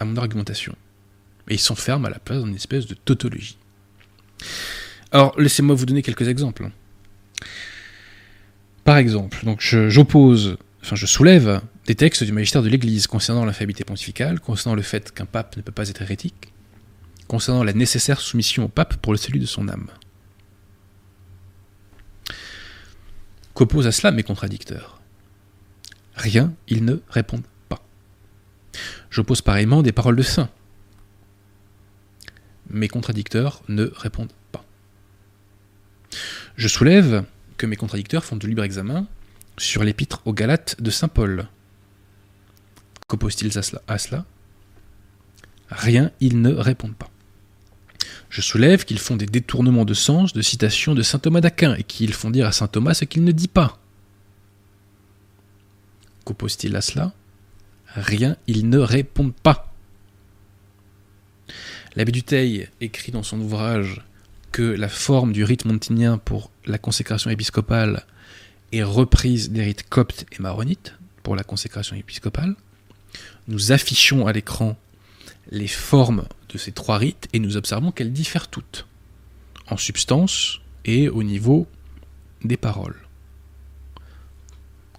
à 0.00 0.04
mon 0.04 0.16
argumentation. 0.16 0.74
Et 1.48 1.54
ils 1.54 1.60
s'enferment 1.60 2.06
à 2.06 2.10
la 2.10 2.18
place 2.18 2.42
d'une 2.42 2.54
espèce 2.54 2.86
de 2.86 2.94
tautologie. 2.94 3.58
Alors, 5.12 5.38
laissez-moi 5.38 5.74
vous 5.74 5.86
donner 5.86 6.02
quelques 6.02 6.28
exemples. 6.28 6.70
Par 8.84 8.98
exemple, 8.98 9.44
donc 9.44 9.60
j'oppose, 9.60 10.58
enfin 10.82 10.96
je 10.96 11.06
soulève 11.06 11.60
des 11.86 11.94
textes 11.94 12.22
du 12.22 12.32
magistère 12.32 12.62
de 12.62 12.68
l'Église 12.68 13.06
concernant 13.06 13.44
l'infabilité 13.44 13.84
pontificale, 13.84 14.40
concernant 14.40 14.76
le 14.76 14.82
fait 14.82 15.12
qu'un 15.12 15.26
pape 15.26 15.56
ne 15.56 15.62
peut 15.62 15.72
pas 15.72 15.88
être 15.88 16.02
hérétique, 16.02 16.52
concernant 17.28 17.64
la 17.64 17.72
nécessaire 17.72 18.20
soumission 18.20 18.64
au 18.64 18.68
pape 18.68 18.96
pour 18.96 19.12
le 19.12 19.18
salut 19.18 19.38
de 19.38 19.46
son 19.46 19.68
âme. 19.68 19.88
Qu'opposent 23.54 23.86
à 23.86 23.92
cela 23.92 24.12
mes 24.12 24.22
contradicteurs? 24.22 25.00
Rien, 26.14 26.54
ils 26.68 26.84
ne 26.84 26.96
répondent 27.08 27.46
pas. 27.68 27.82
J'oppose 29.10 29.42
pareillement 29.42 29.82
des 29.82 29.92
paroles 29.92 30.16
de 30.16 30.22
saints. 30.22 30.50
Mes 32.68 32.88
contradicteurs 32.88 33.62
ne 33.68 33.84
répondent 33.84 34.32
pas. 34.52 34.64
Je 36.56 36.68
soulève 36.68 37.24
que 37.56 37.66
mes 37.66 37.76
contradicteurs 37.76 38.24
font 38.24 38.36
de 38.36 38.46
libre 38.46 38.64
examen 38.64 39.06
sur 39.58 39.84
l'épître 39.84 40.20
aux 40.26 40.32
Galates 40.32 40.80
de 40.80 40.90
Saint 40.90 41.08
Paul. 41.08 41.48
Qu'opposent-ils 43.08 43.56
à 43.58 43.98
cela? 43.98 44.26
Rien, 45.68 46.10
ils 46.20 46.40
ne 46.40 46.52
répondent 46.52 46.96
pas. 46.96 47.10
Je 48.36 48.42
soulève 48.42 48.84
qu'ils 48.84 48.98
font 48.98 49.16
des 49.16 49.24
détournements 49.24 49.86
de 49.86 49.94
sens 49.94 50.34
de 50.34 50.42
citations 50.42 50.94
de 50.94 51.00
saint 51.00 51.18
Thomas 51.18 51.40
d'Aquin 51.40 51.74
et 51.74 51.82
qu'ils 51.82 52.12
font 52.12 52.28
dire 52.28 52.46
à 52.46 52.52
saint 52.52 52.66
Thomas 52.66 52.92
ce 52.92 53.06
qu'il 53.06 53.24
ne 53.24 53.32
dit 53.32 53.48
pas. 53.48 53.78
Qu'oppose-t-il 56.26 56.76
à 56.76 56.82
cela? 56.82 57.14
Rien, 57.94 58.36
ils 58.46 58.68
ne 58.68 58.76
répondent 58.76 59.32
pas. 59.32 59.72
L'abbé 61.94 62.12
Dutheil 62.12 62.68
écrit 62.82 63.10
dans 63.10 63.22
son 63.22 63.40
ouvrage 63.40 64.02
que 64.52 64.60
la 64.60 64.90
forme 64.90 65.32
du 65.32 65.42
rite 65.42 65.64
montinien 65.64 66.18
pour 66.18 66.50
la 66.66 66.76
consécration 66.76 67.30
épiscopale 67.30 68.04
est 68.70 68.82
reprise 68.82 69.50
des 69.50 69.62
rites 69.62 69.88
coptes 69.88 70.26
et 70.30 70.42
maronites 70.42 70.92
pour 71.22 71.36
la 71.36 71.42
consécration 71.42 71.96
épiscopale. 71.96 72.54
Nous 73.48 73.72
affichons 73.72 74.26
à 74.26 74.34
l'écran 74.34 74.76
les 75.50 75.68
formes 75.68 76.26
de 76.48 76.58
ces 76.58 76.72
trois 76.72 76.98
rites 76.98 77.28
et 77.32 77.38
nous 77.38 77.56
observons 77.56 77.92
qu'elles 77.92 78.12
diffèrent 78.12 78.48
toutes, 78.48 78.86
en 79.68 79.76
substance 79.76 80.60
et 80.84 81.08
au 81.08 81.22
niveau 81.22 81.66
des 82.44 82.56
paroles. 82.56 83.00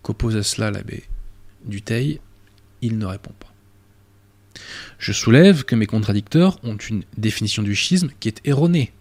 Qu'oppose 0.02 0.36
à 0.36 0.44
cela 0.44 0.72
l'abbé 0.72 1.04
Dutheil? 1.66 2.20
Il 2.82 2.98
ne 2.98 3.06
répond 3.06 3.34
pas. 3.40 3.54
Je 5.00 5.12
soulève 5.12 5.64
que 5.64 5.76
mes 5.76 5.86
contradicteurs 5.86 6.60
ont 6.64 6.78
une 6.78 7.04
définition 7.18 7.64
du 7.64 7.76
schisme 7.76 8.10
qui 8.20 8.28
est 8.28 8.42
erronée. 8.46 8.92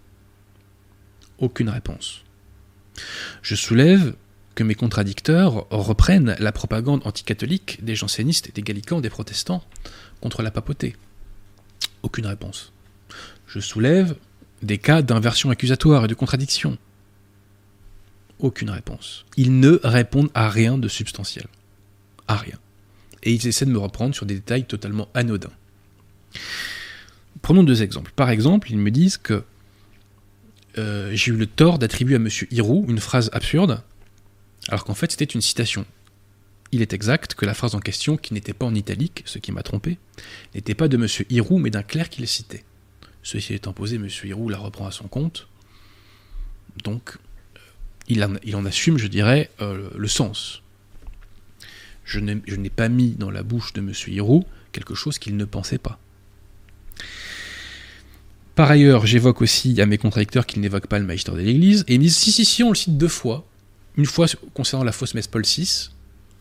Aucune 1.38 1.68
réponse. 1.68 2.22
Je 3.42 3.55
soulève 3.55 4.14
que 4.55 4.64
mes 4.64 4.74
contradicteurs 4.74 5.66
reprennent 5.70 6.34
la 6.38 6.53
propagande 6.53 7.03
anticatholique 7.05 7.84
des 7.84 7.94
jansénistes, 7.94 8.55
des 8.55 8.62
gallicans, 8.62 9.01
des 9.01 9.11
protestants 9.11 9.62
contre 10.20 10.42
la 10.42 10.51
papauté. 10.51 10.97
Aucune 12.07 12.27
réponse. 12.27 12.73
Je 13.49 13.59
soulève 13.59 14.15
des 14.63 14.79
cas 14.79 15.03
d'inversion 15.03 15.51
accusatoire 15.51 16.05
et 16.05 16.07
de 16.07 16.15
contradiction. 16.15 16.79
Aucune 18.39 18.71
réponse. 18.71 19.25
Ils 19.37 19.59
ne 19.59 19.81
répondent 19.83 20.31
à 20.33 20.49
rien 20.49 20.79
de 20.79 20.87
substantiel. 20.87 21.49
À 22.29 22.37
rien. 22.37 22.55
Et 23.25 23.33
ils 23.33 23.49
essaient 23.49 23.67
de 23.67 23.73
me 23.73 23.79
reprendre 23.79 24.15
sur 24.15 24.25
des 24.25 24.37
détails 24.37 24.67
totalement 24.67 25.09
anodins. 25.15 25.51
Prenons 27.43 27.65
deux 27.65 27.83
exemples. 27.83 28.13
Par 28.15 28.31
exemple, 28.31 28.71
ils 28.71 28.79
me 28.79 28.93
disent 28.93 29.17
que 29.17 29.43
euh, 30.79 31.11
j'ai 31.13 31.33
eu 31.33 31.37
le 31.37 31.49
tort 31.49 31.81
d'attribuer 31.81 32.15
à 32.15 32.19
M. 32.19 32.29
Hirou 32.53 32.87
une 32.89 33.01
phrase 33.01 33.31
absurde, 33.33 33.83
alors 34.69 34.85
qu'en 34.85 34.95
fait 34.95 35.11
c'était 35.11 35.25
une 35.25 35.41
citation. 35.41 35.85
Il 36.73 36.83
est 36.83 36.93
exact 36.93 37.35
que 37.35 37.47
la 37.47 37.55
phrase 37.55 37.75
en 37.75 37.81
question, 37.81 38.17
qui 38.17 38.35
n'était 38.35 38.53
pas 38.53 38.67
en 38.67 38.75
italique, 38.75 39.23
ce 39.25 39.39
qui 39.39 39.53
m'a 39.53 39.62
trompé, 39.62 39.99
n'était 40.55 40.75
pas 40.75 40.89
de 40.89 40.97
M. 40.97 41.07
Hirou, 41.31 41.59
mais 41.59 41.71
d'un 41.71 41.83
clerc 41.83 42.09
qui 42.09 42.21
le 42.21 42.27
citait. 42.27 42.64
Ceci 43.23 43.55
étant 43.55 43.73
posé, 43.73 43.97
M. 43.97 44.09
Hirou 44.25 44.49
la 44.49 44.59
reprend 44.59 44.87
à 44.87 44.91
son 44.91 45.09
compte. 45.09 45.49
Donc, 46.85 47.19
euh, 47.57 47.61
il 48.45 48.57
en, 48.57 48.64
assume, 48.64 48.99
je 48.99 49.07
dirais, 49.07 49.51
euh, 49.61 49.91
le 49.97 50.09
sens. 50.09 50.62
Je 52.05 52.21
n'ai 52.21 52.71
pas 52.71 52.89
mis 52.89 53.11
dans 53.11 53.31
la 53.31 53.43
bouche 53.43 53.73
de 53.73 53.81
M. 53.81 53.93
Hirou 54.07 54.45
quelque 54.73 54.95
chose 54.95 55.19
qu'il 55.19 55.37
ne 55.37 55.45
pensait 55.45 55.79
pas. 55.79 55.99
Par 58.55 58.71
ailleurs, 58.71 59.07
j'évoque 59.07 59.43
aussi 59.43 59.81
à 59.81 59.87
mes 59.87 59.99
contradicteurs 59.99 60.47
qu'ils 60.47 60.61
n'évoquent 60.62 60.87
pas 60.87 60.99
le 60.99 61.05
magistère 61.05 61.35
de 61.35 61.41
l'Église, 61.41 61.85
et 61.89 61.95
ils 61.95 61.99
me 61.99 62.05
disent 62.05 62.17
si, 62.17 62.33
si, 62.33 62.45
si, 62.45 62.62
on 62.62 62.71
le 62.71 62.75
cite 62.75 62.97
deux 62.97 63.09
fois. 63.09 63.47
Une 63.97 64.07
fois 64.07 64.27
concernant 64.55 64.85
la 64.85 64.93
fausse 64.93 65.14
messe 65.14 65.27
Paul 65.27 65.43
VI, 65.43 65.91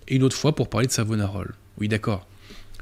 et 0.08 0.16
une 0.16 0.24
autre 0.24 0.36
fois 0.36 0.56
pour 0.56 0.70
parler 0.70 0.88
de 0.88 0.92
Savonarole. 0.92 1.56
Oui, 1.78 1.88
d'accord. 1.88 2.28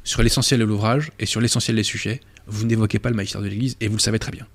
Sur 0.04 0.22
l'essentiel 0.24 0.60
de 0.60 0.66
l'ouvrage 0.66 1.12
et 1.20 1.26
sur 1.26 1.42
l'essentiel 1.42 1.76
des 1.76 1.84
sujets, 1.84 2.20
vous 2.48 2.66
n'évoquez 2.66 3.00
pas 3.00 3.10
le 3.10 3.16
magistère 3.16 3.42
de 3.42 3.48
l'Église, 3.48 3.78
et 3.80 3.88
vous 3.88 3.96
le 3.96 4.02
savez 4.02 4.20
très 4.20 4.32
bien. 4.32 4.48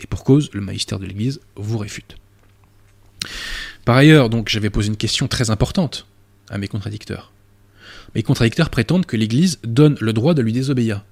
Et 0.00 0.06
pour 0.06 0.24
cause, 0.24 0.50
le 0.52 0.60
magistère 0.60 0.98
de 0.98 1.06
l'Église 1.06 1.40
vous 1.56 1.78
réfute. 1.78 2.16
Par 3.84 3.96
ailleurs, 3.96 4.30
donc, 4.30 4.48
j'avais 4.48 4.70
posé 4.70 4.88
une 4.88 4.96
question 4.96 5.28
très 5.28 5.50
importante 5.50 6.06
à 6.48 6.58
mes 6.58 6.68
contradicteurs. 6.68 7.32
Mes 8.14 8.22
contradicteurs 8.22 8.70
prétendent 8.70 9.06
que 9.06 9.16
l'Église 9.16 9.58
donne 9.62 9.96
le 10.00 10.12
droit 10.12 10.34
de 10.34 10.42
lui 10.42 10.52
désobéir. 10.52 11.04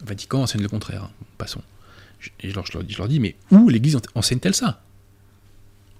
Vatican 0.00 0.42
enseigne 0.42 0.62
le 0.62 0.68
contraire. 0.68 1.04
Hein. 1.04 1.10
Passons. 1.36 1.62
Je 2.20 2.52
leur 2.52 3.08
dis, 3.08 3.20
mais 3.20 3.36
où 3.50 3.68
l'Église 3.68 3.98
enseigne-t-elle 4.14 4.54
ça? 4.54 4.82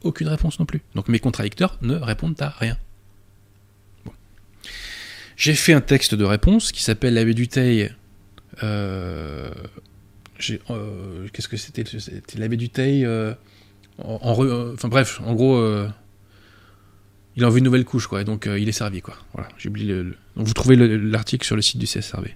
Aucune 0.03 0.29
réponse 0.29 0.59
non 0.59 0.67
plus. 0.67 0.81
Donc 0.95 1.09
mes 1.09 1.19
contradicteurs 1.19 1.77
ne 1.83 1.97
répondent 1.97 2.41
à 2.41 2.51
rien. 2.51 2.77
J'ai 5.39 5.55
fait 5.55 5.73
un 5.73 5.81
texte 5.81 6.15
de 6.15 6.25
réponse 6.25 6.73
qui 6.73 6.83
s'appelle 6.83 7.15
l'abbé 7.15 7.33
Dutheil. 7.33 7.91
Euh, 8.63 9.51
euh, 10.71 11.29
Qu'est-ce 11.33 11.49
que 11.49 11.57
c'était 11.57 11.85
l'abbé 12.37 12.59
Dutheil. 12.59 13.07
Euh, 13.07 13.33
en, 13.99 14.33
enfin 14.75 14.89
bref, 14.89 15.21
en 15.25 15.35
gros, 15.35 15.57
euh, 15.57 15.89
il 17.37 17.45
a 17.45 17.47
envie 17.47 17.59
une 17.59 17.65
nouvelle 17.65 17.87
couche, 17.87 18.07
quoi. 18.07 18.21
Et 18.21 18.25
donc 18.25 18.47
il 18.47 18.69
est 18.69 18.73
servi, 18.73 19.01
quoi. 19.01 19.17
Voilà, 19.33 19.49
j'ai 19.57 19.71
oublié 19.71 19.89
le, 19.89 20.17
Donc 20.37 20.47
vous 20.47 20.55
trouvez 20.55 20.77
l'article 20.77 21.47
sur 21.47 21.57
le 21.57 21.63
site 21.63 21.79
du 21.79 21.87
CSRB. 21.87 22.27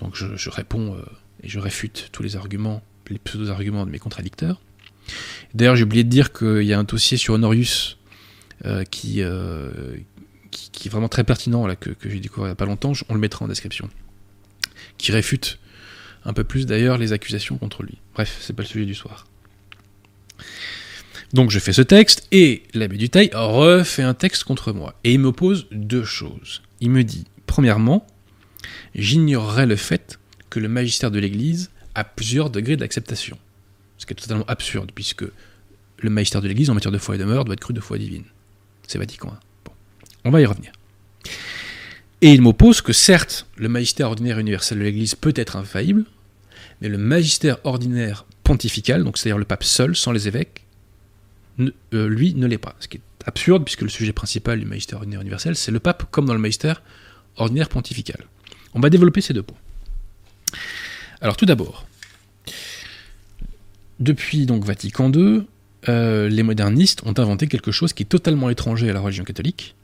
Donc 0.00 0.14
je, 0.14 0.50
réponds 0.50 0.94
euh, 0.94 1.02
et 1.42 1.48
je 1.48 1.58
réfute 1.58 2.10
tous 2.12 2.22
les 2.22 2.36
arguments, 2.36 2.82
les 3.08 3.18
pseudo-arguments 3.18 3.86
de 3.86 3.90
mes 3.90 3.98
contradicteurs. 3.98 4.60
D'ailleurs, 5.54 5.76
j'ai 5.76 5.84
oublié 5.84 6.04
de 6.04 6.08
dire 6.08 6.32
qu'il 6.32 6.62
y 6.62 6.72
a 6.72 6.78
un 6.78 6.84
dossier 6.84 7.16
sur 7.16 7.34
Honorius 7.34 7.98
euh, 8.64 8.84
euh, 9.18 9.96
qui, 10.56 10.88
est 10.88 10.90
vraiment 10.90 11.08
très 11.08 11.24
pertinent, 11.24 11.66
que, 11.76 11.90
j'ai 12.04 12.20
découvert 12.20 12.46
il 12.46 12.50
n'y 12.50 12.52
a 12.52 12.56
pas 12.56 12.66
longtemps, 12.66 12.92
on 13.08 13.14
le 13.14 13.20
mettra 13.20 13.44
en 13.44 13.48
description, 13.48 13.90
qui 14.98 15.12
réfute 15.12 15.58
un 16.24 16.32
peu 16.32 16.44
plus 16.44 16.66
d'ailleurs 16.66 16.98
les 16.98 17.12
accusations 17.12 17.58
contre 17.58 17.82
lui. 17.82 17.98
Bref, 18.14 18.38
c'est 18.40 18.52
pas 18.52 18.62
le 18.62 18.68
sujet 18.68 18.86
du 18.86 18.94
soir. 18.94 19.26
Donc 21.32 21.50
je 21.50 21.58
fais 21.58 21.72
ce 21.72 21.82
texte 21.82 22.26
et 22.32 22.62
l'abbé 22.74 22.96
Duteil 22.96 23.30
refait 23.34 24.02
un 24.02 24.14
texte 24.14 24.44
contre 24.44 24.72
moi. 24.72 24.94
Et 25.04 25.12
il 25.14 25.18
m'oppose 25.18 25.66
deux 25.70 26.04
choses. 26.04 26.62
Il 26.80 26.90
me 26.90 27.04
dit, 27.04 27.24
premièrement, 27.46 28.06
j'ignorerais 28.94 29.66
le 29.66 29.76
fait 29.76 30.18
que 30.50 30.60
le 30.60 30.68
magistère 30.68 31.10
de 31.10 31.18
l'Église 31.18 31.70
a 31.94 32.04
plusieurs 32.04 32.50
degrés 32.50 32.76
d'acceptation. 32.76 33.38
Ce 33.98 34.06
qui 34.06 34.12
est 34.12 34.16
totalement 34.16 34.44
absurde, 34.46 34.92
puisque 34.94 35.24
le 35.98 36.10
magistère 36.10 36.42
de 36.42 36.48
l'Église 36.48 36.70
en 36.70 36.74
matière 36.74 36.92
de 36.92 36.98
foi 36.98 37.14
et 37.14 37.18
de 37.18 37.24
mœurs 37.24 37.44
doit 37.44 37.54
être 37.54 37.60
cru 37.60 37.74
de 37.74 37.80
foi 37.80 37.98
divine. 37.98 38.24
C'est 38.86 38.98
Vatican 38.98 39.28
Bon. 39.28 39.36
On 40.26 40.30
va 40.30 40.40
y 40.40 40.44
revenir. 40.44 40.72
Et 42.20 42.32
il 42.32 42.42
m'oppose 42.42 42.80
que 42.80 42.92
certes, 42.92 43.46
le 43.56 43.68
magistère 43.68 44.08
ordinaire 44.08 44.40
universel 44.40 44.78
de 44.78 44.82
l'Église 44.82 45.14
peut 45.14 45.32
être 45.36 45.54
infaillible, 45.54 46.04
mais 46.80 46.88
le 46.88 46.98
magistère 46.98 47.58
ordinaire 47.62 48.26
pontifical, 48.42 49.04
donc 49.04 49.18
c'est-à-dire 49.18 49.38
le 49.38 49.44
pape 49.44 49.62
seul, 49.62 49.94
sans 49.94 50.10
les 50.10 50.26
évêques, 50.26 50.64
euh, 51.60 52.08
lui 52.08 52.34
ne 52.34 52.48
l'est 52.48 52.58
pas. 52.58 52.74
Ce 52.80 52.88
qui 52.88 52.96
est 52.96 53.00
absurde, 53.24 53.64
puisque 53.64 53.82
le 53.82 53.88
sujet 53.88 54.12
principal 54.12 54.58
du 54.58 54.66
magistère 54.66 54.98
ordinaire 54.98 55.20
universel, 55.20 55.54
c'est 55.54 55.70
le 55.70 55.78
pape, 55.78 56.10
comme 56.10 56.26
dans 56.26 56.34
le 56.34 56.40
magistère 56.40 56.82
ordinaire 57.36 57.68
pontifical. 57.68 58.24
On 58.74 58.80
va 58.80 58.90
développer 58.90 59.20
ces 59.20 59.32
deux 59.32 59.44
points. 59.44 59.58
Alors 61.20 61.36
tout 61.36 61.46
d'abord, 61.46 61.86
depuis 64.00 64.44
donc 64.44 64.64
Vatican 64.64 65.12
II, 65.12 65.42
euh, 65.88 66.28
les 66.28 66.42
modernistes 66.42 67.02
ont 67.04 67.14
inventé 67.16 67.46
quelque 67.46 67.70
chose 67.70 67.92
qui 67.92 68.02
est 68.02 68.06
totalement 68.06 68.50
étranger 68.50 68.90
à 68.90 68.92
la 68.92 69.00
religion 69.00 69.22
catholique, 69.22 69.76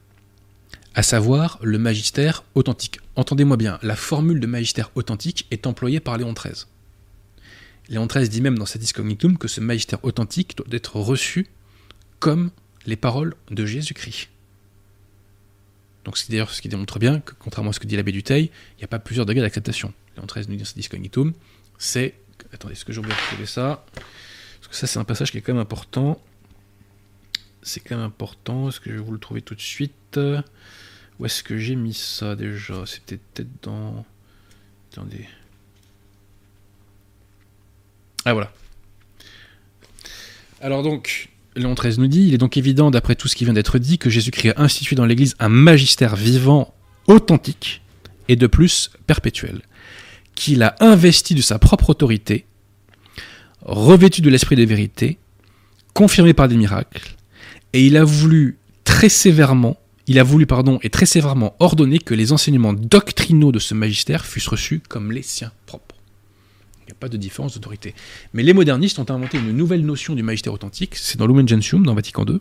à 0.95 1.03
savoir 1.03 1.59
le 1.61 1.77
magistère 1.79 2.43
authentique. 2.55 2.99
Entendez-moi 3.15 3.57
bien, 3.57 3.79
la 3.81 3.95
formule 3.95 4.39
de 4.39 4.47
magistère 4.47 4.91
authentique 4.95 5.47
est 5.51 5.65
employée 5.65 5.99
par 5.99 6.17
Léon 6.17 6.33
XIII. 6.33 6.65
Léon 7.89 8.05
XIII 8.05 8.29
dit 8.29 8.41
même 8.41 8.57
dans 8.57 8.65
sa 8.65 8.79
Discognitum 8.79 9.37
que 9.37 9.47
ce 9.47 9.59
magistère 9.59 10.03
authentique 10.03 10.55
doit 10.55 10.67
être 10.71 10.95
reçu 10.97 11.47
comme 12.19 12.51
les 12.85 12.95
paroles 12.95 13.35
de 13.49 13.65
Jésus-Christ. 13.65 14.29
Donc 16.05 16.17
c'est 16.17 16.29
d'ailleurs 16.29 16.51
ce 16.51 16.61
qui 16.61 16.69
démontre 16.69 16.99
bien 16.99 17.21
que, 17.21 17.33
contrairement 17.39 17.71
à 17.71 17.73
ce 17.73 17.79
que 17.79 17.87
dit 17.87 17.95
l'abbé 17.95 18.11
Duteil, 18.11 18.51
il 18.75 18.77
n'y 18.79 18.83
a 18.83 18.87
pas 18.87 18.99
plusieurs 18.99 19.25
degrés 19.25 19.41
d'acceptation. 19.41 19.93
Léon 20.15 20.27
XIII 20.27 20.45
nous 20.47 20.55
dit 20.55 20.59
dans 20.59 20.65
sa 20.65 20.75
Discognitum, 20.75 21.33
c'est... 21.77 22.13
Attendez, 22.51 22.73
est-ce 22.73 22.85
que 22.85 22.93
j'ai 22.93 22.99
oublié 22.99 23.15
de 23.15 23.21
trouver 23.21 23.45
ça? 23.45 23.85
Parce 23.95 24.67
que 24.69 24.75
ça 24.75 24.85
c'est 24.85 24.99
un 24.99 25.03
passage 25.05 25.31
qui 25.31 25.37
est 25.39 25.41
quand 25.41 25.53
même 25.53 25.61
important. 25.61 26.21
C'est 27.63 27.79
quand 27.79 27.95
même 27.95 28.05
important. 28.05 28.69
Est-ce 28.69 28.79
que 28.79 28.89
je 28.89 28.95
vais 28.95 29.01
vous 29.01 29.13
le 29.13 29.19
trouver 29.19 29.41
tout 29.41 29.55
de 29.55 29.61
suite? 29.61 30.19
Où 31.19 31.25
est-ce 31.25 31.43
que 31.43 31.57
j'ai 31.57 31.75
mis 31.75 31.93
ça 31.93 32.35
déjà? 32.35 32.85
C'était 32.85 33.17
peut-être 33.17 33.63
dans... 33.63 34.05
Attendez. 34.91 35.27
Ah 38.25 38.33
voilà. 38.33 38.51
Alors 40.61 40.81
donc, 40.81 41.29
Léon 41.55 41.73
XIII 41.73 41.99
nous 41.99 42.07
dit, 42.07 42.27
il 42.27 42.33
est 42.33 42.37
donc 42.37 42.57
évident, 42.57 42.89
d'après 42.89 43.15
tout 43.15 43.27
ce 43.27 43.35
qui 43.35 43.43
vient 43.43 43.53
d'être 43.53 43.79
dit, 43.79 43.97
que 43.97 44.09
Jésus-Christ 44.09 44.53
a 44.55 44.61
institué 44.61 44.95
dans 44.95 45.05
l'Église 45.05 45.35
un 45.39 45.49
magistère 45.49 46.15
vivant, 46.15 46.73
authentique, 47.07 47.81
et 48.27 48.35
de 48.35 48.47
plus 48.47 48.91
perpétuel, 49.05 49.61
qu'il 50.35 50.63
a 50.63 50.75
investi 50.79 51.35
de 51.35 51.41
sa 51.41 51.59
propre 51.59 51.89
autorité, 51.89 52.45
revêtu 53.61 54.21
de 54.21 54.29
l'esprit 54.29 54.55
de 54.55 54.63
vérité, 54.63 55.19
confirmé 55.93 56.33
par 56.33 56.47
des 56.47 56.55
miracles, 56.55 57.15
et 57.73 57.85
il 57.85 57.97
a 57.97 58.03
voulu 58.03 58.57
très 58.83 59.09
sévèrement, 59.09 59.77
il 60.07 60.19
a 60.19 60.23
voulu, 60.23 60.45
pardon, 60.45 60.79
et 60.81 60.89
très 60.89 61.05
sévèrement 61.05 61.55
ordonner 61.59 61.99
que 61.99 62.13
les 62.13 62.31
enseignements 62.31 62.73
doctrinaux 62.73 63.51
de 63.51 63.59
ce 63.59 63.73
magistère 63.73 64.25
fussent 64.25 64.47
reçus 64.47 64.81
comme 64.87 65.11
les 65.11 65.23
siens 65.23 65.51
propres 65.65 65.93
pas 66.93 67.09
de 67.09 67.17
différence 67.17 67.53
d'autorité. 67.53 67.95
Mais 68.33 68.43
les 68.43 68.53
modernistes 68.53 68.99
ont 68.99 69.09
inventé 69.09 69.37
une 69.37 69.51
nouvelle 69.51 69.85
notion 69.85 70.15
du 70.15 70.23
magistère 70.23 70.53
authentique, 70.53 70.95
c'est 70.95 71.17
dans 71.17 71.27
Lumen 71.27 71.47
Gentium, 71.47 71.85
dans 71.85 71.95
Vatican 71.95 72.25
II, 72.25 72.39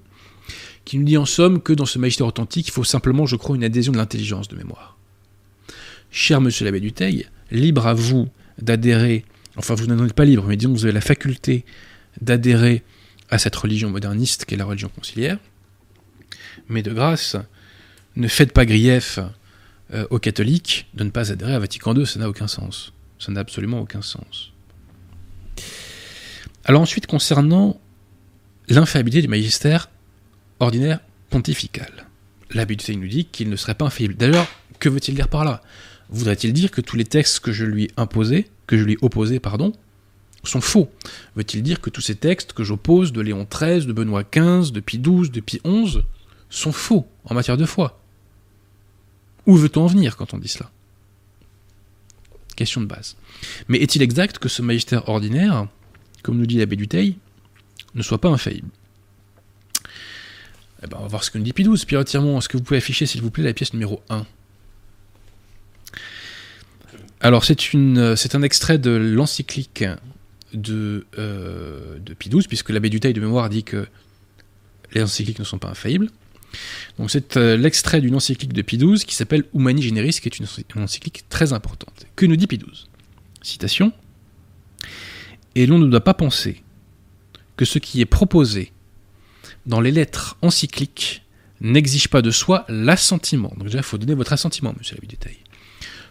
qui 0.84 0.98
nous 0.98 1.04
dit 1.04 1.16
en 1.16 1.26
somme 1.26 1.60
que 1.60 1.72
dans 1.72 1.86
ce 1.86 1.98
magistère 1.98 2.26
authentique, 2.26 2.68
il 2.68 2.70
faut 2.70 2.84
simplement, 2.84 3.26
je 3.26 3.36
crois, 3.36 3.56
une 3.56 3.64
adhésion 3.64 3.92
de 3.92 3.98
l'intelligence 3.98 4.48
de 4.48 4.56
mémoire. 4.56 4.96
Cher 6.10 6.40
monsieur 6.40 6.64
l'abbé 6.64 6.80
Duteil, 6.80 7.26
libre 7.50 7.86
à 7.86 7.94
vous 7.94 8.28
d'adhérer, 8.58 9.24
enfin 9.56 9.74
vous 9.74 9.86
n'en 9.86 10.04
êtes 10.04 10.12
pas 10.12 10.24
libre, 10.24 10.44
mais 10.46 10.56
disons 10.56 10.72
que 10.72 10.78
vous 10.78 10.84
avez 10.84 10.92
la 10.92 11.00
faculté 11.00 11.64
d'adhérer 12.20 12.82
à 13.30 13.38
cette 13.38 13.56
religion 13.56 13.88
moderniste 13.88 14.44
qu'est 14.44 14.56
la 14.56 14.64
religion 14.64 14.90
conciliaire, 14.94 15.38
mais 16.68 16.82
de 16.82 16.92
grâce, 16.92 17.36
ne 18.16 18.28
faites 18.28 18.52
pas 18.52 18.66
grief 18.66 19.18
euh, 19.92 20.06
aux 20.10 20.18
catholiques 20.18 20.86
de 20.94 21.04
ne 21.04 21.10
pas 21.10 21.32
adhérer 21.32 21.54
à 21.54 21.58
Vatican 21.58 21.94
II, 21.94 22.06
ça 22.06 22.18
n'a 22.18 22.28
aucun 22.28 22.46
sens. 22.46 22.92
Ça 23.18 23.32
n'a 23.32 23.40
absolument 23.40 23.80
aucun 23.80 24.02
sens. 24.02 24.52
Alors 26.64 26.82
ensuite, 26.82 27.06
concernant 27.06 27.80
l'infaillibilité 28.68 29.22
du 29.22 29.28
magistère 29.28 29.90
ordinaire 30.60 31.00
pontifical. 31.30 32.06
L'abbé 32.50 32.76
du 32.76 32.96
nous 32.96 33.08
dit 33.08 33.24
qu'il 33.24 33.48
ne 33.48 33.56
serait 33.56 33.74
pas 33.74 33.86
infaillible. 33.86 34.14
D'ailleurs, 34.14 34.46
que 34.78 34.88
veut-il 34.88 35.14
dire 35.14 35.28
par 35.28 35.44
là? 35.44 35.62
Voudrait-il 36.10 36.52
dire 36.52 36.70
que 36.70 36.80
tous 36.80 36.96
les 36.96 37.04
textes 37.04 37.40
que 37.40 37.52
je 37.52 37.64
lui 37.64 37.90
imposais, 37.96 38.46
que 38.66 38.76
je 38.76 38.84
lui 38.84 38.98
opposais, 39.00 39.40
pardon, 39.40 39.72
sont 40.44 40.60
faux? 40.60 40.90
Veut-il 41.36 41.62
dire 41.62 41.80
que 41.80 41.90
tous 41.90 42.02
ces 42.02 42.14
textes 42.14 42.52
que 42.52 42.64
j'oppose 42.64 43.12
de 43.12 43.20
Léon 43.20 43.46
XIII, 43.50 43.86
de 43.86 43.92
Benoît 43.92 44.24
XV, 44.24 44.72
de 44.72 44.80
Pie 44.80 44.98
XII, 44.98 45.30
de 45.30 45.40
Pie 45.40 45.60
XI, 45.64 46.00
sont 46.50 46.72
faux 46.72 47.06
en 47.24 47.34
matière 47.34 47.56
de 47.56 47.64
foi? 47.64 48.01
Où 49.46 49.56
veut-on 49.56 49.82
en 49.82 49.86
venir 49.86 50.16
quand 50.16 50.34
on 50.34 50.38
dit 50.38 50.48
cela? 50.48 50.70
Question 52.56 52.80
de 52.80 52.86
base. 52.86 53.16
Mais 53.68 53.78
est-il 53.78 54.02
exact 54.02 54.38
que 54.38 54.48
ce 54.48 54.62
magistère 54.62 55.08
ordinaire, 55.08 55.66
comme 56.22 56.36
nous 56.38 56.46
dit 56.46 56.58
l'abbé 56.58 56.76
Duteil, 56.76 57.16
ne 57.94 58.02
soit 58.02 58.20
pas 58.20 58.28
infaillible? 58.28 58.68
Eh 60.82 60.86
ben, 60.86 60.96
On 60.98 61.02
va 61.02 61.08
voir 61.08 61.24
ce 61.24 61.30
que 61.30 61.38
nous 61.38 61.44
dit 61.44 61.52
XII. 61.52 61.86
Pierre 61.86 62.00
est-ce 62.00 62.48
que 62.48 62.56
vous 62.56 62.62
pouvez 62.62 62.78
afficher, 62.78 63.06
s'il 63.06 63.22
vous 63.22 63.30
plaît, 63.30 63.44
la 63.44 63.54
pièce 63.54 63.72
numéro 63.72 64.02
1 64.08 64.26
alors 67.24 67.44
c'est 67.44 68.34
un 68.34 68.42
extrait 68.42 68.78
de 68.78 68.90
l'encyclique 68.90 69.84
de, 70.52 71.06
euh, 71.18 71.98
puisque 72.48 72.70
l'abbé 72.70 72.90
Duteil 72.90 73.12
de 73.12 73.20
mémoire 73.20 73.48
dit 73.48 73.62
que 73.62 73.86
les 74.92 75.02
encycliques 75.02 75.38
ne 75.38 75.44
sont 75.44 75.58
pas 75.58 75.68
infaillibles. 75.68 76.10
Donc 76.98 77.10
c'est 77.10 77.36
euh, 77.36 77.56
l'extrait 77.56 78.00
d'une 78.00 78.14
encyclique 78.14 78.52
de 78.52 78.62
Pie 78.62 78.78
qui 79.06 79.14
s'appelle 79.14 79.44
Humani 79.54 79.82
Generis, 79.82 80.18
qui 80.20 80.28
est 80.28 80.38
une, 80.38 80.46
encyclique 80.82 81.28
très 81.28 81.52
importante. 81.52 82.06
Que 82.16 82.26
nous 82.26 82.36
dit 82.36 82.46
Pie 82.46 82.60
Citation. 83.42 83.92
Et 85.54 85.66
l'on 85.66 85.78
ne 85.78 85.86
doit 85.86 86.04
pas 86.04 86.14
penser 86.14 86.62
que 87.56 87.64
ce 87.64 87.78
qui 87.78 88.00
est 88.00 88.06
proposé 88.06 88.72
dans 89.66 89.80
les 89.80 89.90
lettres 89.90 90.36
encycliques 90.42 91.22
n'exige 91.60 92.08
pas 92.08 92.22
de 92.22 92.30
soi 92.30 92.64
l'assentiment. 92.68 93.52
Donc 93.56 93.64
déjà, 93.64 93.78
il 93.78 93.84
faut 93.84 93.98
donner 93.98 94.14
votre 94.14 94.32
assentiment, 94.32 94.74
monsieur 94.78 94.96
l'abbé 94.96 95.06
Duteil. 95.06 95.36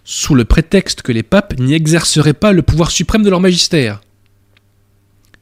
Sous 0.03 0.35
le 0.35 0.45
prétexte 0.45 1.01
que 1.01 1.11
les 1.11 1.23
papes 1.23 1.59
n'y 1.59 1.73
exerceraient 1.73 2.33
pas 2.33 2.53
le 2.53 2.61
pouvoir 2.61 2.91
suprême 2.91 3.23
de 3.23 3.29
leur 3.29 3.39
magistère. 3.39 4.01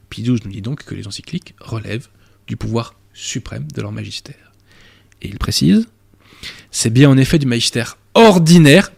Pie 0.10 0.24
XII 0.24 0.39
nous 0.43 0.52
dit 0.52 0.62
donc 0.62 0.84
que 0.84 0.95
les 0.95 1.08
encycliques 1.08 1.54
relèvent 1.60 2.08
du 2.47 2.58
pouvoir 2.58 2.95
suprême 3.14 3.68
de 3.72 3.82
leur 3.82 3.91
magistère 3.91 4.49
et 5.22 5.28
il 5.28 5.38
précise, 5.38 5.88
c'est 6.72 6.89
bien 6.89 7.09
en 7.09 7.17
effet 7.17 7.39
du 7.39 7.45
magistère 7.45 7.97
ordinaire, 8.13 8.91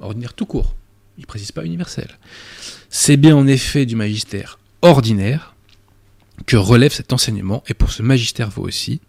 ordinaire 0.00 0.34
tout 0.34 0.46
court, 0.46 0.74
il 1.18 1.26
précise 1.26 1.52
pas 1.52 1.64
universel, 1.64 2.18
c'est 2.88 3.16
bien 3.16 3.36
en 3.36 3.46
effet 3.46 3.86
du 3.86 3.96
magistère 3.96 4.58
ordinaire 4.82 5.54
que 6.46 6.56
relève 6.56 6.92
cet 6.92 7.12
enseignement, 7.12 7.62
et 7.68 7.74
pour 7.74 7.92
ce 7.92 8.02
magistère 8.02 8.50
vaut 8.50 8.62
aussi 8.62 9.00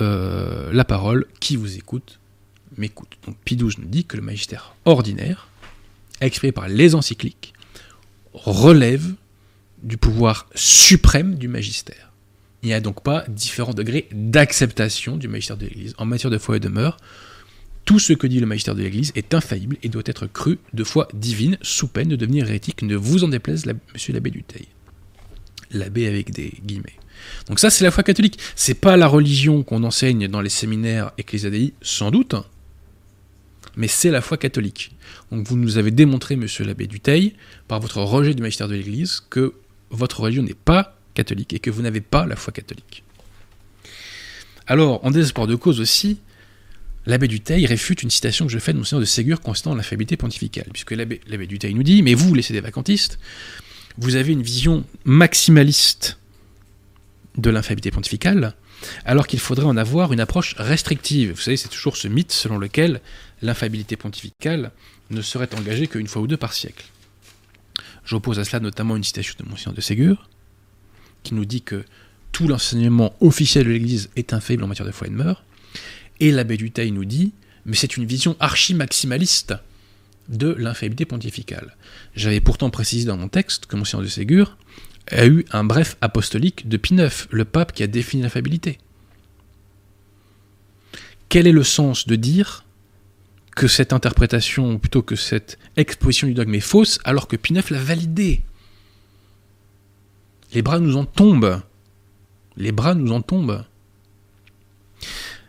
euh, 0.00 0.72
la 0.72 0.84
parole 0.84 1.26
qui 1.40 1.56
vous 1.56 1.76
écoute 1.76 2.18
m'écoute. 2.76 3.18
Donc 3.26 3.36
Pie 3.44 3.56
nous 3.56 3.70
dit 3.78 4.04
que 4.04 4.16
le 4.16 4.22
magistère 4.22 4.74
ordinaire, 4.84 5.48
exprimé 6.20 6.52
par 6.52 6.68
les 6.68 6.94
encycliques, 6.94 7.52
relève 8.32 9.14
du 9.82 9.96
pouvoir 9.96 10.48
suprême 10.54 11.34
du 11.36 11.48
magistère. 11.48 12.09
Il 12.62 12.66
n'y 12.66 12.74
a 12.74 12.80
donc 12.80 13.02
pas 13.02 13.24
différents 13.28 13.72
degrés 13.72 14.08
d'acceptation 14.12 15.16
du 15.16 15.28
magistère 15.28 15.56
de 15.56 15.66
l'Église. 15.66 15.94
En 15.98 16.04
matière 16.04 16.30
de 16.30 16.38
foi 16.38 16.56
et 16.56 16.60
de 16.60 16.68
mœurs, 16.68 16.96
tout 17.84 17.98
ce 17.98 18.12
que 18.12 18.26
dit 18.26 18.40
le 18.40 18.46
magistère 18.46 18.74
de 18.74 18.82
l'Église 18.82 19.12
est 19.14 19.34
infaillible 19.34 19.76
et 19.82 19.88
doit 19.88 20.02
être 20.06 20.26
cru 20.26 20.58
de 20.74 20.84
foi 20.84 21.08
divine, 21.14 21.56
sous 21.62 21.88
peine 21.88 22.08
de 22.08 22.16
devenir 22.16 22.46
hérétique. 22.46 22.82
Ne 22.82 22.96
vous 22.96 23.24
en 23.24 23.28
déplaise, 23.28 23.64
monsieur 23.92 24.12
l'abbé 24.12 24.30
Duteil. 24.30 24.68
L'abbé 25.72 26.06
avec 26.06 26.32
des 26.32 26.52
guillemets. 26.64 26.98
Donc 27.48 27.60
ça, 27.60 27.70
c'est 27.70 27.84
la 27.84 27.90
foi 27.90 28.02
catholique. 28.02 28.38
C'est 28.56 28.74
pas 28.74 28.96
la 28.96 29.06
religion 29.06 29.62
qu'on 29.62 29.84
enseigne 29.84 30.28
dans 30.28 30.40
les 30.40 30.50
séminaires 30.50 31.12
ecclésiadei, 31.18 31.74
sans 31.80 32.10
doute, 32.10 32.34
mais 33.76 33.88
c'est 33.88 34.10
la 34.10 34.20
foi 34.20 34.36
catholique. 34.36 34.94
Donc 35.30 35.46
vous 35.46 35.56
nous 35.56 35.78
avez 35.78 35.90
démontré, 35.90 36.36
monsieur 36.36 36.64
l'abbé 36.64 36.86
Duteil, 36.86 37.34
par 37.68 37.80
votre 37.80 37.98
rejet 37.98 38.34
du 38.34 38.42
magistère 38.42 38.68
de 38.68 38.74
l'Église, 38.74 39.22
que 39.30 39.54
votre 39.90 40.20
religion 40.20 40.42
n'est 40.42 40.54
pas 40.54 40.99
catholique 41.14 41.52
et 41.52 41.58
que 41.58 41.70
vous 41.70 41.82
n'avez 41.82 42.00
pas 42.00 42.26
la 42.26 42.36
foi 42.36 42.52
catholique. 42.52 43.04
Alors, 44.66 45.04
en 45.04 45.10
désespoir 45.10 45.46
de 45.46 45.56
cause 45.56 45.80
aussi, 45.80 46.20
l'abbé 47.06 47.28
Duteil 47.28 47.66
réfute 47.66 48.02
une 48.02 48.10
citation 48.10 48.46
que 48.46 48.52
je 48.52 48.58
fais 48.58 48.72
de 48.72 48.78
Monseigneur 48.78 49.00
de 49.00 49.06
Ségur 49.06 49.40
concernant 49.40 49.74
l'infaillibilité 49.74 50.16
pontificale, 50.16 50.68
puisque 50.72 50.92
l'abbé 50.92 51.46
Duteil 51.46 51.74
nous 51.74 51.82
dit, 51.82 52.02
mais 52.02 52.14
vous, 52.14 52.34
les 52.34 52.42
des 52.42 52.60
vacantistes, 52.60 53.18
vous 53.98 54.14
avez 54.14 54.32
une 54.32 54.42
vision 54.42 54.84
maximaliste 55.04 56.18
de 57.36 57.50
l'infaillibilité 57.50 57.90
pontificale, 57.90 58.54
alors 59.04 59.26
qu'il 59.26 59.40
faudrait 59.40 59.66
en 59.66 59.76
avoir 59.76 60.12
une 60.12 60.20
approche 60.20 60.54
restrictive. 60.56 61.32
Vous 61.32 61.40
savez, 61.40 61.56
c'est 61.56 61.68
toujours 61.68 61.96
ce 61.96 62.08
mythe 62.08 62.32
selon 62.32 62.58
lequel 62.58 63.00
l'infaillibilité 63.42 63.96
pontificale 63.96 64.72
ne 65.10 65.22
serait 65.22 65.54
engagée 65.54 65.86
qu'une 65.86 66.06
fois 66.06 66.22
ou 66.22 66.26
deux 66.26 66.36
par 66.36 66.52
siècle. 66.52 66.86
J'oppose 68.04 68.38
à 68.38 68.44
cela 68.44 68.60
notamment 68.60 68.96
une 68.96 69.04
citation 69.04 69.34
de 69.38 69.48
Monseigneur 69.48 69.74
de 69.74 69.80
Ségur, 69.80 70.28
qui 71.22 71.34
nous 71.34 71.44
dit 71.44 71.62
que 71.62 71.84
tout 72.32 72.48
l'enseignement 72.48 73.14
officiel 73.20 73.64
de 73.66 73.70
l'Église 73.70 74.10
est 74.16 74.32
infaillible 74.32 74.64
en 74.64 74.68
matière 74.68 74.86
de 74.86 74.92
foi 74.92 75.06
et 75.06 75.10
de 75.10 75.16
mœurs. 75.16 75.42
Et 76.20 76.30
l'abbé 76.30 76.56
Dutheil 76.56 76.92
nous 76.92 77.04
dit, 77.04 77.32
mais 77.66 77.76
c'est 77.76 77.96
une 77.96 78.04
vision 78.04 78.36
archi-maximaliste 78.40 79.54
de 80.28 80.54
l'infaillibilité 80.58 81.04
pontificale. 81.04 81.76
J'avais 82.14 82.40
pourtant 82.40 82.70
précisé 82.70 83.06
dans 83.06 83.16
mon 83.16 83.28
texte 83.28 83.66
que 83.66 83.76
Monseigneur 83.76 84.04
de 84.04 84.10
Ségur 84.10 84.56
a 85.10 85.26
eu 85.26 85.44
un 85.50 85.64
bref 85.64 85.96
apostolique 86.00 86.68
de 86.68 86.76
Pie 86.76 86.94
IX, 86.94 87.26
le 87.30 87.44
pape 87.44 87.72
qui 87.72 87.82
a 87.82 87.86
défini 87.86 88.22
l'infaillibilité. 88.22 88.78
Quel 91.28 91.46
est 91.46 91.52
le 91.52 91.64
sens 91.64 92.06
de 92.06 92.16
dire 92.16 92.64
que 93.56 93.66
cette 93.66 93.92
interprétation, 93.92 94.74
ou 94.74 94.78
plutôt 94.78 95.02
que 95.02 95.16
cette 95.16 95.58
exposition 95.76 96.26
du 96.26 96.34
dogme 96.34 96.54
est 96.54 96.60
fausse, 96.60 96.98
alors 97.04 97.28
que 97.28 97.36
Pie 97.36 97.54
IX 97.54 97.70
l'a 97.70 97.78
validée? 97.78 98.42
Les 100.52 100.62
bras 100.62 100.78
nous 100.78 100.96
en 100.96 101.04
tombent. 101.04 101.62
Les 102.56 102.72
bras 102.72 102.94
nous 102.94 103.12
en 103.12 103.20
tombent. 103.20 103.64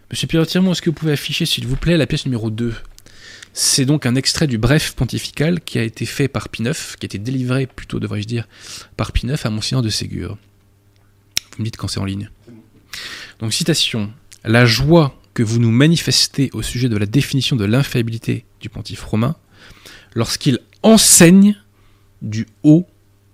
Monsieur 0.09 0.27
Pierre 0.27 0.41
est-ce 0.43 0.81
que 0.81 0.89
vous 0.89 0.95
pouvez 0.95 1.13
afficher, 1.13 1.45
s'il 1.45 1.67
vous 1.67 1.75
plaît, 1.75 1.97
la 1.97 2.07
pièce 2.07 2.25
numéro 2.25 2.49
2 2.49 2.73
c'est 3.53 3.85
donc 3.85 4.05
un 4.05 4.15
extrait 4.15 4.47
du 4.47 4.57
bref 4.57 4.93
pontifical 4.93 5.59
qui 5.59 5.77
a 5.77 5.83
été 5.83 6.05
fait 6.05 6.29
par 6.29 6.47
Pie 6.47 6.63
IX, 6.63 6.95
qui 6.95 7.03
a 7.03 7.07
été 7.07 7.17
délivré, 7.17 7.67
plutôt 7.67 7.99
devrais-je 7.99 8.27
dire, 8.27 8.47
par 8.95 9.11
Pie 9.11 9.27
IX 9.27 9.45
à 9.45 9.49
Monseigneur 9.49 9.81
de 9.81 9.89
Ségur. 9.89 10.37
Vous 11.51 11.59
me 11.59 11.65
dites 11.65 11.75
quand 11.75 11.89
c'est 11.89 11.99
en 11.99 12.05
ligne. 12.05 12.29
Donc, 13.39 13.53
citation. 13.53 14.13
La 14.43 14.65
joie 14.65 15.19
que 15.33 15.43
vous 15.43 15.59
nous 15.59 15.71
manifestez 15.71 16.49
au 16.53 16.61
sujet 16.61 16.89
de 16.89 16.97
la 16.97 17.05
définition 17.05 17.55
de 17.55 17.65
l'infaillibilité 17.65 18.45
du 18.59 18.69
pontife 18.69 19.03
romain, 19.03 19.35
lorsqu'il 20.15 20.59
enseigne 20.81 21.57
du 22.21 22.47
haut 22.63 22.87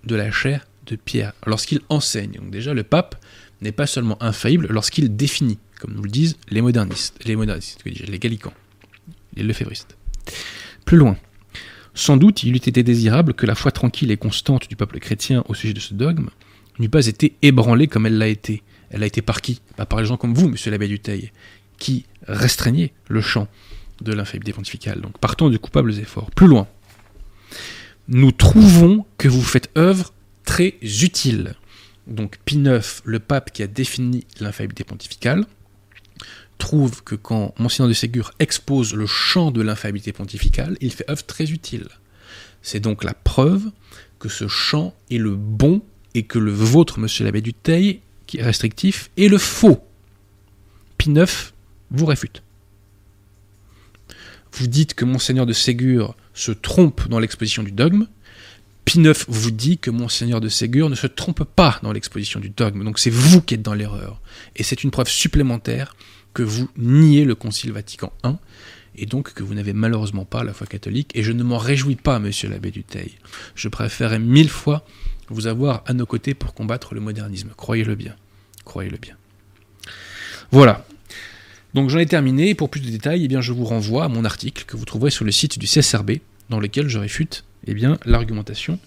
de 0.04 0.16
la 0.16 0.30
chair 0.30 0.66
de 0.94 0.96
Pierre. 0.96 1.32
Lorsqu'il 1.46 1.80
enseigne. 1.88 2.32
Donc, 2.32 2.50
déjà, 2.50 2.74
le 2.74 2.82
pape 2.82 3.22
n'est 3.60 3.72
pas 3.72 3.86
seulement 3.86 4.22
infaillible 4.22 4.68
lorsqu'il 4.70 5.16
définit, 5.16 5.58
comme 5.80 5.94
nous 5.94 6.02
le 6.02 6.10
disent 6.10 6.36
les 6.48 6.60
modernistes, 6.62 7.18
les 7.24 7.36
modernistes, 7.36 7.80
les 7.84 8.18
gallicans, 8.18 8.54
les 9.36 9.42
lefévristes. 9.42 9.96
Plus 10.84 10.96
loin. 10.96 11.16
Sans 11.94 12.16
doute, 12.16 12.44
il 12.44 12.54
eût 12.54 12.56
été 12.56 12.82
désirable 12.82 13.34
que 13.34 13.46
la 13.46 13.54
foi 13.54 13.72
tranquille 13.72 14.10
et 14.10 14.16
constante 14.16 14.68
du 14.68 14.76
peuple 14.76 15.00
chrétien 15.00 15.42
au 15.48 15.54
sujet 15.54 15.74
de 15.74 15.80
ce 15.80 15.94
dogme 15.94 16.30
n'eût 16.78 16.88
pas 16.88 17.06
été 17.06 17.34
ébranlée 17.42 17.88
comme 17.88 18.06
elle 18.06 18.18
l'a 18.18 18.28
été. 18.28 18.62
Elle 18.90 19.02
a 19.02 19.06
été 19.06 19.20
par 19.20 19.40
qui? 19.40 19.60
Bah, 19.76 19.84
Par 19.84 19.98
les 19.98 20.06
gens 20.06 20.16
comme 20.16 20.34
vous, 20.34 20.48
monsieur 20.48 20.70
l'abbé 20.70 20.86
Dutheil, 20.86 21.32
qui 21.78 22.06
restreignez 22.26 22.92
le 23.08 23.20
champ 23.20 23.48
de 24.00 24.12
l'infaillibilité 24.12 24.52
pontificale. 24.52 25.00
Donc 25.00 25.18
partons 25.18 25.50
de 25.50 25.56
coupables 25.56 25.98
efforts. 25.98 26.30
Plus 26.30 26.46
loin. 26.46 26.68
Nous 28.06 28.32
trouvons 28.32 29.04
que 29.18 29.28
vous 29.28 29.42
faites 29.42 29.70
œuvre 29.76 30.12
très 30.48 30.76
utile. 30.80 31.54
Donc 32.06 32.38
Pie 32.46 32.56
IX, 32.56 33.02
le 33.04 33.18
pape 33.18 33.52
qui 33.52 33.62
a 33.62 33.66
défini 33.66 34.26
l'infaillibilité 34.40 34.82
pontificale, 34.82 35.44
trouve 36.56 37.04
que 37.04 37.14
quand 37.14 37.54
Monseigneur 37.58 37.86
de 37.88 37.92
Ségur 37.92 38.32
expose 38.38 38.94
le 38.94 39.06
champ 39.06 39.50
de 39.50 39.60
l'infaillibilité 39.60 40.12
pontificale, 40.12 40.78
il 40.80 40.90
fait 40.90 41.08
œuvre 41.10 41.22
très 41.26 41.50
utile. 41.50 41.88
C'est 42.62 42.80
donc 42.80 43.04
la 43.04 43.12
preuve 43.12 43.70
que 44.18 44.30
ce 44.30 44.48
champ 44.48 44.94
est 45.10 45.18
le 45.18 45.36
bon 45.36 45.82
et 46.14 46.22
que 46.22 46.38
le 46.38 46.50
vôtre, 46.50 46.98
monsieur 46.98 47.26
l'abbé 47.26 47.42
du 47.42 47.52
Teil, 47.52 48.00
qui 48.26 48.38
est 48.38 48.42
restrictif, 48.42 49.10
est 49.18 49.28
le 49.28 49.36
faux. 49.36 49.86
Pie 50.96 51.10
IX 51.10 51.52
vous 51.90 52.06
réfute. 52.06 52.42
Vous 54.52 54.66
dites 54.66 54.94
que 54.94 55.04
Monseigneur 55.04 55.44
de 55.44 55.52
Ségur 55.52 56.16
se 56.32 56.52
trompe 56.52 57.06
dans 57.08 57.18
l'exposition 57.18 57.62
du 57.62 57.70
dogme. 57.70 58.06
Pie 58.88 59.02
vous 59.28 59.50
dit 59.50 59.76
que 59.76 59.90
Monseigneur 59.90 60.40
de 60.40 60.48
Ségur 60.48 60.88
ne 60.88 60.94
se 60.94 61.06
trompe 61.06 61.44
pas 61.44 61.78
dans 61.82 61.92
l'exposition 61.92 62.40
du 62.40 62.48
dogme. 62.48 62.84
Donc 62.84 62.98
c'est 62.98 63.10
vous 63.10 63.42
qui 63.42 63.52
êtes 63.52 63.60
dans 63.60 63.74
l'erreur. 63.74 64.18
Et 64.56 64.62
c'est 64.62 64.82
une 64.82 64.90
preuve 64.90 65.10
supplémentaire 65.10 65.94
que 66.32 66.42
vous 66.42 66.70
niez 66.78 67.26
le 67.26 67.34
Concile 67.34 67.72
Vatican 67.72 68.14
I, 68.24 68.36
et 68.96 69.04
donc 69.04 69.34
que 69.34 69.42
vous 69.42 69.52
n'avez 69.52 69.74
malheureusement 69.74 70.24
pas 70.24 70.42
la 70.42 70.54
foi 70.54 70.66
catholique, 70.66 71.10
et 71.14 71.22
je 71.22 71.32
ne 71.32 71.42
m'en 71.42 71.58
réjouis 71.58 71.96
pas, 71.96 72.18
monsieur 72.18 72.48
l'abbé 72.48 72.70
Dutheil. 72.70 73.12
Je 73.54 73.68
préférerais 73.68 74.18
mille 74.18 74.48
fois 74.48 74.86
vous 75.28 75.46
avoir 75.46 75.82
à 75.84 75.92
nos 75.92 76.06
côtés 76.06 76.32
pour 76.32 76.54
combattre 76.54 76.94
le 76.94 77.00
modernisme. 77.02 77.50
Croyez-le 77.58 77.94
bien. 77.94 78.16
Croyez-le 78.64 78.96
bien. 78.96 79.16
Voilà. 80.50 80.86
Donc 81.74 81.90
j'en 81.90 81.98
ai 81.98 82.06
terminé, 82.06 82.54
pour 82.54 82.70
plus 82.70 82.80
de 82.80 82.88
détails, 82.88 83.26
eh 83.26 83.28
bien, 83.28 83.42
je 83.42 83.52
vous 83.52 83.66
renvoie 83.66 84.04
à 84.04 84.08
mon 84.08 84.24
article 84.24 84.64
que 84.64 84.78
vous 84.78 84.86
trouverez 84.86 85.10
sur 85.10 85.26
le 85.26 85.30
site 85.30 85.58
du 85.58 85.66
CSRB, 85.66 86.12
dans 86.48 86.58
lequel 86.58 86.88
je 86.88 86.98
réfute 86.98 87.44
eh 87.66 87.74
bien, 87.74 87.98
l'argumentation 88.04 88.78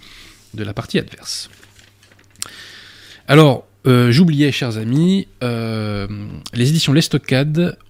de 0.54 0.64
la 0.64 0.74
partie 0.74 1.00
adverse. 1.00 1.50
Alors, 3.28 3.66
euh, 3.88 4.12
j'oubliais, 4.12 4.52
chers 4.52 4.78
amis, 4.78 5.28
euh, 5.44 6.08
les 6.54 6.70
éditions 6.70 6.94
Les 6.94 7.02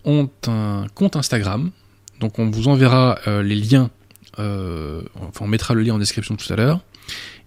ont 0.06 0.30
un 0.48 0.86
compte 0.96 1.16
Instagram. 1.16 1.72
Donc 2.20 2.40
on 2.40 2.50
vous 2.50 2.68
enverra 2.68 3.18
euh, 3.28 3.42
les 3.42 3.56
liens, 3.56 3.90
enfin 4.38 5.42
on 5.42 5.48
mettra 5.48 5.74
le 5.74 5.82
lien 5.82 5.96
en 5.96 6.00
description 6.00 6.36
tout 6.36 6.52
à 6.54 6.56
l'heure. 6.56 6.82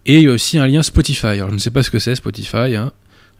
Et 0.05 0.29
aussi 0.29 0.59
un 0.59 0.67
lien 0.67 0.83
Spotify. 0.83 1.27
Alors 1.27 1.51
je 1.51 1.55
ne 1.55 1.61
sais 1.61 1.71
pas 1.71 1.83
ce 1.83 1.91
que 1.91 1.99
c'est 1.99 2.15
Spotify, 2.17 2.75
hein, 2.77 2.93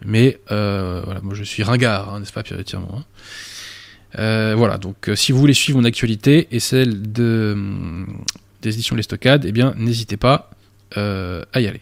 mais 0.05 0.41
voilà, 0.49 1.21
moi 1.23 1.35
je 1.35 1.43
suis 1.43 1.63
ringard, 1.63 2.15
hein, 2.15 2.21
n'est-ce 2.21 2.33
pas 2.33 2.43
Pierre 2.43 2.61
hein 2.79 4.55
Voilà, 4.57 4.79
donc 4.79 5.11
si 5.17 5.33
vous 5.33 5.39
voulez 5.39 5.55
suivre 5.55 5.81
mon 5.81 5.85
actualité 5.85 6.49
et 6.53 6.61
celle 6.61 7.13
de, 7.13 8.07
éditions 8.71 8.97
Les 8.97 9.03
Stockades, 9.03 9.45
eh 9.45 9.53
bien 9.53 9.75
n'hésitez 9.77 10.17
pas 10.17 10.51
à 10.97 11.61
y 11.61 11.67
aller. 11.67 11.81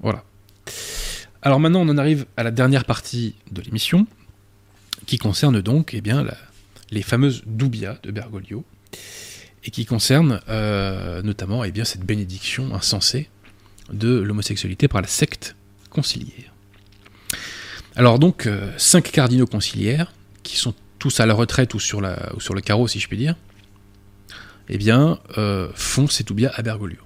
Voilà. 0.00 0.24
Alors 1.42 1.60
maintenant, 1.60 1.82
on 1.82 1.88
en 1.88 1.98
arrive 1.98 2.26
à 2.36 2.42
la 2.42 2.50
dernière 2.50 2.84
partie 2.84 3.34
de 3.50 3.60
l'émission, 3.62 4.06
qui 5.06 5.18
concerne 5.18 5.60
donc 5.60 5.94
eh 5.94 6.00
bien, 6.00 6.26
les 6.90 7.02
fameuses 7.02 7.42
doubias 7.46 7.98
de 8.02 8.10
Bergoglio, 8.10 8.64
et 9.64 9.70
qui 9.70 9.84
concerne 9.84 10.40
euh, 10.48 11.22
notamment 11.22 11.64
eh 11.64 11.70
bien, 11.70 11.84
cette 11.84 12.02
bénédiction 12.02 12.74
insensée 12.74 13.28
de 13.92 14.18
l'homosexualité 14.18 14.88
par 14.88 15.02
la 15.02 15.08
secte 15.08 15.56
conciliaire. 15.90 16.52
Alors 17.94 18.18
donc, 18.18 18.46
euh, 18.46 18.72
cinq 18.76 19.10
cardinaux 19.10 19.46
conciliaires, 19.46 20.12
qui 20.42 20.56
sont 20.56 20.74
tous 20.98 21.20
à 21.20 21.26
la 21.26 21.34
retraite 21.34 21.74
ou 21.74 21.80
sur 21.80 22.00
le 22.00 22.60
carreau, 22.60 22.88
si 22.88 23.00
je 23.00 23.08
puis 23.08 23.16
dire, 23.16 23.36
eh 24.68 24.78
bien, 24.78 25.20
euh, 25.38 25.70
font 25.74 26.08
ces 26.08 26.24
doubias 26.24 26.52
à 26.54 26.62
Bergoglio. 26.62 26.98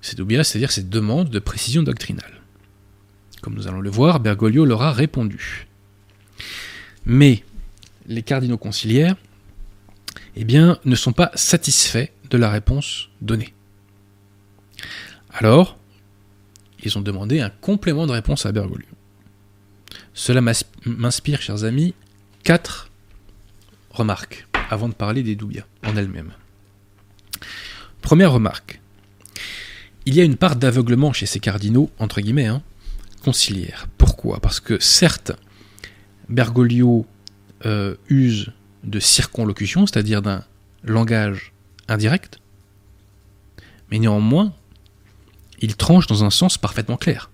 C'est 0.00 0.16
c'est-à-dire 0.18 0.72
cette 0.72 0.90
demande 0.90 1.30
de 1.30 1.38
précision 1.38 1.82
doctrinale. 1.82 2.40
Comme 3.40 3.54
nous 3.54 3.68
allons 3.68 3.80
le 3.80 3.90
voir, 3.90 4.20
Bergoglio 4.20 4.64
leur 4.64 4.82
a 4.82 4.92
répondu. 4.92 5.68
Mais 7.04 7.44
les 8.06 8.22
cardinaux 8.22 8.58
conciliaires 8.58 9.16
eh 10.36 10.44
bien, 10.44 10.78
ne 10.84 10.94
sont 10.96 11.12
pas 11.12 11.30
satisfaits 11.34 12.08
de 12.30 12.38
la 12.38 12.50
réponse 12.50 13.08
donnée. 13.20 13.52
Alors, 15.30 15.78
ils 16.82 16.96
ont 16.98 17.02
demandé 17.02 17.40
un 17.40 17.50
complément 17.50 18.06
de 18.06 18.12
réponse 18.12 18.46
à 18.46 18.52
Bergoglio. 18.52 18.88
Cela 20.14 20.40
m'inspire, 20.86 21.40
chers 21.42 21.64
amis, 21.64 21.94
quatre 22.44 22.90
remarques 23.92 24.46
avant 24.70 24.88
de 24.88 24.94
parler 24.94 25.22
des 25.22 25.36
doubias 25.36 25.66
en 25.84 25.96
elles-mêmes. 25.96 26.32
Première 28.00 28.32
remarque, 28.32 28.80
il 30.06 30.14
y 30.14 30.20
a 30.20 30.24
une 30.24 30.36
part 30.36 30.56
d'aveuglement 30.56 31.12
chez 31.12 31.26
ces 31.26 31.40
cardinaux, 31.40 31.90
entre 31.98 32.20
guillemets, 32.20 32.46
hein, 32.46 32.62
conciliaires. 33.22 33.86
Pourquoi? 33.98 34.40
Parce 34.40 34.60
que 34.60 34.78
certes, 34.80 35.32
Bergoglio 36.28 37.06
euh, 37.64 37.94
use 38.08 38.52
de 38.82 38.98
circonlocution, 38.98 39.86
c'est-à-dire 39.86 40.22
d'un 40.22 40.44
langage 40.82 41.52
indirect, 41.88 42.40
mais 43.90 43.98
néanmoins, 43.98 44.52
il 45.60 45.76
tranche 45.76 46.06
dans 46.08 46.24
un 46.24 46.30
sens 46.30 46.58
parfaitement 46.58 46.96
clair. 46.96 47.30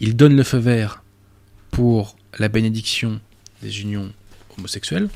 Il 0.00 0.16
donne 0.16 0.34
le 0.34 0.42
feu 0.42 0.58
vert 0.58 1.04
pour 1.70 2.16
la 2.38 2.48
bénédiction 2.48 3.20
des 3.62 3.80
unions 3.80 4.12
homosexuelles, 4.58 5.08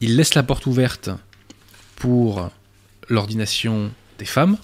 il 0.00 0.16
laisse 0.16 0.34
la 0.34 0.42
porte 0.42 0.66
ouverte 0.66 1.10
pour 1.96 2.50
l'ordination 3.08 3.90
des 4.18 4.24
femmes, 4.24 4.56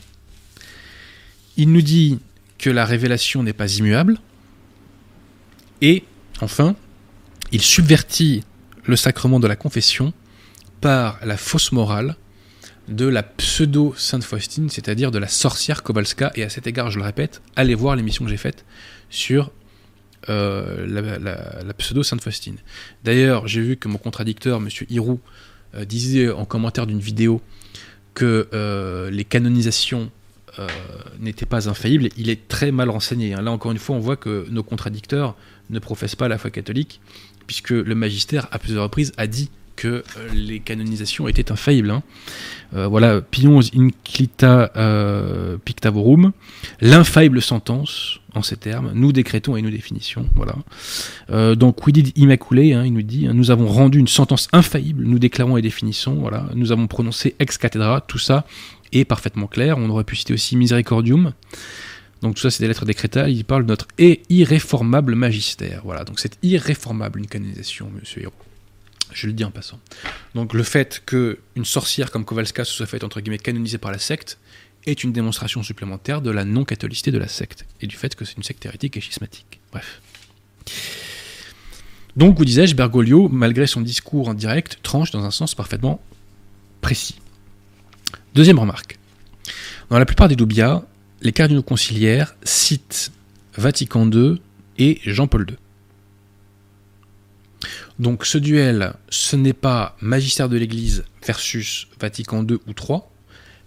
il 1.57 1.73
nous 1.73 1.83
dit 1.83 2.19
que 2.59 2.71
la 2.71 2.85
révélation 2.85 3.43
n'est 3.43 3.53
pas 3.53 3.77
immuable. 3.77 4.19
Et, 5.83 6.05
enfin, 6.41 6.75
il 7.53 7.63
subvertit 7.63 8.45
le 8.85 8.97
sacrement 8.97 9.41
de 9.41 9.47
la 9.47 9.57
confession 9.57 10.13
par 10.81 11.19
la 11.25 11.37
fausse 11.37 11.73
morale 11.73 12.17
de 12.89 13.07
la 13.07 13.23
pseudo-Sainte 13.23 14.25
Faustine, 14.25 14.71
c'est-à-dire 14.71 15.11
de 15.11 15.19
la 15.19 15.29
sorcière 15.29 15.83
Kowalska. 15.83 16.33
Et 16.35 16.45
à 16.45 16.49
cet 16.49 16.67
égard, 16.67 16.91
je 16.91 16.99
le 16.99 17.05
répète, 17.05 17.43
allez 17.57 17.75
voir 17.75 17.97
l'émission 17.97 18.25
que 18.25 18.31
j'ai 18.31 18.37
faite 18.37 18.65
sur 19.11 19.51
euh, 20.29 20.87
la, 21.65 21.73
pseudo-Sainte 21.75 22.21
Faustine. 22.21 22.57
D'ailleurs, 23.05 23.47
j'ai 23.47 23.61
vu 23.61 23.77
que 23.77 23.89
mon 23.89 23.99
contradicteur, 23.99 24.59
M. 24.59 24.69
Hirou, 24.91 25.21
euh, 25.75 25.85
disait 25.85 26.31
en 26.31 26.45
commentaire 26.45 26.87
d'une 26.87 27.01
vidéo 27.01 27.41
que 28.15 28.49
euh, 28.53 29.11
les 29.11 29.25
canonisations 29.25 30.11
n'était 31.21 31.45
pas 31.45 31.69
infaillible. 31.69 32.09
Il 32.17 32.31
est 32.31 32.49
très 32.49 32.73
mal 32.73 32.89
renseigné. 32.89 33.35
hein. 33.35 33.43
Là, 33.43 33.51
encore 33.51 33.73
une 33.73 33.79
fois, 33.79 33.95
on 33.95 33.99
voit 34.01 34.17
que 34.17 34.47
nos 34.51 34.63
contradicteurs 34.63 35.37
ne 35.69 35.79
professent 35.79 36.17
pas 36.17 36.29
la 36.29 36.39
foi 36.39 36.51
catholique, 36.51 36.99
puisque 37.47 37.73
le 37.73 37.95
magistère, 37.95 38.49
à 38.53 38.59
plusieurs 38.59 38.85
reprises, 38.85 39.13
a 39.19 39.27
dit 39.27 39.51
que 39.77 40.03
les 40.33 40.61
canonisations 40.61 41.29
étaient 41.29 41.53
infaillibles. 41.53 41.91
hein. 41.91 42.03
Voilà, 42.73 43.21
Pions 43.21 43.61
inclita 43.77 44.73
pictavorum, 45.67 46.33
l'infaillible 46.81 47.43
sentence, 47.43 48.21
en 48.37 48.43
ces 48.43 48.57
termes, 48.57 48.93
nous 48.95 49.13
décrétons 49.13 49.57
et 49.57 49.63
nous 49.63 49.71
définitions. 49.71 50.29
Voilà. 50.35 50.55
Euh, 51.31 51.55
dans 51.55 51.73
Quidid 51.73 52.17
Immaculé, 52.17 52.75
hein, 52.75 52.85
il 52.85 52.93
nous 52.93 53.03
dit, 53.03 53.27
hein, 53.27 53.33
nous 53.35 53.51
avons 53.51 53.67
rendu 53.67 53.99
une 53.99 54.09
sentence 54.09 54.49
infaillible, 54.53 55.05
nous 55.05 55.19
déclarons 55.19 55.57
et 55.57 55.63
définissons, 55.63 56.15
voilà, 56.15 56.49
nous 56.55 56.73
avons 56.73 56.87
prononcé 56.87 57.35
ex 57.39 57.59
cathedra, 57.59 58.03
tout 58.03 58.19
ça 58.19 58.47
est 58.93 59.05
parfaitement 59.05 59.47
clair. 59.47 59.79
On 59.79 59.89
aurait 59.91 60.05
pu 60.05 60.17
citer 60.17 60.35
aussi 60.35 60.57
Misericordium. 60.57 61.33
Donc 62.23 62.37
tout 62.37 62.43
ça, 62.43 62.51
c'est 62.51 62.63
des 62.63 62.69
lettres 62.69 62.85
décrétales. 62.85 63.31
Il 63.31 63.45
parle 63.45 63.65
de 63.65 63.69
notre 63.69 63.87
et 63.99 64.23
irréformable 64.29 65.15
magistère. 65.15 65.83
Voilà, 65.85 66.05
donc 66.05 66.19
c'est 66.19 66.39
irréformable 66.43 67.19
une 67.19 67.27
canonisation, 67.27 67.91
monsieur 67.91 68.23
Hérault. 68.23 68.35
Je 69.13 69.27
le 69.27 69.33
dis 69.33 69.45
en 69.45 69.51
passant. 69.51 69.79
Donc 70.35 70.53
le 70.53 70.63
fait 70.63 71.03
qu'une 71.07 71.65
sorcière 71.65 72.11
comme 72.11 72.25
Kowalska 72.25 72.65
se 72.65 72.73
soit 72.73 72.87
faite 72.87 73.05
entre 73.05 73.21
guillemets 73.21 73.39
canonisée 73.39 73.79
par 73.79 73.93
la 73.93 73.99
secte 73.99 74.39
est 74.87 75.05
une 75.05 75.13
démonstration 75.13 75.63
supplémentaire 75.63 76.23
de 76.23 76.31
la 76.31 76.45
non-catholicité 76.45 77.11
de 77.11 77.19
la 77.19 77.29
secte 77.29 77.67
et 77.81 77.87
du 77.87 77.97
fait 77.97 78.15
que 78.15 78.25
c'est 78.25 78.37
une 78.37 78.43
secte 78.43 78.65
hérétique 78.65 78.97
et 78.97 79.01
schismatique. 79.01 79.61
Bref. 79.73 80.01
Donc, 82.17 82.39
vous 82.39 82.45
disais-je, 82.45 82.75
Bergoglio, 82.75 83.29
malgré 83.29 83.67
son 83.67 83.83
discours 83.83 84.29
en 84.29 84.35
direct, 84.35 84.79
tranche 84.83 85.11
dans 85.11 85.25
un 85.25 85.31
sens 85.31 85.55
parfaitement 85.55 86.01
précis. 86.81 87.17
Deuxième 88.35 88.59
remarque. 88.59 88.99
Dans 89.91 89.99
la 89.99 90.07
plupart 90.07 90.29
des 90.29 90.37
doubias, 90.37 90.83
les 91.21 91.33
cardinaux 91.33 91.63
conciliaires 91.63 92.35
citent 92.43 93.13
Vatican 93.57 94.11
II 94.11 94.41
et 94.79 95.01
Jean-Paul 95.05 95.47
II. 95.49 95.57
Donc 97.99 98.27
ce 98.27 98.39
duel, 98.39 98.93
ce 99.09 99.37
n'est 99.37 99.55
pas 99.55 99.97
magistère 100.01 100.49
de 100.49 100.57
l'Église 100.57 101.05
versus 101.27 101.89
Vatican 101.99 102.45
II 102.47 102.59
ou 102.67 102.73
III, 102.79 103.01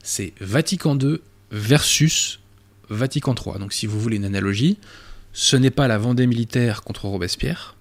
c'est 0.04 0.34
Vatican 0.40 0.98
II 0.98 1.20
versus 1.52 2.40
Vatican 2.90 3.36
III. 3.36 3.60
Donc 3.60 3.74
si 3.74 3.86
vous 3.88 4.00
voulez 4.00 4.18
une 4.18 4.26
analogie, 4.26 4.78
ce 5.34 5.56
n'est 5.56 5.72
pas 5.72 5.88
la 5.88 5.98
Vendée 5.98 6.28
militaire 6.28 6.82
contre 6.84 7.06
Robespierre, 7.06 7.76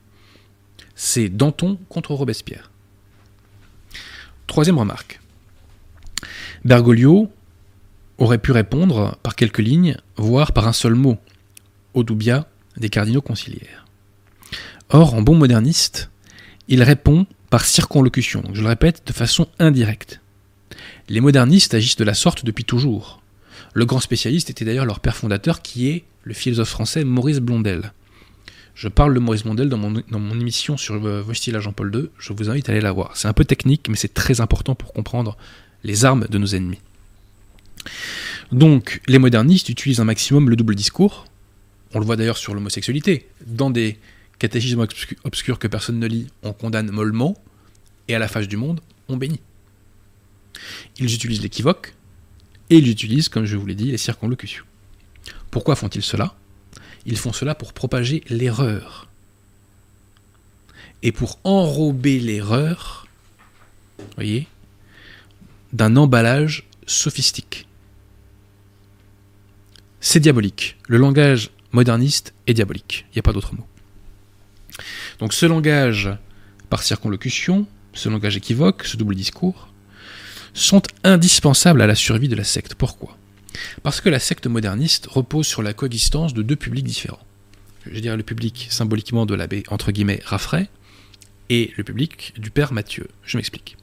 c'est 0.94 1.28
Danton 1.28 1.78
contre 1.88 2.12
Robespierre. 2.12 2.70
Troisième 4.46 4.78
remarque. 4.78 5.20
Bergoglio 6.64 7.30
aurait 8.18 8.38
pu 8.38 8.52
répondre 8.52 9.16
par 9.22 9.36
quelques 9.36 9.58
lignes, 9.58 9.96
voire 10.16 10.52
par 10.52 10.66
un 10.66 10.72
seul 10.72 10.94
mot, 10.94 11.18
au 11.94 12.02
doubia 12.02 12.48
des 12.76 12.88
cardinaux 12.88 13.22
conciliaires. 13.22 13.86
Or, 14.90 15.14
en 15.14 15.22
bon 15.22 15.36
moderniste, 15.36 16.10
il 16.66 16.82
répond 16.82 17.26
par 17.50 17.64
circonlocution, 17.64 18.42
je 18.52 18.62
le 18.62 18.68
répète, 18.68 19.02
de 19.06 19.12
façon 19.12 19.48
indirecte. 19.58 20.20
Les 21.08 21.20
modernistes 21.20 21.74
agissent 21.74 21.96
de 21.96 22.04
la 22.04 22.14
sorte 22.14 22.44
depuis 22.44 22.64
toujours. 22.64 23.22
Le 23.74 23.84
grand 23.84 24.00
spécialiste 24.00 24.50
était 24.50 24.64
d'ailleurs 24.64 24.86
leur 24.86 25.00
père 25.00 25.16
fondateur, 25.16 25.62
qui 25.62 25.88
est 25.88 26.04
le 26.24 26.34
philosophe 26.34 26.68
français 26.68 27.04
Maurice 27.04 27.38
Blondel. 27.38 27.92
Je 28.74 28.88
parle 28.88 29.12
de 29.12 29.18
Maurice 29.18 29.42
Blondel 29.42 29.68
dans 29.68 29.76
mon, 29.76 30.40
émission 30.40 30.76
sur 30.76 31.04
euh, 31.04 31.20
Vostil 31.20 31.56
à 31.56 31.60
Jean-Paul 31.60 31.92
II, 31.92 32.10
je 32.18 32.32
vous 32.32 32.48
invite 32.48 32.68
à 32.68 32.72
aller 32.72 32.80
la 32.80 32.92
voir. 32.92 33.16
C'est 33.16 33.26
un 33.26 33.32
peu 33.32 33.44
technique, 33.44 33.88
mais 33.88 33.96
c'est 33.96 34.14
très 34.14 34.40
important 34.40 34.76
pour 34.76 34.92
comprendre 34.92 35.36
les 35.82 36.04
armes 36.04 36.26
de 36.30 36.38
nos 36.38 36.46
ennemis. 36.46 36.78
Donc, 38.52 39.00
les 39.08 39.18
modernistes 39.18 39.68
utilisent 39.68 40.00
un 40.00 40.04
maximum 40.04 40.48
le 40.48 40.54
double 40.54 40.76
discours. 40.76 41.24
On 41.92 41.98
le 41.98 42.04
voit 42.04 42.16
d'ailleurs 42.16 42.36
sur 42.36 42.54
l'homosexualité. 42.54 43.26
Dans 43.46 43.70
des 43.70 43.98
catéchismes 44.38 44.82
obscu- 44.84 45.16
obscurs 45.24 45.58
que 45.58 45.66
personne 45.66 45.98
ne 45.98 46.06
lit, 46.06 46.28
on 46.44 46.52
condamne 46.52 46.90
mollement, 46.90 47.36
et 48.06 48.14
à 48.14 48.18
la 48.20 48.28
face 48.28 48.46
du 48.46 48.56
monde, 48.56 48.80
on 49.08 49.16
bénit. 49.16 49.40
Ils 50.98 51.14
utilisent 51.14 51.42
l'équivoque, 51.42 51.94
et 52.70 52.76
ils 52.78 52.88
utilisent, 52.88 53.28
comme 53.28 53.44
je 53.44 53.56
vous 53.56 53.66
l'ai 53.66 53.74
dit, 53.74 53.90
les 53.90 53.98
circonlocutions. 53.98 54.64
Pourquoi 55.50 55.76
font-ils 55.76 56.02
cela? 56.02 56.34
Ils 57.06 57.16
font 57.16 57.32
cela 57.32 57.54
pour 57.54 57.72
propager 57.72 58.22
l'erreur. 58.28 59.08
Et 61.02 61.12
pour 61.12 61.38
enrober 61.44 62.20
l'erreur, 62.20 63.06
voyez, 64.16 64.46
d'un 65.72 65.96
emballage 65.96 66.68
sophistique. 66.86 67.66
C'est 70.00 70.20
diabolique. 70.20 70.76
Le 70.88 70.98
langage 70.98 71.50
moderniste 71.72 72.34
est 72.46 72.54
diabolique. 72.54 73.06
Il 73.10 73.16
n'y 73.16 73.20
a 73.20 73.22
pas 73.22 73.32
d'autre 73.32 73.54
mot. 73.54 73.66
Donc 75.18 75.32
ce 75.32 75.46
langage 75.46 76.10
par 76.70 76.82
circonlocution, 76.82 77.66
ce 77.94 78.08
langage 78.08 78.36
équivoque, 78.36 78.84
ce 78.84 78.96
double 78.96 79.14
discours, 79.14 79.68
sont 80.58 80.82
indispensables 81.04 81.80
à 81.80 81.86
la 81.86 81.94
survie 81.94 82.28
de 82.28 82.36
la 82.36 82.44
secte. 82.44 82.74
Pourquoi? 82.74 83.16
Parce 83.82 84.00
que 84.00 84.08
la 84.08 84.18
secte 84.18 84.46
moderniste 84.46 85.06
repose 85.06 85.46
sur 85.46 85.62
la 85.62 85.72
coexistence 85.72 86.34
de 86.34 86.42
deux 86.42 86.56
publics 86.56 86.84
différents. 86.84 87.24
Je 87.86 87.90
veux 87.90 88.00
dire 88.00 88.16
le 88.16 88.22
public 88.22 88.66
symboliquement 88.70 89.24
de 89.24 89.34
l'abbé, 89.34 89.62
entre 89.68 89.92
guillemets, 89.92 90.20
Raffray, 90.24 90.68
et 91.48 91.72
le 91.76 91.84
public 91.84 92.34
du 92.36 92.50
père 92.50 92.72
Mathieu. 92.72 93.08
Je 93.24 93.36
m'explique. 93.36 93.76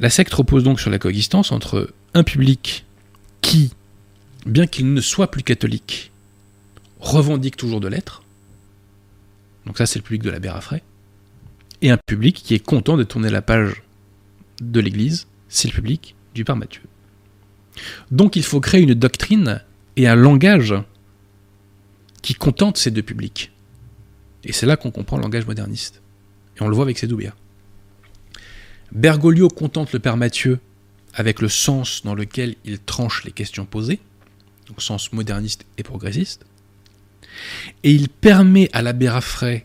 La 0.00 0.10
secte 0.10 0.32
repose 0.32 0.64
donc 0.64 0.80
sur 0.80 0.90
la 0.90 0.98
coexistence 0.98 1.52
entre 1.52 1.92
un 2.14 2.24
public 2.24 2.84
qui, 3.42 3.72
bien 4.46 4.66
qu'il 4.66 4.92
ne 4.92 5.00
soit 5.00 5.30
plus 5.30 5.42
catholique, 5.42 6.10
revendique 7.00 7.56
toujours 7.56 7.80
de 7.80 7.88
l'être. 7.88 8.22
Donc 9.66 9.78
ça, 9.78 9.86
c'est 9.86 9.98
le 9.98 10.02
public 10.02 10.22
de 10.22 10.30
l'abbé 10.30 10.48
Raffray. 10.48 10.82
Et 11.82 11.90
un 11.90 11.98
public 11.98 12.42
qui 12.42 12.54
est 12.54 12.64
content 12.64 12.96
de 12.96 13.04
tourner 13.04 13.30
la 13.30 13.42
page 13.42 13.83
de 14.70 14.80
l'Église, 14.80 15.26
c'est 15.48 15.68
le 15.68 15.74
public 15.74 16.14
du 16.34 16.44
Père 16.44 16.56
Mathieu. 16.56 16.82
Donc 18.10 18.36
il 18.36 18.42
faut 18.42 18.60
créer 18.60 18.82
une 18.82 18.94
doctrine 18.94 19.62
et 19.96 20.06
un 20.06 20.14
langage 20.14 20.74
qui 22.22 22.34
contentent 22.34 22.76
ces 22.76 22.90
deux 22.90 23.02
publics. 23.02 23.52
Et 24.44 24.52
c'est 24.52 24.66
là 24.66 24.76
qu'on 24.76 24.90
comprend 24.90 25.16
le 25.16 25.22
langage 25.22 25.46
moderniste. 25.46 26.00
Et 26.56 26.62
on 26.62 26.68
le 26.68 26.74
voit 26.74 26.84
avec 26.84 26.98
ses 26.98 27.06
doubias. 27.06 27.34
Bergoglio 28.92 29.48
contente 29.48 29.92
le 29.92 29.98
Père 29.98 30.16
Mathieu 30.16 30.60
avec 31.14 31.40
le 31.40 31.48
sens 31.48 32.02
dans 32.04 32.14
lequel 32.14 32.56
il 32.64 32.78
tranche 32.78 33.24
les 33.24 33.32
questions 33.32 33.66
posées, 33.66 34.00
au 34.76 34.80
sens 34.80 35.12
moderniste 35.12 35.64
et 35.78 35.82
progressiste. 35.82 36.44
Et 37.82 37.92
il 37.92 38.08
permet 38.08 38.68
à 38.72 38.82
l'abbé 38.82 39.08
Raffray 39.08 39.64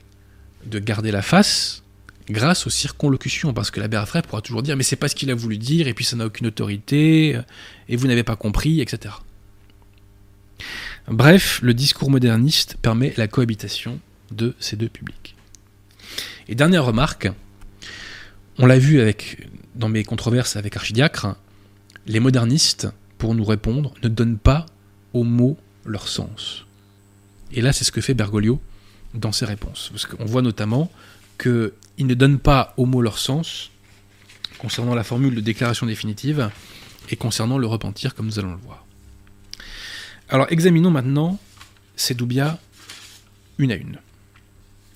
de 0.65 0.79
garder 0.79 1.11
la 1.11 1.21
face 1.21 1.83
grâce 2.29 2.67
aux 2.67 2.69
circonlocutions, 2.69 3.53
parce 3.53 3.71
que 3.71 3.79
l'abbé 3.79 3.97
Raffray 3.97 4.21
pourra 4.21 4.41
toujours 4.41 4.63
dire 4.63 4.77
mais 4.77 4.83
c'est 4.83 4.95
pas 4.95 5.07
ce 5.07 5.15
qu'il 5.15 5.31
a 5.31 5.35
voulu 5.35 5.57
dire, 5.57 5.87
et 5.87 5.93
puis 5.93 6.05
ça 6.05 6.15
n'a 6.15 6.25
aucune 6.25 6.47
autorité, 6.47 7.39
et 7.87 7.95
vous 7.95 8.07
n'avez 8.07 8.23
pas 8.23 8.35
compris, 8.35 8.81
etc. 8.81 9.15
Bref, 11.07 11.59
le 11.63 11.73
discours 11.73 12.11
moderniste 12.11 12.77
permet 12.81 13.13
la 13.17 13.27
cohabitation 13.27 13.99
de 14.31 14.55
ces 14.59 14.75
deux 14.75 14.89
publics. 14.89 15.35
Et 16.47 16.55
dernière 16.55 16.85
remarque, 16.85 17.29
on 18.57 18.65
l'a 18.65 18.77
vu 18.77 18.99
avec, 18.99 19.47
dans 19.75 19.89
mes 19.89 20.03
controverses 20.03 20.55
avec 20.55 20.75
Archidiacre, 20.75 21.35
les 22.05 22.19
modernistes, 22.19 22.87
pour 23.17 23.35
nous 23.35 23.43
répondre, 23.43 23.93
ne 24.03 24.09
donnent 24.09 24.37
pas 24.37 24.65
aux 25.13 25.23
mots 25.23 25.57
leur 25.85 26.07
sens. 26.07 26.65
Et 27.51 27.61
là, 27.61 27.73
c'est 27.73 27.83
ce 27.83 27.91
que 27.91 28.01
fait 28.01 28.13
Bergoglio 28.13 28.61
dans 29.13 29.31
ses 29.31 29.45
réponses. 29.45 29.89
Parce 29.91 30.05
qu'on 30.05 30.25
voit 30.25 30.41
notamment 30.41 30.91
qu'ils 31.99 32.07
ne 32.07 32.13
donnent 32.13 32.39
pas 32.39 32.73
aux 32.77 32.85
mots 32.85 33.01
leur 33.01 33.17
sens 33.17 33.71
concernant 34.57 34.95
la 34.95 35.03
formule 35.03 35.35
de 35.35 35.41
déclaration 35.41 35.85
définitive 35.85 36.49
et 37.09 37.17
concernant 37.17 37.57
le 37.57 37.67
repentir, 37.67 38.15
comme 38.15 38.27
nous 38.27 38.39
allons 38.39 38.51
le 38.53 38.57
voir. 38.59 38.85
Alors, 40.29 40.47
examinons 40.49 40.91
maintenant 40.91 41.37
ces 41.97 42.13
doubias 42.13 42.57
une 43.57 43.73
à 43.73 43.75
une. 43.75 43.97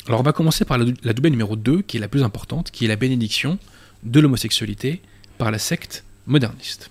Alors, 0.08 0.22
on 0.22 0.24
va 0.24 0.32
commencer 0.32 0.64
par 0.64 0.78
la, 0.78 0.86
la 1.04 1.12
doubia 1.12 1.30
numéro 1.30 1.58
2, 1.58 1.82
qui 1.82 1.98
est 1.98 2.00
la 2.00 2.08
plus 2.08 2.24
importante, 2.24 2.72
qui 2.72 2.86
est 2.86 2.88
la 2.88 2.96
bénédiction 2.96 3.60
de 4.04 4.22
l'homosexualité 4.22 5.02
par 5.38 5.52
la 5.52 5.60
secte 5.60 6.06
moderniste. 6.26 6.90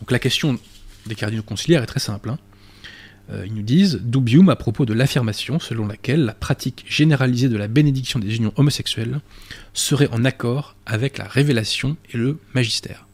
Donc, 0.00 0.10
la 0.10 0.18
question 0.18 0.58
des 1.04 1.14
cardinaux 1.14 1.42
conciliaires 1.42 1.82
est 1.82 1.86
très 1.86 2.00
simple. 2.00 2.30
hein. 2.30 2.38
Euh, 3.30 3.44
ils 3.46 3.54
nous 3.54 3.62
disent 3.62 4.00
Dubium 4.02 4.48
à 4.48 4.56
propos 4.56 4.86
de 4.86 4.92
l'affirmation 4.92 5.58
selon 5.58 5.86
laquelle 5.86 6.24
la 6.24 6.34
pratique 6.34 6.84
généralisée 6.88 7.48
de 7.48 7.56
la 7.56 7.66
bénédiction 7.66 8.18
des 8.18 8.36
unions 8.36 8.52
homosexuelles 8.56 9.20
serait 9.74 10.08
en 10.12 10.24
accord 10.24 10.76
avec 10.86 11.18
la 11.18 11.24
révélation 11.24 11.96
et 12.12 12.16
le 12.16 12.38
magistère. 12.54 13.06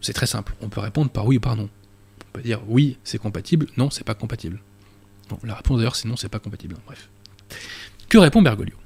C'est 0.00 0.12
très 0.12 0.26
simple, 0.26 0.54
on 0.60 0.68
peut 0.68 0.80
répondre 0.80 1.10
par 1.10 1.26
oui 1.26 1.38
ou 1.38 1.40
par 1.40 1.56
non. 1.56 1.70
On 2.20 2.38
peut 2.38 2.42
dire 2.42 2.60
oui, 2.66 2.98
c'est 3.04 3.18
compatible, 3.18 3.66
non, 3.76 3.88
c'est 3.88 4.04
pas 4.04 4.14
compatible. 4.14 4.60
Bon, 5.28 5.38
la 5.44 5.54
réponse 5.54 5.78
d'ailleurs, 5.78 5.96
c'est 5.96 6.08
non, 6.08 6.16
c'est 6.16 6.28
pas 6.28 6.40
compatible. 6.40 6.76
Bref. 6.86 7.08
Que 8.08 8.18
répond 8.18 8.42
Bergoglio? 8.42 8.76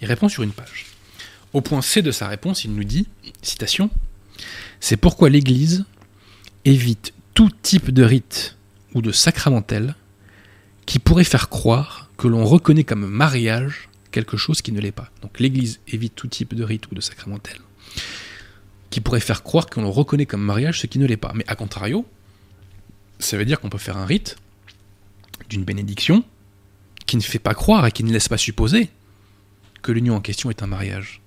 Il 0.00 0.06
répond 0.06 0.28
sur 0.28 0.42
une 0.42 0.52
page. 0.52 0.86
Au 1.52 1.60
point 1.60 1.82
C 1.82 2.02
de 2.02 2.10
sa 2.10 2.28
réponse, 2.28 2.64
il 2.64 2.74
nous 2.74 2.84
dit, 2.84 3.06
citation, 3.42 3.90
C'est 4.80 4.96
pourquoi 4.96 5.28
l'Église 5.28 5.84
évite 6.64 7.12
tout 7.34 7.50
type 7.62 7.90
de 7.90 8.02
rite 8.02 8.57
ou 8.94 9.02
de 9.02 9.12
sacramentel 9.12 9.94
qui 10.86 10.98
pourrait 10.98 11.24
faire 11.24 11.48
croire 11.48 12.10
que 12.16 12.28
l'on 12.28 12.44
reconnaît 12.44 12.84
comme 12.84 13.06
mariage 13.06 13.88
quelque 14.10 14.36
chose 14.36 14.62
qui 14.62 14.72
ne 14.72 14.80
l'est 14.80 14.92
pas. 14.92 15.10
Donc 15.22 15.38
l'Église 15.38 15.80
évite 15.88 16.14
tout 16.14 16.28
type 16.28 16.54
de 16.54 16.64
rite 16.64 16.90
ou 16.90 16.94
de 16.94 17.00
sacramentel 17.00 17.58
qui 18.90 19.00
pourrait 19.00 19.20
faire 19.20 19.42
croire 19.42 19.66
que 19.66 19.80
l'on 19.80 19.92
reconnaît 19.92 20.26
comme 20.26 20.42
mariage 20.42 20.80
ce 20.80 20.86
qui 20.86 20.98
ne 20.98 21.06
l'est 21.06 21.16
pas. 21.16 21.32
Mais 21.34 21.44
à 21.46 21.54
contrario, 21.56 22.06
ça 23.18 23.36
veut 23.36 23.44
dire 23.44 23.60
qu'on 23.60 23.68
peut 23.68 23.78
faire 23.78 23.96
un 23.96 24.06
rite 24.06 24.36
d'une 25.48 25.64
bénédiction 25.64 26.24
qui 27.06 27.16
ne 27.16 27.22
fait 27.22 27.38
pas 27.38 27.54
croire 27.54 27.86
et 27.86 27.92
qui 27.92 28.04
ne 28.04 28.12
laisse 28.12 28.28
pas 28.28 28.38
supposer 28.38 28.90
que 29.82 29.92
l'union 29.92 30.16
en 30.16 30.20
question 30.20 30.50
est 30.50 30.62
un 30.62 30.66
mariage. 30.66 31.20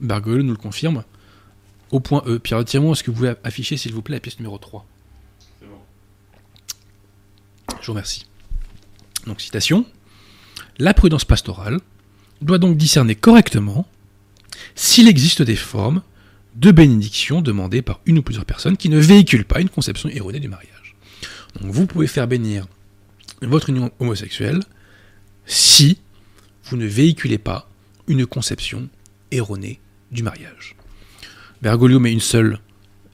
Bergoglio 0.00 0.42
nous 0.42 0.52
le 0.52 0.58
confirme 0.58 1.04
au 1.90 2.00
point 2.00 2.22
E. 2.26 2.38
Pierre, 2.38 2.58
retirez-moi, 2.58 2.92
est-ce 2.92 3.02
que 3.02 3.10
vous 3.10 3.16
pouvez 3.16 3.34
afficher, 3.44 3.76
s'il 3.76 3.94
vous 3.94 4.02
plaît, 4.02 4.16
la 4.16 4.20
pièce 4.20 4.38
numéro 4.38 4.58
3 4.58 4.86
Je 7.80 7.86
vous 7.86 7.92
remercie. 7.92 8.26
Donc, 9.26 9.40
citation. 9.40 9.84
La 10.78 10.94
prudence 10.94 11.24
pastorale 11.24 11.80
doit 12.40 12.58
donc 12.58 12.76
discerner 12.76 13.14
correctement 13.14 13.86
s'il 14.74 15.08
existe 15.08 15.42
des 15.42 15.56
formes 15.56 16.02
de 16.54 16.70
bénédiction 16.70 17.40
demandées 17.40 17.82
par 17.82 18.00
une 18.06 18.18
ou 18.18 18.22
plusieurs 18.22 18.44
personnes 18.44 18.76
qui 18.76 18.88
ne 18.88 18.98
véhiculent 18.98 19.44
pas 19.44 19.60
une 19.60 19.68
conception 19.68 20.08
erronée 20.08 20.40
du 20.40 20.48
mariage. 20.48 20.96
Vous 21.60 21.86
pouvez 21.86 22.06
faire 22.06 22.26
bénir 22.26 22.66
votre 23.42 23.70
union 23.70 23.90
homosexuelle 24.00 24.60
si 25.46 25.98
vous 26.64 26.76
ne 26.76 26.86
véhiculez 26.86 27.38
pas 27.38 27.68
une 28.06 28.26
conception 28.26 28.88
erronée 29.30 29.80
du 30.10 30.22
mariage. 30.22 30.76
Bergoglio 31.62 32.00
met 32.00 32.12
une 32.12 32.20
seule 32.20 32.60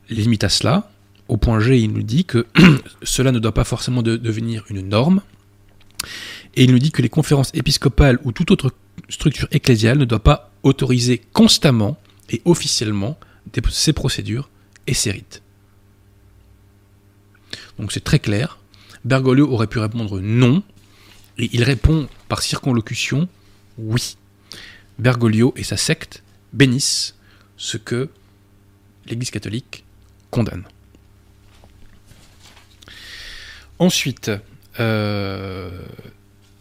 limite 0.09 0.45
à 0.45 0.49
cela. 0.49 0.91
Au 1.29 1.37
point 1.37 1.61
G, 1.61 1.81
il 1.81 1.93
nous 1.93 2.03
dit 2.03 2.25
que 2.25 2.47
cela 3.03 3.33
ne 3.33 3.39
doit 3.39 3.55
pas 3.55 3.65
forcément 3.65 4.03
devenir 4.03 4.65
une 4.69 4.89
norme. 4.89 5.23
Et 6.55 6.65
il 6.65 6.73
nous 6.73 6.79
dit 6.79 6.93
que 6.93 7.03
les 7.03 7.09
conférences 7.09 7.51
épiscopales 7.55 8.19
ou 8.25 8.33
toute 8.33 8.51
autre 8.51 8.73
structure 9.09 9.49
ecclésiale 9.51 9.99
ne 9.99 10.05
doit 10.05 10.23
pas 10.23 10.53
autoriser 10.63 11.23
constamment 11.33 11.99
et 12.31 12.43
officiellement 12.45 13.19
ces 13.71 13.93
procédures 13.93 14.51
et 14.87 14.95
ces 14.95 15.11
rites. 15.11 15.43
Donc 17.79 17.93
c'est 17.93 18.05
très 18.05 18.19
clair. 18.19 18.59
Bergoglio 19.05 19.51
aurait 19.51 19.67
pu 19.67 19.79
répondre 19.79 20.21
non, 20.21 20.63
et 21.39 21.51
il 21.53 21.63
répond 21.63 22.09
par 22.29 22.43
circonlocution 22.43 23.29
oui. 23.79 24.17
Bergoglio 24.99 25.53
et 25.57 25.65
sa 25.65 25.77
secte 25.77 26.23
bénissent 26.53 27.17
ce 27.57 27.77
que 27.77 28.09
l'Église 29.07 29.31
catholique 29.31 29.85
condamne. 30.31 30.65
Ensuite, 33.79 34.31
euh, 34.81 35.71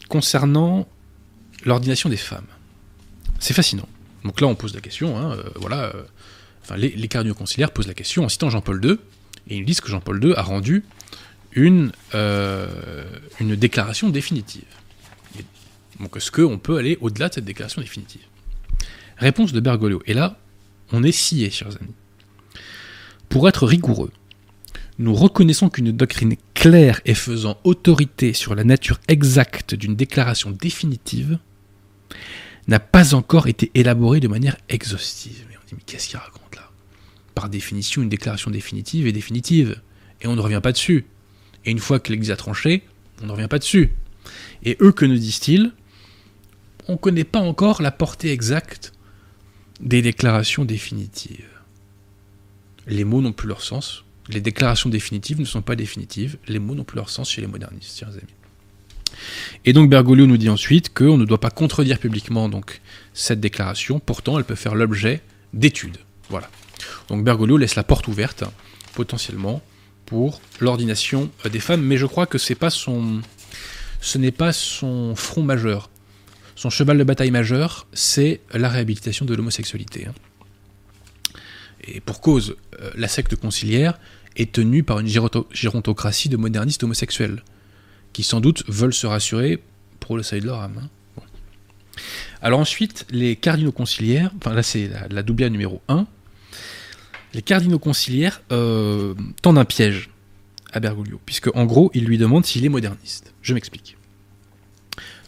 concernant 0.10 0.88
l'ordination 1.66 2.10
des 2.10 2.18
femmes, 2.18 2.46
c'est 3.40 3.54
fascinant. 3.54 3.88
Donc 4.24 4.42
là, 4.42 4.48
on 4.48 4.56
pose 4.56 4.74
la 4.74 4.82
question, 4.82 5.18
hein, 5.18 5.34
euh, 5.38 5.44
voilà, 5.56 5.94
euh, 6.72 6.76
les, 6.78 6.90
les 6.90 7.34
conciliaires 7.34 7.72
posent 7.72 7.88
la 7.88 7.94
question 7.94 8.24
en 8.24 8.30
citant 8.30 8.50
Jean-Paul 8.50 8.84
II, 8.84 8.98
et 9.50 9.58
ils 9.58 9.66
disent 9.66 9.82
que 9.82 9.90
Jean-Paul 9.90 10.24
II 10.24 10.34
a 10.34 10.42
rendu 10.42 10.86
une, 11.52 11.92
une 13.40 13.56
déclaration 13.56 14.10
définitive. 14.10 14.64
donc 16.00 16.16
est-ce 16.18 16.32
qu'on 16.32 16.58
peut 16.58 16.78
aller 16.78 16.98
au-delà 17.02 17.30
de 17.30 17.36
cette 17.36 17.46
déclaration 17.46 17.82
définitive? 17.82 18.22
Réponse 19.18 19.54
de 19.54 19.60
Bergoglio. 19.60 20.02
Et 20.08 20.14
là, 20.14 20.40
on 20.92 21.04
est 21.04 21.12
scié, 21.12 21.50
chers 21.52 21.76
amis. 21.80 21.94
Pour 23.30 23.48
être 23.48 23.68
rigoureux, 23.68 24.12
nous 25.00 25.14
reconnaissons 25.14 25.70
qu'une 25.70 25.92
doctrine 25.92 26.36
claire 26.54 27.02
et 27.06 27.14
faisant 27.14 27.58
autorité 27.64 28.34
sur 28.34 28.56
la 28.56 28.64
nature 28.64 29.00
exacte 29.08 29.76
d'une 29.76 29.96
déclaration 29.96 30.52
définitive 30.52 31.40
n'a 32.68 32.80
pas 32.80 33.14
encore 33.14 33.48
été 33.48 33.72
élaborée 33.74 34.20
de 34.20 34.28
manière 34.28 34.58
exhaustive. 34.70 35.46
Mais 35.50 35.56
on 35.58 35.68
dit, 35.68 35.76
mais 35.76 35.84
qu'est-ce 35.86 36.08
qu'il 36.08 36.18
raconte 36.18 36.56
là? 36.56 36.70
Par 37.36 37.50
définition, 37.50 38.02
une 38.02 38.10
déclaration 38.10 38.52
définitive 38.52 39.08
est 39.08 39.12
définitive, 39.12 39.82
et 40.22 40.28
on 40.28 40.36
ne 40.36 40.42
revient 40.42 40.62
pas 40.62 40.72
dessus. 40.72 41.06
Et 41.66 41.72
une 41.72 41.80
fois 41.80 42.00
que 42.00 42.12
l'Église 42.12 42.32
a 42.32 42.36
tranché, 42.36 42.84
on 43.22 43.26
ne 43.26 43.32
revient 43.32 43.48
pas 43.48 43.60
dessus. 43.60 43.92
Et 44.64 44.78
eux, 44.80 44.92
que 44.92 45.06
nous 45.06 45.18
disent-ils? 45.18 45.74
On 46.88 46.94
ne 46.94 46.98
connaît 46.98 47.24
pas 47.24 47.40
encore 47.40 47.82
la 47.82 47.92
portée 47.92 48.32
exacte 48.32 48.94
des 49.82 50.02
déclarations 50.02 50.64
définitives 50.64 51.54
les 52.88 53.04
mots 53.04 53.22
n'ont 53.22 53.34
plus 53.34 53.48
leur 53.48 53.62
sens. 53.62 54.04
Les 54.30 54.42
déclarations 54.42 54.90
définitives 54.90 55.40
ne 55.40 55.46
sont 55.46 55.62
pas 55.62 55.76
définitives. 55.76 56.38
Les 56.48 56.60
mots 56.60 56.76
n'ont 56.76 56.84
plus 56.84 56.96
leur 56.96 57.10
sens 57.10 57.30
chez 57.30 57.42
les 57.42 57.48
modernistes, 57.48 58.00
chers 58.00 58.10
amis. 58.10 58.22
Et 59.66 59.74
donc 59.74 59.90
Bergoglio 59.90 60.26
nous 60.26 60.38
dit 60.38 60.50
ensuite 60.50 60.94
qu'on 60.94 61.18
ne 61.18 61.26
doit 61.26 61.40
pas 61.40 61.50
contredire 61.50 62.00
publiquement 62.00 62.50
donc 62.50 62.82
cette 63.14 63.40
déclaration. 63.40 64.00
Pourtant, 64.00 64.38
elle 64.38 64.46
peut 64.46 64.56
faire 64.56 64.76
l'objet 64.76 65.22
d'études. 65.54 65.98
Voilà. 66.30 66.50
Donc 67.10 67.24
Bergoglio 67.24 67.58
laisse 67.58 67.76
la 67.76 67.84
porte 67.84 68.08
ouverte 68.08 68.44
potentiellement 68.94 69.62
pour 70.06 70.42
l'ordination 70.60 71.30
des 71.50 71.60
femmes, 71.60 71.82
mais 71.82 71.98
je 71.98 72.06
crois 72.06 72.26
que 72.26 72.38
c'est 72.38 72.56
pas 72.56 72.70
son, 72.70 73.22
ce 74.02 74.18
n'est 74.18 74.32
pas 74.32 74.54
son 74.54 75.16
front 75.16 75.44
majeur. 75.44 75.90
Son 76.56 76.70
cheval 76.70 76.98
de 76.98 77.04
bataille 77.04 77.32
majeur, 77.32 77.88
c'est 77.94 78.42
la 78.54 78.70
réhabilitation 78.70 79.26
de 79.26 79.34
l'homosexualité. 79.34 80.08
Et 81.88 82.00
pour 82.00 82.22
cause, 82.22 82.56
euh, 82.80 82.92
la 82.96 83.08
secte 83.08 83.36
conciliaire 83.36 84.00
est 84.36 84.52
tenue 84.52 84.84
par 84.84 85.00
une 85.00 85.08
gérontocratie 85.52 86.30
de 86.30 86.38
modernistes 86.38 86.84
homosexuels, 86.84 87.44
qui 88.14 88.24
sans 88.24 88.42
doute 88.42 88.64
veulent 88.68 88.94
se 88.94 89.08
rassurer 89.08 89.62
pour 90.00 90.18
le 90.18 90.24
salut 90.24 90.42
de 90.42 90.48
leur 90.48 90.60
âme. 90.60 90.90
Hein. 91.18 91.22
Alors 92.42 92.60
ensuite, 92.60 93.06
les 93.12 93.36
cardinaux 93.36 93.72
conciliaires, 93.72 94.32
enfin 94.38 94.54
là 94.54 94.64
c'est 94.64 94.88
la, 94.88 95.08
la, 95.08 95.24
doubia 95.24 95.50
numéro 95.50 95.82
1, 95.88 96.08
les 97.34 97.42
cardinaux 97.42 97.80
conciliaires 97.80 98.42
euh, 98.52 99.14
tendent 99.42 99.58
un 99.58 99.66
piège 99.66 100.10
à 100.72 100.80
Bergoglio, 100.80 101.20
puisque 101.26 101.56
en 101.56 101.66
gros, 101.66 101.92
ils 101.94 102.06
lui 102.06 102.18
demandent 102.18 102.46
s'il 102.46 102.66
est 102.66 102.70
moderniste. 102.70 103.34
Je 103.42 103.54
m'explique. 103.54 103.98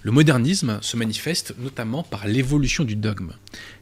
Le 0.06 0.12
modernisme 0.12 0.78
se 0.82 0.97
manifeste 0.97 1.56
notamment 1.58 2.03
par 2.03 2.28
l'évolution 2.28 2.84
du 2.84 2.95
dogme. 2.95 3.32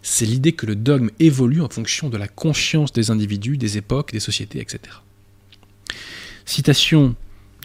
C'est 0.01 0.26
l'idée 0.26 0.53
que 0.53 0.65
le 0.65 0.78
dogme 0.78 1.09
évolue 1.19 1.59
en 1.59 1.67
fonction 1.67 2.07
de 2.07 2.15
la 2.15 2.30
conscience 2.30 2.93
des 2.93 3.11
individus, 3.11 3.57
des 3.57 3.78
époques, 3.78 4.13
des 4.13 4.21
sociétés, 4.21 4.61
etc. 4.61 4.80
Citation 6.45 7.15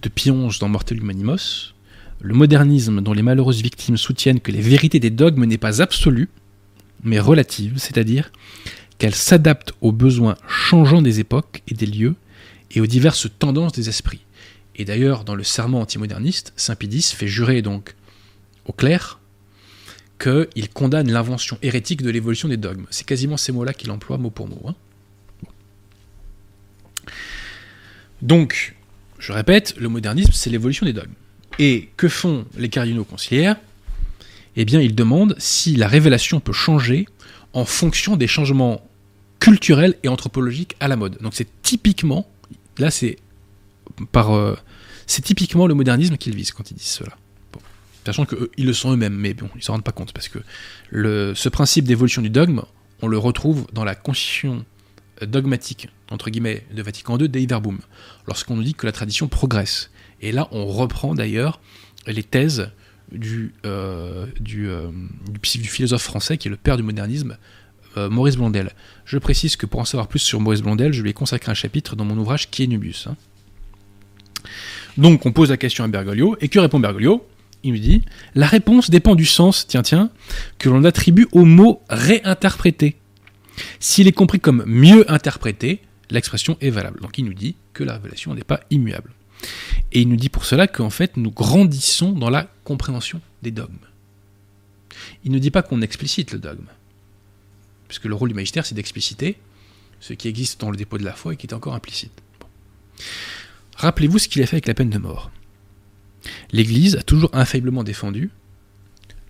de 0.02 0.09
Pionge 0.09 0.59
dans 0.59 0.68
Mortel 0.68 0.98
Humanimos 0.98 1.72
Le 2.20 2.34
modernisme 2.34 3.00
dont 3.00 3.12
les 3.12 3.22
malheureuses 3.22 3.62
victimes 3.62 3.96
soutiennent 3.96 4.40
que 4.40 4.50
les 4.50 4.61
vérités 4.61 4.98
des 4.98 5.11
dogmes 5.11 5.44
n'est 5.44 5.56
pas 5.56 5.80
absolue, 5.80 6.28
mais 7.04 7.20
relative, 7.20 7.74
c'est-à-dire 7.76 8.32
qu'elle 8.98 9.14
s'adapte 9.14 9.72
aux 9.82 9.92
besoins 9.92 10.34
changeants 10.48 11.00
des 11.02 11.20
époques 11.20 11.62
et 11.68 11.74
des 11.74 11.86
lieux 11.86 12.16
et 12.72 12.80
aux 12.80 12.86
diverses 12.86 13.28
tendances 13.38 13.70
des 13.70 13.88
esprits. 13.88 14.24
Et 14.74 14.84
d'ailleurs, 14.84 15.22
dans 15.22 15.36
le 15.36 15.44
serment 15.44 15.80
antimoderniste, 15.80 16.52
Saint 16.56 16.74
Pidis 16.74 17.14
fait 17.14 17.28
jurer 17.28 17.62
donc 17.62 17.94
au 18.68 18.72
clair 18.72 19.18
qu'il 20.18 20.68
condamne 20.72 21.10
l'invention 21.10 21.58
hérétique 21.62 22.02
de 22.02 22.10
l'évolution 22.10 22.48
des 22.48 22.56
dogmes. 22.56 22.86
C'est 22.90 23.06
quasiment 23.06 23.36
ces 23.36 23.52
mots-là 23.52 23.72
qu'il 23.72 23.90
emploie 23.90 24.18
mot 24.18 24.30
pour 24.30 24.48
mot. 24.48 24.60
Hein. 24.66 24.74
Donc, 28.22 28.74
je 29.18 29.32
répète, 29.32 29.74
le 29.78 29.88
modernisme, 29.88 30.32
c'est 30.32 30.50
l'évolution 30.50 30.86
des 30.86 30.92
dogmes. 30.92 31.12
Et 31.58 31.88
que 31.96 32.08
font 32.08 32.46
les 32.56 32.68
cardinaux 32.68 33.04
conciliaires? 33.04 33.56
Eh 34.56 34.64
bien, 34.64 34.80
ils 34.80 34.94
demandent 34.94 35.36
si 35.38 35.76
la 35.76 35.86
révélation 35.86 36.40
peut 36.40 36.52
changer 36.52 37.06
en 37.52 37.64
fonction 37.64 38.16
des 38.16 38.26
changements 38.26 38.88
culturels 39.40 39.94
et 40.02 40.08
anthropologiques 40.08 40.76
à 40.80 40.88
la 40.88 40.96
mode. 40.96 41.18
Donc 41.20 41.34
c'est 41.34 41.48
typiquement, 41.62 42.28
là 42.78 42.90
c'est 42.90 43.18
par, 44.12 44.34
euh, 44.34 44.56
c'est 45.06 45.22
typiquement 45.22 45.66
le 45.66 45.74
modernisme 45.74 46.16
qu'ils 46.16 46.34
visent 46.34 46.50
quand 46.50 46.70
ils 46.70 46.74
disent 46.74 46.86
cela 46.86 47.16
sachant 48.12 48.24
qu'ils 48.24 48.66
le 48.66 48.72
sont 48.72 48.92
eux-mêmes, 48.92 49.14
mais 49.14 49.34
bon, 49.34 49.48
ils 49.56 49.62
s'en 49.62 49.74
rendent 49.74 49.84
pas 49.84 49.92
compte, 49.92 50.12
parce 50.12 50.28
que 50.28 50.38
ce 50.92 51.48
principe 51.48 51.84
d'évolution 51.84 52.22
du 52.22 52.30
dogme, 52.30 52.62
on 53.02 53.09
le 53.09 53.18
retrouve 53.18 53.66
dans 53.72 53.84
la 53.84 53.94
constitution 53.94 54.64
dogmatique, 55.26 55.88
entre 56.11 56.30
guillemets, 56.30 56.64
de 56.72 56.82
Vatican 56.82 57.18
II, 57.18 57.28
Dei 57.28 57.46
Verbum, 57.46 57.78
lorsqu'on 58.26 58.56
nous 58.56 58.62
dit 58.62 58.74
que 58.74 58.86
la 58.86 58.92
tradition 58.92 59.28
progresse. 59.28 59.90
Et 60.20 60.32
là, 60.32 60.48
on 60.52 60.66
reprend 60.66 61.14
d'ailleurs 61.14 61.61
les 62.06 62.22
thèses 62.22 62.70
du, 63.12 63.52
euh, 63.64 64.26
euh, 64.56 64.90
du, 65.30 65.68
philosophe 65.68 66.02
français 66.02 66.38
qui 66.38 66.48
est 66.48 66.50
le 66.50 66.56
père 66.56 66.76
du 66.76 66.82
modernisme, 66.82 67.36
euh, 67.96 68.11
Maurice 68.11 68.36
Blondel. 68.36 68.72
Je 69.04 69.18
précise 69.18 69.56
que 69.56 69.66
pour 69.66 69.80
en 69.80 69.84
savoir 69.84 70.09
plus 70.09 70.18
sur 70.18 70.40
Maurice 70.40 70.62
Blondel, 70.62 70.92
je 70.92 71.02
lui 71.02 71.11
ai 71.11 71.14
consacré 71.14 71.50
un 71.50 71.54
chapitre 71.54 71.96
dans 71.96 72.04
mon 72.04 72.16
ouvrage 72.18 72.50
Qui 72.50 72.64
est 72.64 72.66
Nubius. 72.66 73.06
Hein. 73.06 73.16
Donc 74.96 75.26
on 75.26 75.32
pose 75.32 75.50
la 75.50 75.56
question 75.56 75.84
à 75.84 75.88
Bergoglio, 75.88 76.36
et 76.40 76.48
que 76.48 76.59
répond 76.59 76.80
Bergoglio? 76.80 77.26
Il 77.68 77.74
me 77.74 77.78
dit 77.78 78.02
La 78.34 78.46
réponse 78.46 78.90
dépend 78.90 79.14
du 79.14 79.26
sens, 79.26 79.66
tiens, 79.66 79.82
tiens, 79.82 80.10
que 80.58 80.68
l'on 80.68 80.84
attribue 80.84 81.28
au 81.32 81.44
mot 81.44 81.82
réinterpréter. 81.88 82.96
S'il 83.80 84.06
est 84.06 84.12
compris 84.12 84.40
comme 84.40 84.64
mieux 84.66 85.10
interprété, 85.10 85.80
l'expression 86.10 86.56
est 86.60 86.70
valable. 86.70 87.00
Donc 87.00 87.18
il 87.18 87.24
nous 87.24 87.34
dit 87.34 87.56
que 87.72 87.84
la 87.84 87.94
révélation 87.94 88.34
n'est 88.34 88.44
pas 88.44 88.60
immuable. 88.70 89.12
Et 89.92 90.00
il 90.00 90.08
nous 90.08 90.16
dit 90.16 90.28
pour 90.28 90.44
cela 90.44 90.66
qu'en 90.66 90.90
fait 90.90 91.16
nous 91.16 91.30
grandissons 91.30 92.12
dans 92.12 92.30
la 92.30 92.50
compréhension 92.64 93.20
des 93.42 93.50
dogmes. 93.50 93.74
Il 95.24 95.32
ne 95.32 95.38
dit 95.38 95.50
pas 95.50 95.62
qu'on 95.62 95.82
explicite 95.82 96.32
le 96.32 96.38
dogme, 96.38 96.66
puisque 97.86 98.06
le 98.06 98.14
rôle 98.14 98.30
du 98.30 98.34
magistère 98.34 98.66
c'est 98.66 98.74
d'expliciter 98.74 99.38
ce 100.00 100.12
qui 100.12 100.28
existe 100.28 100.60
dans 100.60 100.70
le 100.70 100.76
dépôt 100.76 100.98
de 100.98 101.04
la 101.04 101.12
foi 101.12 101.34
et 101.34 101.36
qui 101.36 101.46
est 101.46 101.54
encore 101.54 101.74
implicite. 101.74 102.12
Rappelez-vous 103.76 104.18
ce 104.18 104.28
qu'il 104.28 104.42
a 104.42 104.46
fait 104.46 104.56
avec 104.56 104.66
la 104.66 104.74
peine 104.74 104.90
de 104.90 104.98
mort. 104.98 105.30
L'Église 106.53 106.97
a 106.97 107.03
toujours 107.03 107.31
infailliblement 107.33 107.85
défendu 107.85 108.31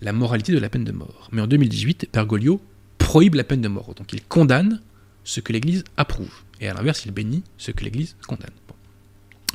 la 0.01 0.13
moralité 0.13 0.53
de 0.53 0.59
la 0.59 0.69
peine 0.69 0.83
de 0.83 0.91
mort. 0.91 1.29
Mais 1.31 1.41
en 1.41 1.47
2018, 1.47 2.09
Bergoglio 2.13 2.61
prohibe 2.97 3.35
la 3.35 3.43
peine 3.43 3.61
de 3.61 3.67
mort. 3.67 3.93
Donc 3.95 4.13
il 4.13 4.23
condamne 4.23 4.81
ce 5.23 5.39
que 5.39 5.53
l'Église 5.53 5.83
approuve. 5.97 6.31
Et 6.61 6.67
à 6.67 6.73
l'inverse, 6.73 7.05
il 7.05 7.11
bénit 7.11 7.43
ce 7.57 7.71
que 7.71 7.83
l'Église 7.83 8.15
condamne. 8.27 8.51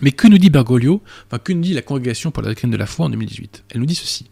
Mais 0.02 0.12
que 0.12 0.26
nous 0.26 0.38
dit 0.38 0.50
Bergoglio? 0.50 1.02
Enfin, 1.26 1.38
que 1.38 1.52
nous 1.52 1.60
dit 1.62 1.72
la 1.72 1.82
Congrégation 1.82 2.30
pour 2.30 2.42
la 2.42 2.48
doctrine 2.48 2.70
de 2.70 2.76
la 2.76 2.86
foi 2.86 3.06
en 3.06 3.10
2018 3.10 3.64
Elle 3.70 3.80
nous 3.80 3.86
dit 3.86 3.94
ceci. 3.94 4.26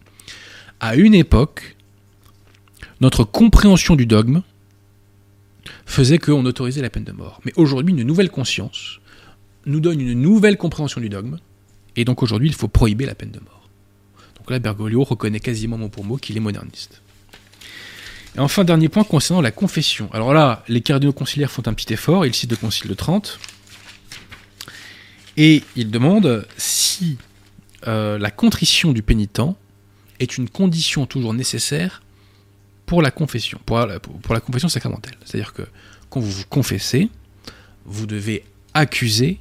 À 0.80 0.96
une 0.96 1.14
époque, 1.14 1.76
notre 3.00 3.24
compréhension 3.24 3.94
du 3.94 4.06
dogme 4.06 4.42
faisait 5.86 6.18
qu'on 6.18 6.44
autorisait 6.44 6.82
la 6.82 6.90
peine 6.90 7.04
de 7.04 7.12
mort. 7.12 7.40
Mais 7.44 7.52
aujourd'hui, 7.56 7.94
une 7.94 8.02
nouvelle 8.02 8.30
conscience 8.30 9.00
nous 9.66 9.80
donne 9.80 10.00
une 10.00 10.20
nouvelle 10.20 10.56
compréhension 10.56 11.00
du 11.00 11.08
dogme, 11.08 11.38
et 11.96 12.04
donc 12.04 12.22
aujourd'hui, 12.22 12.48
il 12.48 12.54
faut 12.54 12.68
prohiber 12.68 13.06
la 13.06 13.14
peine 13.14 13.30
de 13.30 13.40
mort. 13.40 13.68
Donc 14.36 14.50
là, 14.50 14.58
Bergoglio 14.58 15.04
reconnaît 15.04 15.40
quasiment 15.40 15.78
mot 15.78 15.88
pour 15.88 16.04
mot 16.04 16.16
qu'il 16.16 16.36
est 16.36 16.40
moderniste. 16.40 17.02
Et 18.34 18.40
enfin, 18.40 18.64
dernier 18.64 18.88
point 18.88 19.04
concernant 19.04 19.42
la 19.42 19.50
confession. 19.50 20.08
Alors 20.12 20.32
là, 20.32 20.64
les 20.68 20.80
cardinaux 20.80 21.12
conciliaires 21.12 21.50
font 21.50 21.62
un 21.66 21.74
petit 21.74 21.92
effort, 21.92 22.24
ils 22.24 22.34
citent 22.34 22.50
le 22.50 22.56
concile 22.56 22.88
de 22.88 22.94
Trente, 22.94 23.38
et 25.36 25.62
ils 25.76 25.90
demandent 25.90 26.46
si 26.56 27.18
euh, 27.86 28.18
la 28.18 28.30
contrition 28.30 28.92
du 28.92 29.02
pénitent 29.02 29.40
est 30.18 30.38
une 30.38 30.48
condition 30.48 31.06
toujours 31.06 31.34
nécessaire 31.34 32.02
pour 32.86 33.02
la 33.02 33.10
confession, 33.10 33.60
pour 33.64 33.78
la, 33.78 34.00
pour 34.00 34.34
la 34.34 34.40
confession 34.40 34.68
sacramentelle. 34.68 35.16
C'est-à-dire 35.24 35.52
que 35.52 35.62
quand 36.10 36.20
vous 36.20 36.30
vous 36.30 36.44
confessez, 36.48 37.10
vous 37.84 38.06
devez 38.06 38.44
accuser 38.74 39.38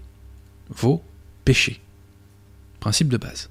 vos 0.70 1.04
péchés. 1.44 1.82
Principe 2.82 3.08
de 3.08 3.16
base. 3.18 3.50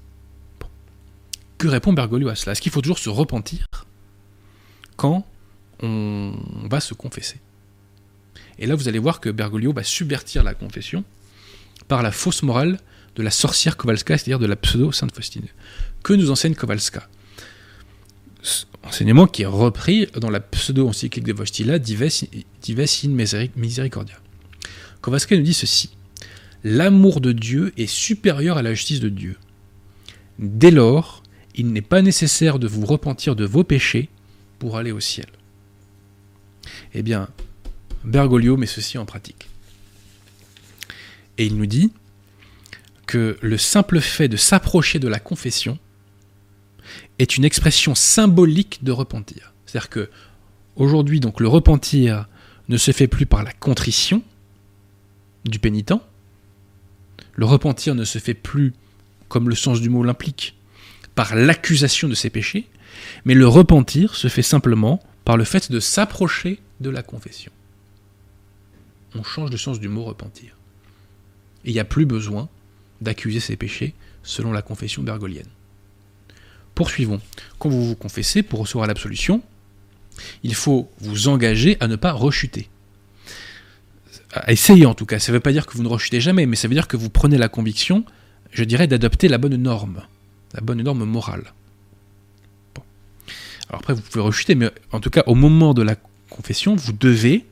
Que 1.57 1.67
répond 1.67 1.93
Bergoglio 1.93 2.29
à 2.29 2.35
cela? 2.35 2.51
Est-ce 2.51 2.61
qu'il 2.61 2.71
faut 2.71 2.81
toujours 2.81 2.99
se 2.99 3.09
repentir 3.09 3.65
quand 4.97 5.25
on 5.81 6.33
va 6.69 6.79
se 6.79 6.93
confesser? 6.93 7.39
Et 8.59 8.67
là, 8.67 8.75
vous 8.75 8.87
allez 8.87 8.99
voir 8.99 9.19
que 9.19 9.29
Bergoglio 9.29 9.73
va 9.73 9.83
subvertir 9.83 10.43
la 10.43 10.53
confession 10.53 11.03
par 11.87 12.03
la 12.03 12.11
fausse 12.11 12.43
morale 12.43 12.79
de 13.15 13.23
la 13.23 13.31
sorcière 13.31 13.77
Kowalska, 13.77 14.17
c'est-à-dire 14.17 14.37
de 14.37 14.45
la 14.45 14.55
pseudo-Sainte 14.55 15.15
Faustine. 15.15 15.47
Que 16.03 16.13
nous 16.13 16.29
enseigne 16.29 16.53
Kowalska? 16.53 17.07
Enseignement 18.83 19.27
qui 19.27 19.43
est 19.43 19.47
repris 19.47 20.07
dans 20.19 20.29
la 20.29 20.41
pseudo-encyclique 20.41 21.23
de 21.23 21.33
Vostila, 21.33 21.79
Dives 21.79 22.27
in 23.05 23.09
Misericordia. 23.55 24.15
Kowalska 25.01 25.37
nous 25.37 25.43
dit 25.43 25.53
ceci 25.53 25.89
L'amour 26.63 27.21
de 27.21 27.31
Dieu 27.31 27.73
est 27.77 27.87
supérieur 27.87 28.57
à 28.57 28.61
la 28.61 28.73
justice 28.73 28.99
de 28.99 29.09
Dieu. 29.09 29.37
Dès 30.39 30.71
lors, 30.71 31.23
il 31.55 31.71
n'est 31.71 31.81
pas 31.81 32.01
nécessaire 32.01 32.59
de 32.59 32.67
vous 32.67 32.85
repentir 32.85 33.35
de 33.35 33.45
vos 33.45 33.63
péchés 33.63 34.09
pour 34.59 34.77
aller 34.77 34.91
au 34.91 34.99
ciel. 34.99 35.27
Eh 36.93 37.01
bien, 37.01 37.29
Bergoglio 38.03 38.57
met 38.57 38.67
ceci 38.67 38.97
en 38.97 39.05
pratique. 39.05 39.49
Et 41.37 41.45
il 41.45 41.57
nous 41.57 41.65
dit 41.65 41.91
que 43.07 43.37
le 43.41 43.57
simple 43.57 43.99
fait 43.99 44.27
de 44.27 44.37
s'approcher 44.37 44.99
de 44.99 45.07
la 45.07 45.19
confession 45.19 45.79
est 47.19 47.37
une 47.37 47.45
expression 47.45 47.95
symbolique 47.95 48.83
de 48.83 48.91
repentir. 48.91 49.53
C'est-à-dire 49.65 49.89
que 49.89 50.09
aujourd'hui, 50.75 51.19
donc, 51.19 51.39
le 51.39 51.47
repentir 51.47 52.27
ne 52.69 52.77
se 52.77 52.91
fait 52.91 53.07
plus 53.07 53.25
par 53.25 53.43
la 53.43 53.51
contrition 53.51 54.23
du 55.45 55.59
pénitent. 55.59 55.93
Le 57.33 57.45
repentir 57.45 57.95
ne 57.95 58.03
se 58.03 58.19
fait 58.19 58.33
plus, 58.33 58.73
comme 59.29 59.49
le 59.49 59.55
sens 59.55 59.81
du 59.81 59.89
mot 59.89 60.03
l'implique, 60.03 60.55
par 61.15 61.35
l'accusation 61.35 62.07
de 62.07 62.15
ses 62.15 62.29
péchés, 62.29 62.67
mais 63.25 63.33
le 63.33 63.47
repentir 63.47 64.15
se 64.15 64.27
fait 64.27 64.41
simplement 64.41 65.01
par 65.25 65.37
le 65.37 65.43
fait 65.43 65.71
de 65.71 65.79
s'approcher 65.79 66.59
de 66.79 66.89
la 66.89 67.03
confession. 67.03 67.51
On 69.15 69.23
change 69.23 69.51
le 69.51 69.57
sens 69.57 69.79
du 69.79 69.87
mot 69.87 70.03
repentir. 70.03 70.55
Et 71.63 71.69
il 71.69 71.73
n'y 71.73 71.79
a 71.79 71.85
plus 71.85 72.05
besoin 72.05 72.49
d'accuser 73.01 73.39
ses 73.39 73.55
péchés 73.55 73.93
selon 74.23 74.51
la 74.51 74.61
confession 74.61 75.03
bergolienne. 75.03 75.47
Poursuivons. 76.75 77.21
Quand 77.59 77.69
vous 77.69 77.85
vous 77.85 77.95
confessez 77.95 78.43
pour 78.43 78.59
recevoir 78.61 78.87
l'absolution, 78.87 79.41
il 80.43 80.55
faut 80.55 80.89
vous 80.99 81.27
engager 81.27 81.77
à 81.79 81.87
ne 81.87 81.95
pas 81.95 82.11
rechuter. 82.11 82.69
À 84.33 84.51
essayer 84.51 84.85
en 84.85 84.93
tout 84.93 85.05
cas. 85.05 85.19
Ça 85.19 85.31
ne 85.31 85.37
veut 85.37 85.41
pas 85.41 85.51
dire 85.51 85.65
que 85.65 85.75
vous 85.75 85.83
ne 85.83 85.87
rechutez 85.87 86.21
jamais, 86.21 86.45
mais 86.45 86.55
ça 86.55 86.67
veut 86.67 86.73
dire 86.73 86.87
que 86.87 86.97
vous 86.97 87.09
prenez 87.09 87.37
la 87.37 87.49
conviction, 87.49 88.05
je 88.51 88.63
dirais, 88.63 88.87
d'adopter 88.87 89.27
la 89.27 89.37
bonne 89.37 89.55
norme 89.55 90.03
la 90.53 90.61
bonne 90.61 90.81
norme 90.81 91.05
morale. 91.05 91.53
Alors 93.69 93.79
après, 93.79 93.93
vous 93.93 94.01
pouvez 94.01 94.23
rechuter, 94.23 94.55
mais 94.55 94.69
en 94.91 94.99
tout 94.99 95.09
cas, 95.09 95.23
au 95.27 95.35
moment 95.35 95.73
de 95.73 95.81
la 95.81 95.95
confession, 96.29 96.75
vous 96.75 96.93
devez 96.93 97.45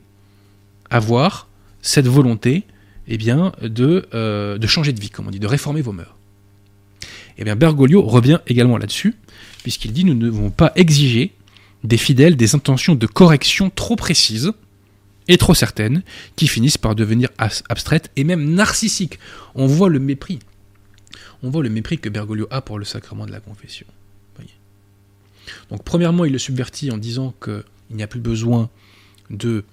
avoir 0.90 1.48
cette 1.82 2.06
volonté 2.06 2.64
eh 3.08 3.16
bien, 3.16 3.52
de, 3.62 4.06
euh, 4.12 4.58
de 4.58 4.66
changer 4.66 4.92
de 4.92 5.00
vie, 5.00 5.10
comme 5.10 5.28
on 5.28 5.30
dit, 5.30 5.40
de 5.40 5.46
réformer 5.46 5.82
vos 5.82 5.92
mœurs. 5.92 6.14
Eh 7.38 7.44
bien, 7.44 7.56
Bergoglio 7.56 8.02
revient 8.02 8.40
également 8.46 8.76
là-dessus, 8.76 9.14
puisqu'il 9.62 9.92
dit 9.92 10.04
nous 10.04 10.14
ne 10.14 10.26
devons 10.26 10.50
pas 10.50 10.72
exiger 10.76 11.32
des 11.84 11.96
fidèles 11.96 12.36
des 12.36 12.54
intentions 12.54 12.94
de 12.94 13.06
correction 13.06 13.70
trop 13.70 13.96
précises 13.96 14.52
et 15.30 15.38
trop 15.38 15.54
certaines, 15.54 16.02
qui 16.36 16.46
finissent 16.46 16.78
par 16.78 16.94
devenir 16.94 17.30
abstraites 17.38 18.10
et 18.16 18.24
même 18.24 18.52
narcissiques. 18.52 19.18
On 19.54 19.66
voit 19.66 19.88
le 19.88 19.98
mépris 19.98 20.40
on 21.42 21.50
voit 21.50 21.62
le 21.62 21.70
mépris 21.70 21.98
que 21.98 22.08
Bergoglio 22.08 22.46
a 22.50 22.60
pour 22.60 22.78
le 22.78 22.84
sacrement 22.84 23.26
de 23.26 23.32
la 23.32 23.40
confession. 23.40 23.86
Donc 25.70 25.82
premièrement, 25.84 26.24
il 26.24 26.32
le 26.32 26.38
subvertit 26.38 26.92
en 26.92 26.98
disant 26.98 27.34
qu'il 27.42 27.64
n'y 27.90 28.02
a 28.02 28.06
plus 28.06 28.20
besoin 28.20 28.70
de 29.30 29.64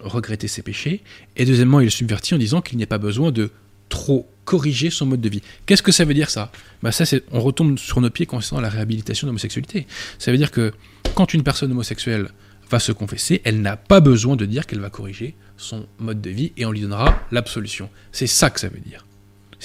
regretter 0.00 0.48
ses 0.48 0.62
péchés, 0.62 1.02
et 1.36 1.44
deuxièmement, 1.44 1.80
il 1.80 1.84
le 1.84 1.90
subvertit 1.90 2.34
en 2.34 2.38
disant 2.38 2.62
qu'il 2.62 2.78
n'y 2.78 2.84
a 2.84 2.86
pas 2.86 2.98
besoin 2.98 3.30
de 3.30 3.50
trop 3.88 4.28
corriger 4.44 4.90
son 4.90 5.06
mode 5.06 5.20
de 5.20 5.28
vie. 5.28 5.42
Qu'est-ce 5.66 5.82
que 5.82 5.92
ça 5.92 6.04
veut 6.04 6.14
dire 6.14 6.30
ça? 6.30 6.52
Bah 6.82 6.92
ça 6.92 7.04
c'est, 7.04 7.24
On 7.32 7.40
retombe 7.40 7.78
sur 7.78 8.00
nos 8.00 8.10
pieds 8.10 8.26
concernant 8.26 8.62
la 8.62 8.68
réhabilitation 8.68 9.26
de 9.26 9.30
l'homosexualité. 9.30 9.86
Ça 10.18 10.30
veut 10.30 10.38
dire 10.38 10.50
que 10.50 10.72
quand 11.14 11.34
une 11.34 11.42
personne 11.42 11.72
homosexuelle 11.72 12.30
va 12.70 12.78
se 12.78 12.92
confesser, 12.92 13.40
elle 13.44 13.62
n'a 13.62 13.76
pas 13.76 14.00
besoin 14.00 14.36
de 14.36 14.44
dire 14.44 14.66
qu'elle 14.66 14.80
va 14.80 14.90
corriger 14.90 15.34
son 15.56 15.86
mode 15.98 16.20
de 16.20 16.30
vie 16.30 16.52
et 16.56 16.66
on 16.66 16.72
lui 16.72 16.80
donnera 16.80 17.20
l'absolution. 17.30 17.90
C'est 18.12 18.26
ça 18.26 18.50
que 18.50 18.60
ça 18.60 18.68
veut 18.68 18.80
dire. 18.80 19.06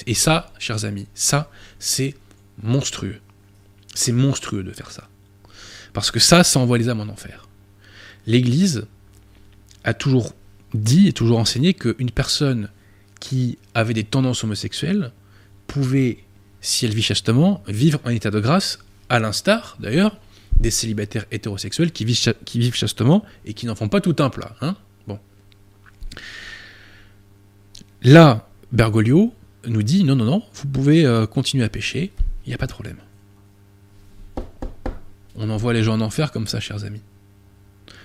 Et 0.06 0.14
ça, 0.14 0.52
chers 0.58 0.84
amis, 0.84 1.06
ça, 1.14 1.50
c'est 1.78 2.14
monstrueux. 2.62 3.20
C'est 3.94 4.12
monstrueux 4.12 4.62
de 4.62 4.72
faire 4.72 4.90
ça. 4.90 5.08
Parce 5.92 6.10
que 6.10 6.18
ça, 6.18 6.42
ça 6.42 6.58
envoie 6.58 6.78
les 6.78 6.88
âmes 6.88 7.00
en 7.00 7.12
enfer. 7.12 7.48
L'Église 8.26 8.86
a 9.84 9.94
toujours 9.94 10.32
dit 10.72 11.08
et 11.08 11.12
toujours 11.12 11.38
enseigné 11.38 11.74
qu'une 11.74 12.10
personne 12.10 12.68
qui 13.20 13.58
avait 13.74 13.94
des 13.94 14.04
tendances 14.04 14.42
homosexuelles 14.42 15.12
pouvait, 15.66 16.24
si 16.60 16.84
elle 16.84 16.94
vit 16.94 17.02
chastement, 17.02 17.62
vivre 17.68 18.00
en 18.04 18.10
état 18.10 18.30
de 18.30 18.40
grâce, 18.40 18.80
à 19.08 19.18
l'instar 19.20 19.76
d'ailleurs 19.78 20.18
des 20.60 20.70
célibataires 20.70 21.26
hétérosexuels 21.30 21.92
qui 21.92 22.04
vivent, 22.04 22.74
chastement 22.74 23.24
et 23.44 23.54
qui 23.54 23.66
n'en 23.66 23.74
font 23.74 23.88
pas 23.88 24.00
tout 24.00 24.16
un 24.18 24.30
plat. 24.30 24.54
Hein 24.60 24.76
bon. 25.06 25.18
Là, 28.02 28.48
Bergoglio 28.72 29.32
nous 29.66 29.82
dit 29.82 30.04
non, 30.04 30.16
non, 30.16 30.24
non, 30.24 30.42
vous 30.52 30.66
pouvez 30.66 31.04
euh, 31.04 31.26
continuer 31.26 31.64
à 31.64 31.68
pêcher, 31.68 32.12
il 32.44 32.50
n'y 32.50 32.54
a 32.54 32.58
pas 32.58 32.66
de 32.66 32.72
problème. 32.72 32.98
On 35.36 35.50
envoie 35.50 35.72
les 35.72 35.82
gens 35.82 35.94
en 35.94 36.00
enfer 36.00 36.30
comme 36.30 36.46
ça, 36.46 36.60
chers 36.60 36.84
amis. 36.84 37.02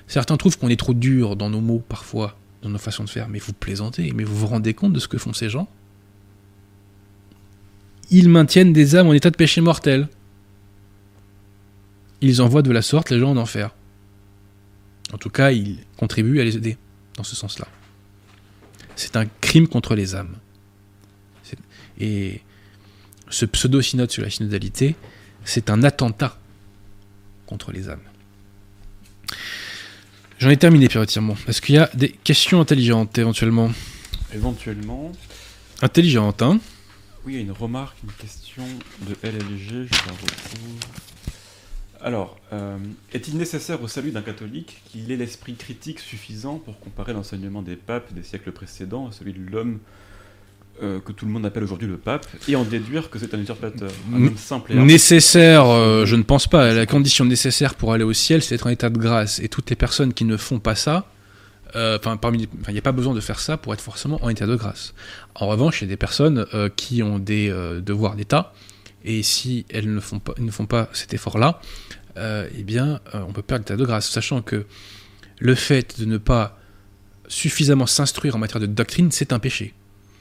Certains 0.07 0.37
trouvent 0.37 0.57
qu'on 0.57 0.69
est 0.69 0.79
trop 0.79 0.95
dur 0.95 1.35
dans 1.35 1.49
nos 1.49 1.61
mots 1.61 1.83
parfois, 1.87 2.37
dans 2.63 2.69
nos 2.69 2.79
façons 2.79 3.03
de 3.03 3.09
faire, 3.09 3.29
mais 3.29 3.39
vous 3.39 3.53
plaisantez, 3.53 4.11
mais 4.13 4.23
vous 4.23 4.35
vous 4.35 4.47
rendez 4.47 4.73
compte 4.73 4.93
de 4.93 4.99
ce 4.99 5.07
que 5.07 5.19
font 5.19 5.33
ces 5.33 5.49
gens? 5.49 5.67
Ils 8.09 8.27
maintiennent 8.27 8.73
des 8.73 8.95
âmes 8.95 9.07
en 9.07 9.13
état 9.13 9.29
de 9.29 9.35
péché 9.35 9.61
mortel. 9.61 10.07
Ils 12.21 12.41
envoient 12.41 12.61
de 12.61 12.71
la 12.71 12.81
sorte 12.81 13.09
les 13.09 13.19
gens 13.19 13.31
en 13.31 13.37
enfer. 13.37 13.73
En 15.13 15.17
tout 15.17 15.29
cas, 15.29 15.51
ils 15.51 15.79
contribuent 15.97 16.39
à 16.39 16.43
les 16.43 16.55
aider 16.57 16.77
dans 17.15 17.23
ce 17.23 17.35
sens-là. 17.35 17.67
C'est 18.95 19.15
un 19.15 19.25
crime 19.41 19.67
contre 19.67 19.95
les 19.95 20.15
âmes. 20.15 20.35
Et 21.99 22.41
ce 23.29 23.45
pseudo-synode 23.45 24.11
sur 24.11 24.23
la 24.23 24.29
synodalité, 24.29 24.95
c'est 25.43 25.69
un 25.69 25.83
attentat 25.83 26.37
contre 27.45 27.71
les 27.71 27.89
âmes. 27.89 27.99
J'en 30.37 30.49
ai 30.49 30.57
terminé, 30.57 30.87
Pierre 30.87 31.03
Est-ce 31.03 31.61
qu'il 31.61 31.75
y 31.75 31.77
a 31.77 31.89
des 31.93 32.09
questions 32.09 32.61
intelligentes 32.61 33.17
éventuellement 33.17 33.71
éventuellement. 34.33 35.11
Intelligente, 35.81 36.41
hein 36.41 36.59
Oui, 37.25 37.33
il 37.33 37.35
y 37.35 37.39
a 37.39 37.41
une 37.41 37.51
remarque, 37.51 37.97
une 38.03 38.11
question 38.11 38.63
de 39.01 39.15
LLG, 39.23 39.87
je 39.91 40.07
la 40.07 40.11
retrouve. 40.11 40.79
Alors, 42.01 42.37
euh, 42.53 42.77
est-il 43.13 43.37
nécessaire 43.37 43.81
au 43.83 43.87
salut 43.87 44.11
d'un 44.11 44.21
catholique 44.21 44.81
qu'il 44.85 45.11
ait 45.11 45.17
l'esprit 45.17 45.55
critique 45.55 45.99
suffisant 45.99 46.57
pour 46.57 46.79
comparer 46.79 47.13
l'enseignement 47.13 47.61
des 47.61 47.75
papes 47.75 48.13
des 48.13 48.23
siècles 48.23 48.51
précédents 48.51 49.07
à 49.07 49.11
celui 49.11 49.33
de 49.33 49.39
l'homme 49.39 49.79
euh, 50.81 51.01
que 51.01 51.11
tout 51.11 51.25
le 51.25 51.31
monde 51.31 51.45
appelle 51.45 51.63
aujourd'hui 51.63 51.89
le 51.89 51.97
pape, 51.97 52.25
et 52.47 52.55
en 52.55 52.63
déduire 52.63 53.09
que 53.09 53.19
c'est 53.19 53.33
un 53.33 53.39
usurpateur, 53.39 53.91
un 54.13 54.27
homme 54.27 54.37
simple 54.37 54.71
et 54.71 54.75
Nécessaire, 54.75 55.65
euh, 55.65 56.05
je 56.05 56.15
ne 56.15 56.23
pense 56.23 56.47
pas. 56.47 56.73
La 56.73 56.85
condition 56.85 57.25
nécessaire 57.25 57.75
pour 57.75 57.91
aller 57.91 58.05
au 58.05 58.13
ciel, 58.13 58.41
c'est 58.41 58.55
d'être 58.55 58.67
en 58.67 58.69
état 58.69 58.89
de 58.89 58.97
grâce. 58.97 59.39
Et 59.39 59.49
toutes 59.49 59.69
les 59.69 59.75
personnes 59.75 60.13
qui 60.13 60.23
ne 60.23 60.37
font 60.37 60.59
pas 60.59 60.75
ça, 60.75 61.11
enfin, 61.75 62.15
parmi, 62.15 62.47
enfin, 62.61 62.71
il 62.71 62.73
n'y 62.73 62.79
a 62.79 62.83
pas 62.83 62.93
besoin 62.93 63.13
de 63.13 63.19
faire 63.19 63.41
ça 63.41 63.57
pour 63.57 63.73
être 63.73 63.81
forcément 63.81 64.23
en 64.23 64.29
état 64.29 64.47
de 64.47 64.55
grâce. 64.55 64.93
En 65.35 65.47
revanche, 65.47 65.81
il 65.81 65.85
y 65.85 65.87
a 65.87 65.89
des 65.89 65.97
personnes 65.97 66.45
qui 66.77 67.03
ont 67.03 67.19
des 67.19 67.49
devoirs 67.81 68.15
d'État, 68.15 68.53
et 69.03 69.23
si 69.23 69.65
elles 69.69 69.91
ne 69.93 69.99
font 69.99 70.19
pas, 70.19 70.89
cet 70.93 71.13
effort-là, 71.13 71.61
euh, 72.17 72.49
eh 72.55 72.63
bien, 72.63 72.99
euh, 73.13 73.23
on 73.27 73.31
peut 73.31 73.41
perdre 73.41 73.63
l'état 73.63 73.77
de 73.77 73.85
grâce, 73.85 74.09
sachant 74.09 74.41
que 74.41 74.65
le 75.39 75.55
fait 75.55 75.99
de 75.99 76.05
ne 76.05 76.17
pas 76.17 76.59
suffisamment 77.27 77.85
s'instruire 77.85 78.35
en 78.35 78.39
matière 78.39 78.59
de 78.59 78.65
doctrine, 78.65 79.11
c'est 79.11 79.31
un 79.31 79.39
péché. 79.39 79.73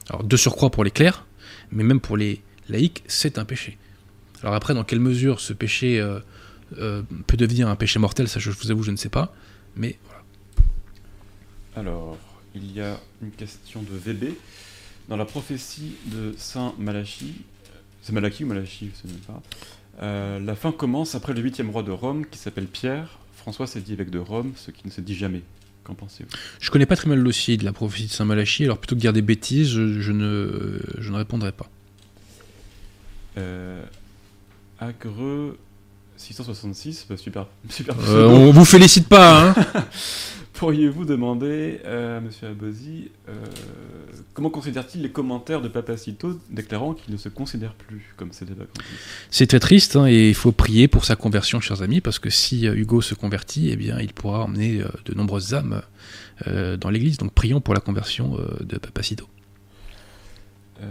Alors, 0.09 0.23
de 0.23 0.37
surcroît 0.37 0.69
pour 0.69 0.83
les 0.83 0.91
clercs, 0.91 1.25
mais 1.71 1.83
même 1.83 1.99
pour 1.99 2.15
les 2.15 2.41
laïcs, 2.69 3.03
c'est 3.07 3.37
un 3.37 3.45
péché. 3.45 3.77
Alors 4.41 4.53
après, 4.53 4.73
dans 4.73 4.83
quelle 4.83 4.99
mesure 4.99 5.41
ce 5.41 5.51
péché 5.51 5.99
euh, 5.99 7.01
peut 7.27 7.37
devenir 7.37 7.67
un 7.67 7.75
péché 7.75 7.99
mortel, 7.99 8.29
ça 8.29 8.39
je 8.39 8.51
vous 8.51 8.71
avoue, 8.71 8.83
je 8.83 8.91
ne 8.91 8.95
sais 8.95 9.09
pas. 9.09 9.33
Mais 9.75 9.97
voilà. 10.05 10.23
Alors, 11.75 12.17
il 12.55 12.71
y 12.71 12.81
a 12.81 12.99
une 13.21 13.31
question 13.31 13.81
de 13.81 13.95
VB. 13.95 14.35
Dans 15.09 15.17
la 15.17 15.25
prophétie 15.25 15.95
de 16.05 16.33
Saint 16.37 16.73
Malachie, 16.77 17.33
c'est 18.01 18.11
Malachi 18.13 18.43
ou 18.43 18.47
Malachie, 18.47 18.89
je 18.93 19.07
ne 19.07 19.11
sais 19.11 19.17
même 19.17 19.23
pas, 19.25 19.41
euh, 20.01 20.39
la 20.39 20.55
fin 20.55 20.71
commence 20.71 21.15
après 21.15 21.33
le 21.33 21.41
huitième 21.41 21.69
roi 21.69 21.83
de 21.83 21.91
Rome 21.91 22.25
qui 22.25 22.37
s'appelle 22.39 22.67
Pierre. 22.67 23.19
François 23.35 23.67
s'est 23.67 23.81
dit 23.81 23.93
évêque 23.93 24.09
de 24.11 24.19
Rome, 24.19 24.53
ce 24.55 24.71
qui 24.71 24.81
ne 24.85 24.91
se 24.91 25.01
dit 25.01 25.15
jamais. 25.15 25.41
Qu'en 25.83 25.93
pensez-vous? 25.93 26.29
Je 26.59 26.71
connais 26.71 26.85
pas 26.85 26.95
très 26.95 27.07
mal 27.09 27.17
le 27.19 27.23
dossier 27.23 27.57
de 27.57 27.65
la 27.65 27.71
prophétie 27.73 28.07
de 28.07 28.11
Saint 28.11 28.25
Malachie, 28.25 28.63
alors 28.65 28.77
plutôt 28.77 28.95
que 28.95 28.97
de 28.97 29.01
dire 29.01 29.13
des 29.13 29.21
bêtises, 29.21 29.69
je, 29.69 29.99
je 30.01 30.11
ne, 30.11 30.79
je 30.99 31.11
ne 31.11 31.17
répondrai 31.17 31.51
pas. 31.51 31.67
euh, 33.37 33.83
Agreux 34.79 35.57
666, 36.17 37.05
bah, 37.09 37.17
super, 37.17 37.47
super 37.69 37.95
Euh, 38.07 38.27
on 38.27 38.51
vous 38.51 38.65
félicite 38.65 39.07
pas, 39.07 39.49
hein 39.49 39.55
Pourriez-vous 40.59 41.05
demander 41.05 41.79
euh, 41.85 42.17
à 42.17 42.21
M. 42.21 42.29
Abosi 42.43 43.11
euh, 43.29 43.31
comment 44.33 44.49
considère-t-il 44.49 45.01
les 45.01 45.09
commentaires 45.09 45.61
de 45.61 45.69
Papacito 45.69 46.37
déclarant 46.49 46.95
qu'il 46.95 47.13
ne 47.13 47.17
se 47.17 47.29
considère 47.29 47.73
plus 47.75 48.13
comme 48.17 48.33
ses 48.33 48.43
vacances 48.43 48.67
C'est 49.31 49.47
très 49.47 49.61
triste, 49.61 49.95
hein, 49.95 50.05
et 50.05 50.27
il 50.27 50.35
faut 50.35 50.51
prier 50.51 50.89
pour 50.89 51.05
sa 51.05 51.15
conversion, 51.15 51.61
chers 51.61 51.81
amis, 51.81 52.01
parce 52.01 52.19
que 52.19 52.29
si 52.29 52.67
euh, 52.67 52.75
Hugo 52.75 52.99
se 52.99 53.13
convertit, 53.13 53.69
eh 53.71 53.77
bien, 53.77 54.01
il 54.01 54.11
pourra 54.11 54.43
emmener 54.43 54.81
euh, 54.81 54.89
de 55.05 55.13
nombreuses 55.13 55.53
âmes 55.53 55.81
euh, 56.45 56.75
dans 56.75 56.89
l'Église. 56.89 57.19
Donc 57.19 57.31
prions 57.31 57.61
pour 57.61 57.73
la 57.73 57.79
conversion 57.79 58.37
euh, 58.37 58.61
de 58.61 58.77
Papacito. 58.77 59.29
Euh, 60.81 60.85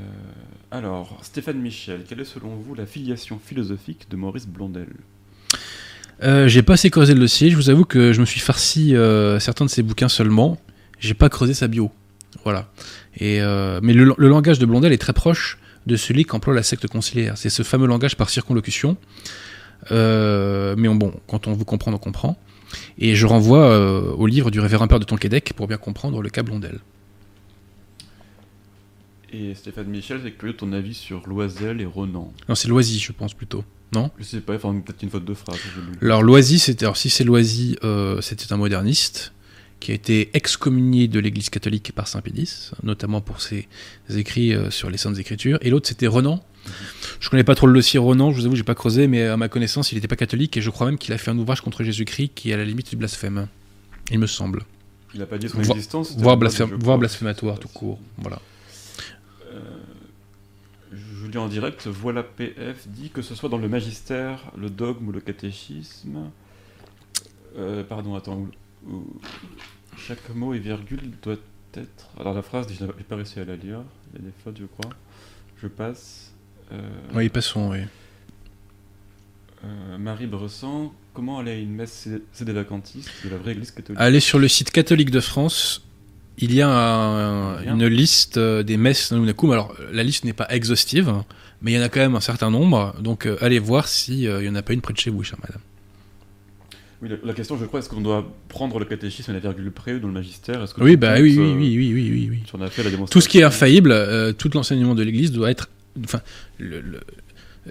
alors, 0.71 1.19
Stéphane 1.21 1.59
Michel, 1.59 2.05
quelle 2.09 2.21
est 2.21 2.25
selon 2.25 2.55
vous 2.55 2.75
la 2.75 2.87
filiation 2.87 3.39
philosophique 3.39 4.07
de 4.09 4.17
Maurice 4.17 4.47
Blondel? 4.47 4.89
Euh, 6.23 6.49
j'ai 6.49 6.63
pas 6.63 6.75
assez 6.75 6.91
creusé 6.91 7.15
le 7.15 7.21
dossier, 7.21 7.51
je 7.51 7.57
vous 7.57 7.71
avoue 7.71 7.85
que 7.85 8.13
je 8.13 8.21
me 8.21 8.27
suis 8.27 8.41
farci 8.41 8.97
euh, 8.97 9.39
certains 9.39 9.65
de 9.65 9.71
ses 9.71 9.83
bouquins 9.83 10.09
seulement. 10.09 10.59
J'ai 10.99 11.15
pas 11.15 11.29
creusé 11.29 11.55
sa 11.55 11.69
bio. 11.69 11.91
Voilà. 12.45 12.71
Et, 13.17 13.41
euh, 13.41 13.79
mais 13.83 13.93
le, 13.93 14.13
le 14.17 14.29
langage 14.29 14.59
de 14.59 14.67
Blondel 14.67 14.93
est 14.93 14.99
très 14.99 15.13
proche 15.13 15.59
de 15.87 15.97
celui 15.97 16.25
qu'emploie 16.25 16.55
la 16.55 16.63
secte 16.65 16.87
conciliaire. 16.89 17.39
C'est 17.39 17.51
ce 17.51 17.63
fameux 17.63 17.87
langage 17.87 18.17
par 18.17 18.31
circonlocution. 18.31 18.97
Mais 19.91 20.89
on- 20.89 20.95
bon, 20.97 21.15
quand 21.29 21.47
on 21.47 21.53
veut 21.55 21.65
comprendre, 21.65 21.97
on 21.97 22.01
comprend. 22.01 22.37
Et 22.99 23.15
je 23.15 23.27
renvoie 23.27 23.79
au 24.15 24.27
livre 24.27 24.51
du 24.51 24.61
révérend 24.61 24.89
père 24.89 24.99
de 25.01 25.05
Tonquédec 25.05 25.53
pour 25.55 25.69
bien 25.69 25.79
comprendre 25.79 26.21
le 26.21 26.29
cas 26.29 26.43
Blondel. 26.43 26.81
Et 29.33 29.55
Stéphane 29.55 29.87
Michel, 29.89 30.21
c'est 30.25 30.33
curieux 30.33 30.55
ton 30.57 30.73
avis 30.73 30.95
sur 30.95 31.27
Loisel 31.27 31.81
et 31.81 31.87
Renan? 31.87 32.33
Non, 32.49 32.55
c'est 32.55 32.69
Loisy, 32.69 32.99
je 32.99 33.13
pense 33.13 33.35
plutôt. 33.35 33.63
Non 33.95 34.11
Je 34.19 34.25
sais 34.25 34.41
pas, 34.41 34.55
enfin 34.55 34.75
peut-être 34.85 35.03
une 35.03 35.11
faute 35.11 35.25
de 35.25 35.35
phrase. 35.35 35.59
Alors 36.03 36.23
Loisy, 36.23 36.59
c'était 36.59 36.85
alors 36.85 36.97
si 36.97 37.09
c'est 37.11 37.25
Loisy, 37.25 37.77
euh, 37.85 38.21
c'était 38.21 38.53
un 38.53 38.57
moderniste 38.59 39.33
qui 39.81 39.93
a 39.93 39.95
été 39.95 40.31
excommunié 40.35 41.07
de 41.09 41.21
l'Église 41.21 41.51
catholique 41.51 41.93
par 41.95 42.09
Saint 42.09 42.21
Pédis, 42.21 42.71
notamment 42.83 43.21
pour 43.21 43.41
ses 43.41 43.67
écrits 44.11 44.53
euh, 44.53 44.71
sur 44.71 44.91
les 44.91 44.99
Saintes 44.99 45.19
Écritures. 45.19 45.59
Et 45.63 45.71
l'autre, 45.71 45.89
c'était 45.89 46.07
Renan. 46.09 46.43
Je 47.21 47.31
connais 47.31 47.45
pas 47.45 47.55
trop 47.55 47.67
le 47.67 47.73
dossier 47.73 47.99
Renan, 47.99 48.31
je 48.33 48.41
vous 48.41 48.47
avoue, 48.47 48.57
j'ai 48.57 48.63
pas 48.65 48.75
creusé, 48.75 49.07
mais 49.07 49.23
à 49.23 49.37
ma 49.39 49.49
connaissance, 49.49 49.91
il 49.93 49.95
n'était 49.95 50.09
pas 50.09 50.17
catholique 50.17 50.57
et 50.57 50.61
je 50.61 50.69
crois 50.69 50.87
même 50.87 50.99
qu'il 50.99 51.15
a 51.15 51.19
fait 51.19 51.31
un 51.31 51.39
ouvrage 51.39 51.61
contre 51.63 51.83
Jésus-Christ 51.85 52.33
qui 52.35 52.51
est 52.51 52.55
à 52.55 52.57
la 52.59 52.65
limite 52.65 52.91
du 52.91 52.97
blasphème. 52.97 53.47
Il 54.11 54.19
me 54.19 54.27
semble. 54.27 54.65
Il 55.15 55.23
a 55.23 55.27
pas 55.27 55.39
dit 55.39 55.49
son 55.49 55.61
Vo- 55.63 55.73
existence. 55.73 56.15
Voire, 56.19 56.37
voire 56.79 56.99
blasphématoire 56.99 57.59
tout 57.59 57.69
court. 57.69 57.99
Voilà. 58.19 58.41
Je 61.29 61.33
lis 61.33 61.39
en 61.39 61.49
direct, 61.49 61.87
voilà 61.89 62.23
PF 62.23 62.89
dit 62.89 63.11
que 63.11 63.21
ce 63.21 63.35
soit 63.35 63.51
dans 63.51 63.59
le 63.59 63.69
magistère, 63.69 64.51
le 64.57 64.71
dogme 64.71 65.09
ou 65.09 65.13
le 65.13 65.21
catéchisme. 65.21 66.31
Euh, 67.59 67.85
pardon, 67.85 68.15
attends. 68.15 68.47
où- 68.87 68.91
où 68.91 69.21
chaque 69.99 70.27
mot 70.35 70.55
et 70.55 70.59
virgule 70.59 71.11
doit 71.23 71.37
être. 71.75 72.09
Alors 72.19 72.33
la 72.33 72.41
phrase, 72.41 72.67
je 72.73 72.83
n'ai 72.83 72.91
pas 73.07 73.17
réussi 73.17 73.41
à 73.41 73.45
la 73.45 73.57
lire. 73.57 73.81
Il 74.15 74.21
y 74.21 74.23
a 74.23 74.27
des 74.27 74.33
fautes, 74.43 74.57
je 74.59 74.65
crois. 74.65 74.91
Je 75.61 75.67
passe. 75.67 76.33
Euh, 76.73 76.81
Oui, 77.15 77.29
passons, 77.29 77.73
oui. 77.73 77.81
euh, 79.65 79.99
Marie 79.99 80.27
Bressan, 80.29 80.95
comment 81.13 81.41
aller 81.41 81.51
à 81.51 81.57
une 81.57 81.73
messe 81.75 82.09
c'est 82.33 82.45
des 82.47 82.53
vacantistes 82.55 83.11
de 83.25 83.29
la 83.29 83.37
vraie 83.37 83.53
église 83.53 83.71
catholique? 83.73 84.01
Allez 84.01 84.21
sur 84.21 84.39
le 84.39 84.49
site 84.49 84.71
catholique 84.71 85.11
de 85.11 85.21
France. 85.21 85.85
Il 86.41 86.55
y 86.55 86.63
a 86.63 86.69
un- 86.69 87.63
une 87.65 87.87
liste 87.87 88.37
euh, 88.39 88.63
des 88.63 88.77
messes 88.77 89.11
Nunnakum. 89.13 89.51
Alors, 89.51 89.75
la 89.93 90.03
liste 90.03 90.25
n'est 90.25 90.33
pas 90.33 90.47
exhaustive, 90.51 91.09
hein, 91.09 91.25
mais 91.63 91.73
il 91.73 91.75
y 91.75 91.79
en 91.79 91.83
a 91.83 91.89
quand 91.89 92.01
même 92.01 92.15
un 92.15 92.21
certain 92.21 92.51
nombre. 92.51 92.95
Donc, 93.01 93.27
euh, 93.27 93.37
allez 93.41 93.59
voir 93.59 93.89
s'il 93.89 94.19
n'y 94.41 94.49
en 94.49 94.55
a 94.55 94.63
pas 94.63 94.73
une 94.73 94.81
près 94.81 94.93
de 94.93 94.99
chez 94.99 95.11
vous, 95.11 95.23
chère 95.25 95.39
madame. 95.43 95.61
Oui, 97.03 97.09
la, 97.11 97.17
la 97.25 97.33
question, 97.33 97.57
je 97.59 97.65
crois, 97.65 97.79
est-ce 97.81 97.89
qu'on 97.89 98.01
doit 98.01 98.27
prendre 98.49 98.79
le 98.79 98.85
catéchisme 98.85 99.31
à 99.31 99.35
la 99.35 99.41
virgule 99.41 99.71
près 99.71 99.95
ou 99.95 99.99
dans 100.01 100.09
le 100.09 100.15
magistère? 100.15 100.63
Est-ce 100.63 100.75
que 100.75 100.83
Oui, 100.83 100.97
bah 100.97 101.15
oui, 101.21 101.37
oui, 101.37 101.39
euh, 101.39 101.55
oui, 101.55 101.77
oui, 101.77 101.93
oui, 101.95 102.11
oui, 102.13 102.29
oui. 102.31 102.39
Si 102.45 102.71
fait 102.75 102.83
la 102.83 102.91
démonstration. 102.91 103.07
Tout 103.07 103.21
ce 103.21 103.29
qui 103.29 103.39
est 103.39 103.45
infaillible, 103.45 103.93
euh, 103.93 104.33
tout 104.33 104.51
l'enseignement 104.55 104.95
de 104.97 105.03
l'Église 105.03 105.31
doit 105.33 105.51
être. 105.51 105.69
Enfin, 106.05 106.21
le, 106.59 106.81
le- 106.81 107.01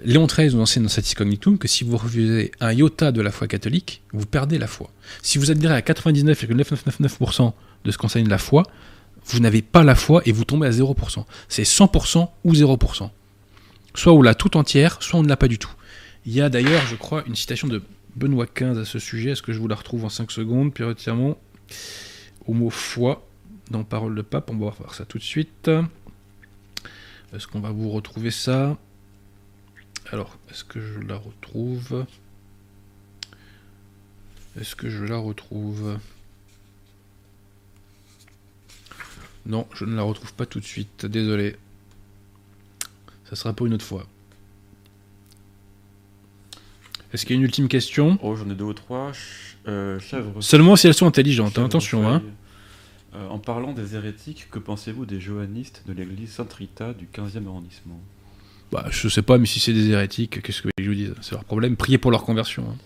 Léon 0.04 0.26
XIII 0.26 0.54
nous 0.54 0.60
enseigne 0.60 0.84
dans 0.84 0.88
Satis 0.88 1.14
Cognitum 1.14 1.58
que 1.58 1.66
si 1.66 1.82
vous 1.84 1.96
refusez 1.96 2.52
un 2.60 2.72
iota 2.72 3.10
de 3.12 3.20
la 3.20 3.30
foi 3.32 3.48
catholique, 3.48 4.02
vous 4.12 4.26
perdez 4.26 4.56
la 4.58 4.68
foi. 4.68 4.90
Si 5.22 5.38
vous 5.38 5.50
adhérez 5.50 5.74
à 5.74 5.80
99,9999% 5.80 7.52
de 7.84 7.90
ce 7.90 7.98
qu'enseigne 7.98 8.28
la 8.28 8.38
foi, 8.38 8.64
vous 9.26 9.40
n'avez 9.40 9.62
pas 9.62 9.82
la 9.82 9.94
foi 9.94 10.22
et 10.24 10.32
vous 10.32 10.44
tombez 10.44 10.66
à 10.66 10.70
0%. 10.70 11.24
C'est 11.48 11.62
100% 11.64 12.28
ou 12.44 12.52
0%. 12.52 13.10
Soit 13.94 14.12
on 14.12 14.22
l'a 14.22 14.34
tout 14.34 14.56
entière, 14.56 15.02
soit 15.02 15.20
on 15.20 15.22
ne 15.22 15.28
l'a 15.28 15.36
pas 15.36 15.48
du 15.48 15.58
tout. 15.58 15.72
Il 16.24 16.32
y 16.32 16.40
a 16.40 16.48
d'ailleurs, 16.48 16.86
je 16.86 16.96
crois, 16.96 17.24
une 17.26 17.34
citation 17.34 17.68
de 17.68 17.82
Benoît 18.16 18.46
XV 18.46 18.78
à 18.78 18.84
ce 18.84 18.98
sujet. 18.98 19.30
Est-ce 19.30 19.42
que 19.42 19.52
je 19.52 19.58
vous 19.58 19.68
la 19.68 19.76
retrouve 19.76 20.04
en 20.04 20.08
5 20.08 20.30
secondes 20.30 20.72
Pierre 20.72 20.94
au 22.46 22.54
mot 22.54 22.70
foi, 22.70 23.26
dans 23.70 23.84
Parole 23.84 24.14
de 24.14 24.22
Pape? 24.22 24.50
On 24.50 24.56
va 24.56 24.70
voir 24.70 24.94
ça 24.94 25.04
tout 25.04 25.18
de 25.18 25.22
suite. 25.22 25.70
Est-ce 27.34 27.46
qu'on 27.46 27.60
va 27.60 27.70
vous 27.70 27.90
retrouver 27.90 28.30
ça? 28.30 28.76
Alors, 30.10 30.38
est-ce 30.50 30.64
que 30.64 30.80
je 30.80 31.00
la 31.00 31.16
retrouve? 31.16 32.06
Est-ce 34.58 34.74
que 34.74 34.88
je 34.88 35.04
la 35.04 35.18
retrouve? 35.18 35.98
Non, 39.48 39.66
je 39.74 39.84
ne 39.84 39.96
la 39.96 40.02
retrouve 40.02 40.32
pas 40.34 40.46
tout 40.46 40.60
de 40.60 40.64
suite. 40.64 41.06
Désolé. 41.06 41.56
Ça 43.28 43.34
sera 43.36 43.52
pour 43.52 43.66
une 43.66 43.74
autre 43.74 43.84
fois. 43.84 44.06
Est-ce 47.12 47.24
qu'il 47.24 47.34
y 47.34 47.38
a 47.38 47.40
une 47.40 47.44
ultime 47.44 47.68
question? 47.68 48.18
Oh, 48.22 48.36
j'en 48.36 48.48
ai 48.50 48.54
deux 48.54 48.64
ou 48.64 48.74
trois. 48.74 49.12
Ch- 49.12 49.56
euh. 49.66 49.98
Seulement 50.40 50.76
si 50.76 50.86
elles 50.86 50.94
sont 50.94 51.06
intelligentes, 51.06 51.58
hein, 51.58 51.64
attention. 51.64 52.06
Hein. 52.08 52.22
Euh, 53.14 53.26
en 53.28 53.38
parlant 53.38 53.72
des 53.72 53.94
hérétiques, 53.94 54.48
que 54.50 54.58
pensez-vous 54.58 55.06
des 55.06 55.18
johannistes 55.20 55.82
de 55.86 55.94
l'église 55.94 56.30
Sainte-Rita 56.32 56.92
du 56.92 57.06
15e 57.06 57.46
arrondissement? 57.46 57.98
Bah, 58.70 58.84
je 58.90 59.08
sais 59.08 59.22
pas, 59.22 59.38
mais 59.38 59.46
si 59.46 59.60
c'est 59.60 59.72
des 59.72 59.88
hérétiques, 59.88 60.42
qu'est-ce 60.42 60.60
que 60.60 60.68
je 60.78 60.86
vous 60.88 60.94
dis 60.94 61.08
C'est 61.22 61.32
leur 61.32 61.44
problème. 61.44 61.76
Priez 61.76 61.96
pour 61.96 62.10
leur 62.10 62.22
conversion. 62.24 62.66
hein. 62.70 62.76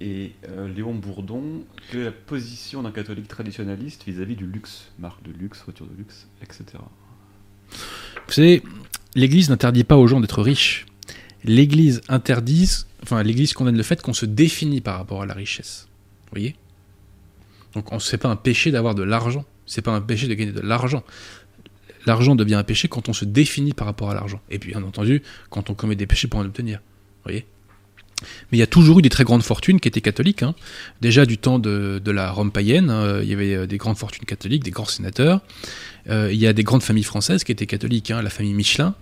Et 0.00 0.32
euh, 0.48 0.66
Léon 0.68 0.94
Bourdon, 0.94 1.64
quelle 1.90 2.00
est 2.00 2.04
la 2.04 2.12
position 2.12 2.82
d'un 2.82 2.90
catholique 2.90 3.28
traditionnaliste 3.28 4.04
vis-à-vis 4.06 4.36
du 4.36 4.46
luxe 4.46 4.90
Marque 4.98 5.22
de 5.22 5.30
luxe, 5.32 5.62
voiture 5.64 5.86
de 5.86 5.94
luxe, 5.96 6.26
etc. 6.42 6.64
Vous 8.26 8.32
savez, 8.32 8.62
l'Église 9.14 9.50
n'interdit 9.50 9.84
pas 9.84 9.96
aux 9.98 10.06
gens 10.06 10.20
d'être 10.20 10.40
riches. 10.42 10.86
L'Église 11.44 12.00
interdit, 12.08 12.70
enfin, 13.02 13.22
l'Église 13.22 13.52
condamne 13.52 13.76
le 13.76 13.82
fait 13.82 14.00
qu'on 14.00 14.14
se 14.14 14.24
définit 14.26 14.80
par 14.80 14.96
rapport 14.96 15.22
à 15.22 15.26
la 15.26 15.34
richesse. 15.34 15.86
Vous 16.24 16.30
voyez? 16.32 16.56
Donc, 17.74 17.92
on- 17.92 17.98
c'est 17.98 18.18
pas 18.18 18.28
un 18.28 18.36
péché 18.36 18.70
d'avoir 18.70 18.94
de 18.94 19.02
l'argent. 19.02 19.44
C'est 19.66 19.82
pas 19.82 19.92
un 19.92 20.00
péché 20.00 20.26
de 20.28 20.34
gagner 20.34 20.52
de 20.52 20.60
l'argent. 20.60 21.04
l'argent 22.06 22.34
devient 22.34 22.54
un 22.54 22.64
péché 22.64 22.88
quand 22.88 23.10
on 23.10 23.12
se 23.12 23.26
définit 23.26 23.74
par 23.74 23.86
rapport 23.86 24.10
à 24.10 24.14
l'argent. 24.14 24.40
Et 24.48 24.58
puis, 24.58 24.70
bien 24.72 24.82
entendu, 24.82 25.22
quand 25.50 25.68
on 25.68 25.74
commet 25.74 25.96
des 25.96 26.06
péchés 26.06 26.28
pour 26.28 26.40
en 26.40 26.46
obtenir. 26.46 26.78
Vous 26.78 27.24
voyez? 27.24 27.44
Mais 28.50 28.58
il 28.58 28.60
y 28.60 28.62
a 28.62 28.66
toujours 28.66 28.98
eu 28.98 29.02
des 29.02 29.08
très 29.08 29.24
grandes 29.24 29.42
fortunes 29.42 29.80
qui 29.80 29.88
étaient 29.88 30.00
catholiques. 30.00 30.42
Hein. 30.42 30.54
Déjà 31.00 31.26
du 31.26 31.38
temps 31.38 31.58
de, 31.58 32.00
la 32.10 32.30
Rome 32.30 32.50
païenne, 32.50 32.90
hein, 32.90 33.20
il 33.22 33.28
y 33.28 33.32
avait 33.32 33.54
euh, 33.54 33.66
des 33.66 33.76
grandes 33.76 33.98
fortunes 33.98 34.24
catholiques, 34.24 34.64
des 34.64 34.70
grands 34.70 34.84
sénateurs. 34.84 35.40
Euh, 36.08 36.30
il 36.32 36.38
y 36.38 36.46
a 36.46 36.52
des 36.52 36.64
grandes 36.64 36.82
familles 36.82 37.04
françaises 37.04 37.44
qui 37.44 37.52
étaient 37.52 37.66
catholiques. 37.66 38.10
Hein. 38.10 38.22
La 38.22 38.30
famille 38.30 38.54
Michelin, 38.54 38.94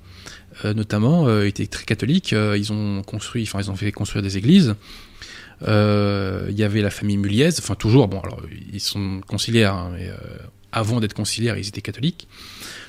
euh, 0.65 0.75
notamment, 0.75 1.43
était 1.43 1.67
très 1.67 1.85
catholique. 1.85 2.33
ils 2.33 2.73
ont 2.73 3.03
construit, 3.03 3.49
ils 3.53 3.71
ont 3.71 3.77
fait 3.77 3.93
construire 3.93 4.23
des 4.23 4.37
églises. 4.37 4.75
il 5.63 6.55
y 6.57 6.63
avait 6.63 6.83
la 6.83 6.91
famille 6.91 7.17
Muliez, 7.17 7.51
enfin 7.59 7.75
toujours, 7.75 8.09
bon 8.09 8.21
alors 8.21 8.43
ils 8.73 8.81
sont 8.81 9.21
conciliaires, 9.27 9.91
mais 9.93 10.11
avant 10.73 11.01
d'être 11.01 11.15
conciliaires, 11.15 11.57
ils 11.57 11.69
étaient 11.69 11.81
catholiques. 11.81 12.29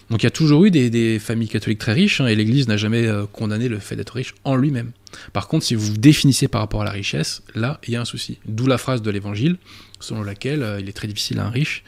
Donc 0.10 0.24
il 0.24 0.26
y 0.26 0.28
a 0.28 0.32
toujours 0.32 0.66
eu 0.66 0.72
des, 0.72 1.20
familles 1.20 1.50
catholiques 1.50 1.80
très 1.80 1.94
riches, 1.94 2.20
hein, 2.20 2.28
et 2.28 2.36
l'Église 2.36 2.68
n'a 2.68 2.78
jamais 2.78 3.06
euh, 3.06 3.26
condamné 3.32 3.68
le 3.68 3.80
fait 3.80 3.96
d'être 3.96 4.12
riche 4.12 4.34
en 4.44 4.56
lui-même. 4.56 4.92
Par 5.34 5.48
contre, 5.48 5.66
si 5.66 5.76
vous 5.76 5.86
vous 5.86 5.98
définissez 5.98 6.48
par 6.48 6.62
rapport 6.62 6.82
à 6.82 6.86
la 6.86 6.92
richesse, 6.92 7.44
là, 7.54 7.80
il 7.88 7.94
y 7.94 7.96
a 7.96 8.02
un 8.02 8.06
souci. 8.06 8.40
D'où 8.46 8.66
la 8.66 8.78
phrase 8.78 9.02
de 9.02 9.12
l'Évangile, 9.12 9.58
selon 10.00 10.24
laquelle 10.24 10.64
euh, 10.64 10.80
il 10.80 10.90
est 10.90 10.94
très 10.94 11.08
difficile 11.08 11.40
à 11.40 11.46
un 11.46 11.50
riche 11.50 11.84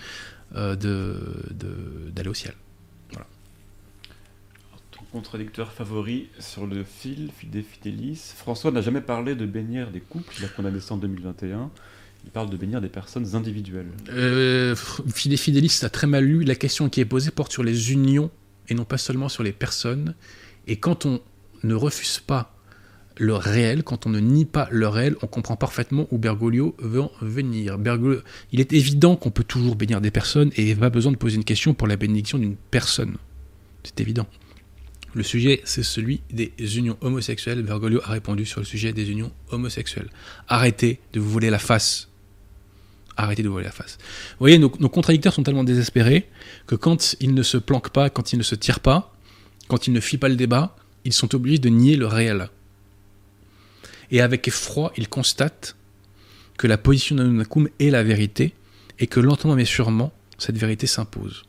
euh, 0.56 0.76
d'aller 0.76 2.30
au 2.30 2.34
ciel. 2.34 2.54
Ton 4.92 5.06
contradicteur 5.12 5.72
favori 5.72 6.28
sur 6.40 6.68
le 6.68 6.84
fil, 6.84 7.32
Fide 7.38 7.64
Fidelis, 7.64 8.34
François 8.36 8.72
n'a 8.72 8.82
jamais 8.82 9.02
parlé 9.02 9.36
de 9.36 9.46
bénir 9.46 9.90
des 9.90 10.00
couples, 10.00 10.34
il 10.38 10.46
a 10.46 10.48
condamné 10.48 10.80
ça 10.80 10.94
en 10.94 10.98
2021. 10.98 11.72
Il 12.26 12.32
parle 12.32 12.50
de 12.50 12.58
bénir 12.58 12.82
des 12.82 12.90
personnes 12.90 13.36
individuelles. 13.36 13.92
Euh, 14.10 14.76
a 14.76 15.90
très 15.90 16.08
mal 16.08 16.24
lu. 16.24 16.44
La 16.44 16.56
question 16.56 16.90
qui 16.90 17.02
est 17.02 17.06
posée 17.06 17.32
porte 17.32 17.52
sur 17.52 17.64
les 17.64 17.92
unions 17.92 18.30
et 18.70 18.74
non 18.74 18.86
pas 18.86 18.98
seulement 18.98 19.30
sur 19.30 19.44
les 19.44 19.52
personnes. 19.52 20.16
Et 20.68 20.78
quand 20.78 21.06
on 21.06 21.22
ne 21.64 21.74
refuse 21.74 22.20
pas 22.20 22.56
le 23.18 23.36
réel, 23.36 23.84
quand 23.84 24.06
on 24.06 24.10
ne 24.10 24.20
nie 24.20 24.46
pas 24.46 24.68
le 24.72 24.88
réel, 24.88 25.16
on 25.22 25.28
comprend 25.28 25.56
parfaitement 25.56 26.08
où 26.12 26.18
Bergoglio 26.18 26.76
veut 26.80 27.02
en 27.02 27.12
venir. 27.22 27.78
Bergoglio, 27.78 28.22
il 28.52 28.60
est 28.60 28.74
évident 28.74 29.16
qu'on 29.16 29.32
peut 29.32 29.44
toujours 29.44 29.76
bénir 29.76 30.00
des 30.02 30.12
personnes 30.12 30.52
et 30.56 30.62
il 30.62 30.66
n'y 30.66 30.72
a 30.72 30.76
pas 30.76 30.90
besoin 30.90 31.12
de 31.12 31.18
poser 31.18 31.36
une 31.36 31.44
question 31.44 31.74
pour 31.74 31.88
la 31.88 31.98
bénédiction 31.98 32.38
d'une 32.38 32.56
personne. 32.56 33.18
C'est 33.84 34.00
évident. 34.00 34.28
Le 35.14 35.24
sujet, 35.24 35.62
c'est 35.66 35.84
celui 35.84 36.22
des 36.32 36.54
unions 36.78 36.98
homosexuelles. 37.02 37.64
Bergoglio 37.64 38.00
a 38.06 38.12
répondu 38.12 38.46
sur 38.46 38.62
le 38.62 38.66
sujet 38.66 38.94
des 38.94 39.12
unions 39.12 39.34
homosexuelles. 39.50 40.10
Arrêtez 40.48 41.00
de 41.12 41.20
vous 41.20 41.30
voler 41.30 41.50
la 41.50 41.60
face 41.60 42.11
arrêtez 43.24 43.44
de 43.44 43.50
voiler 43.50 43.66
la 43.66 43.72
face. 43.72 43.98
Vous 44.32 44.40
voyez, 44.40 44.58
nos, 44.58 44.70
contradicteurs 44.70 45.34
sont 45.34 45.44
tellement 45.44 45.64
désespérés 45.64 46.28
que 46.68 46.76
quand 46.76 47.16
ils 47.20 47.34
ne 47.34 47.44
se 47.44 47.58
planquent 47.58 47.92
pas, 47.92 48.10
quand 48.10 48.34
ils 48.34 48.38
ne 48.38 48.44
se 48.44 48.56
tirent 48.56 48.80
pas, 48.80 49.14
quand 49.68 49.88
ils 49.88 49.94
ne 49.94 50.00
fuient 50.00 50.18
pas 50.18 50.30
le 50.30 50.36
débat, 50.36 50.76
ils 51.06 51.14
sont 51.14 51.34
obligés 51.36 51.60
de 51.60 51.70
nier 51.70 51.96
le 51.96 52.08
réel. 52.08 52.50
Et 54.12 54.22
avec 54.22 54.48
effroi, 54.48 54.92
ils 54.98 55.08
constatent 55.08 55.76
que 56.58 56.68
la 56.68 56.78
position 56.78 57.16
d'Anunakum 57.16 57.70
est 57.80 57.90
la 57.90 58.04
vérité 58.04 58.54
et 59.00 59.08
que 59.08 59.20
lentement 59.20 59.56
mais 59.56 59.66
sûrement, 59.66 60.12
cette 60.38 60.58
vérité 60.58 60.88
s'impose. 60.88 61.44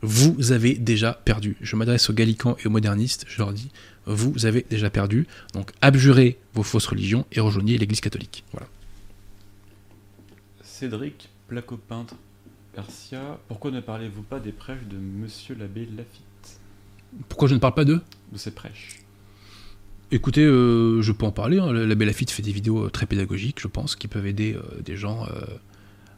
Vous 0.00 0.52
avez 0.52 0.74
déjà 0.74 1.12
perdu. 1.12 1.56
Je 1.60 1.76
m'adresse 1.76 2.08
aux 2.08 2.12
gallicans 2.12 2.56
et 2.62 2.66
aux 2.66 2.70
modernistes, 2.70 3.26
je 3.28 3.38
leur 3.38 3.52
dis, 3.52 3.70
vous 4.06 4.46
avez 4.46 4.64
déjà 4.70 4.90
perdu. 4.90 5.26
Donc 5.54 5.72
abjurez 5.82 6.38
vos 6.54 6.62
fausses 6.62 6.86
religions 6.86 7.26
et 7.32 7.40
rejoignez 7.40 7.76
l'Église 7.78 8.00
catholique. 8.00 8.44
Voilà. 8.52 8.68
Cédric, 10.78 11.28
placopeintre 11.48 12.14
Persia, 12.72 13.40
pourquoi 13.48 13.72
ne 13.72 13.80
parlez-vous 13.80 14.22
pas 14.22 14.38
des 14.38 14.52
prêches 14.52 14.84
de 14.88 14.96
Monsieur 14.96 15.56
l'abbé 15.56 15.88
Lafitte? 15.96 16.60
Pourquoi 17.28 17.48
je 17.48 17.54
ne 17.54 17.58
parle 17.58 17.74
pas 17.74 17.84
d'eux? 17.84 18.00
De 18.30 18.38
ses 18.38 18.52
prêches. 18.52 19.00
Écoutez, 20.12 20.44
euh, 20.44 21.02
je 21.02 21.10
peux 21.10 21.26
en 21.26 21.32
parler. 21.32 21.58
Hein. 21.58 21.72
L'abbé 21.72 22.04
Lafitte 22.04 22.30
fait 22.30 22.42
des 22.42 22.52
vidéos 22.52 22.84
euh, 22.84 22.90
très 22.90 23.06
pédagogiques, 23.06 23.58
je 23.58 23.66
pense, 23.66 23.96
qui 23.96 24.06
peuvent 24.06 24.28
aider 24.28 24.54
euh, 24.54 24.80
des 24.80 24.96
gens 24.96 25.26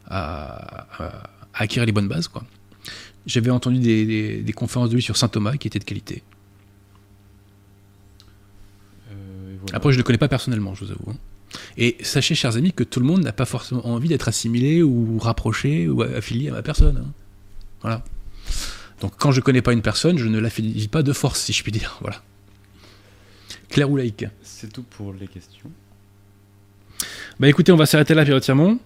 à, 0.05 0.85
acquérir 1.55 1.87
les 1.87 1.91
bonnes 1.91 2.07
bases. 2.07 2.27
Quoi. 2.27 2.43
J'avais 3.25 3.49
entendu 3.49 3.79
des, 3.79 4.53
conférences 4.53 4.91
de 4.91 4.95
lui 4.95 5.01
sur 5.01 5.17
saint 5.17 5.27
Thomas 5.27 5.57
qui 5.57 5.69
étaient 5.69 5.79
de 5.79 5.85
qualité. 5.85 6.21
Après, 9.73 9.91
je 9.91 9.97
ne 9.97 10.01
le 10.01 10.03
connais 10.03 10.19
pas 10.19 10.27
personnellement, 10.27 10.75
je 10.75 10.85
vous 10.85 10.91
avoue. 10.91 11.15
Et 11.77 11.97
sachez, 12.01 12.35
chers 12.35 12.57
amis, 12.57 12.73
que 12.73 12.83
tout 12.83 12.99
le 12.99 13.05
monde 13.05 13.23
n'a 13.23 13.31
pas 13.31 13.45
forcément 13.45 13.85
envie 13.87 14.09
d'être 14.09 14.27
assimilé 14.27 14.83
ou 14.83 15.17
rapproché 15.19 15.87
ou 15.87 16.01
affilié 16.01 16.49
à 16.49 16.53
ma 16.53 16.61
personne. 16.61 16.97
Hein. 16.97 17.11
Voilà. 17.81 18.03
Donc 18.99 19.13
quand 19.17 19.31
je 19.31 19.41
connais 19.41 19.61
pas 19.61 19.73
une 19.73 19.81
personne, 19.81 20.17
je 20.17 20.27
ne 20.27 20.39
l'affilie 20.39 20.87
pas 20.87 21.03
de 21.03 21.13
force, 21.13 21.41
si 21.41 21.53
je 21.53 21.63
puis 21.63 21.71
dire. 21.71 21.97
Voilà. 22.01 22.21
Claire 23.69 23.89
ou 23.89 23.97
laïque 23.97 24.25
C'est 24.43 24.71
tout 24.71 24.83
pour 24.83 25.13
les 25.13 25.27
questions. 25.27 25.71
Bah 27.39 27.47
écoutez, 27.49 27.71
on 27.71 27.77
va 27.77 27.85
s'arrêter 27.85 28.13
là, 28.13 28.23
Pierre 28.23 28.41
Tirmont. 28.41 28.79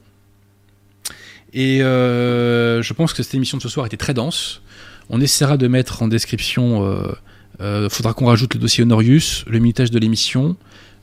Et 1.54 1.82
euh, 1.82 2.82
je 2.82 2.94
pense 2.94 3.14
que 3.14 3.24
cette 3.24 3.34
émission 3.34 3.58
de 3.58 3.64
ce 3.64 3.70
soir 3.70 3.86
était 3.86 3.98
très 3.98 4.14
dense. 4.14 4.62
On 5.10 5.20
essaiera 5.22 5.58
de 5.58 5.68
mettre 5.68 6.02
en 6.02 6.08
description. 6.08 6.84
Il 6.84 6.98
euh, 6.98 7.12
euh, 7.62 7.90
faudra 7.90 8.14
qu'on 8.14 8.28
rajoute 8.28 8.54
le 8.54 8.60
dossier 8.60 8.84
Honorius, 8.84 9.44
le 9.48 9.60
minutage 9.60 9.92
de 9.92 10.00
l'émission, 10.00 10.56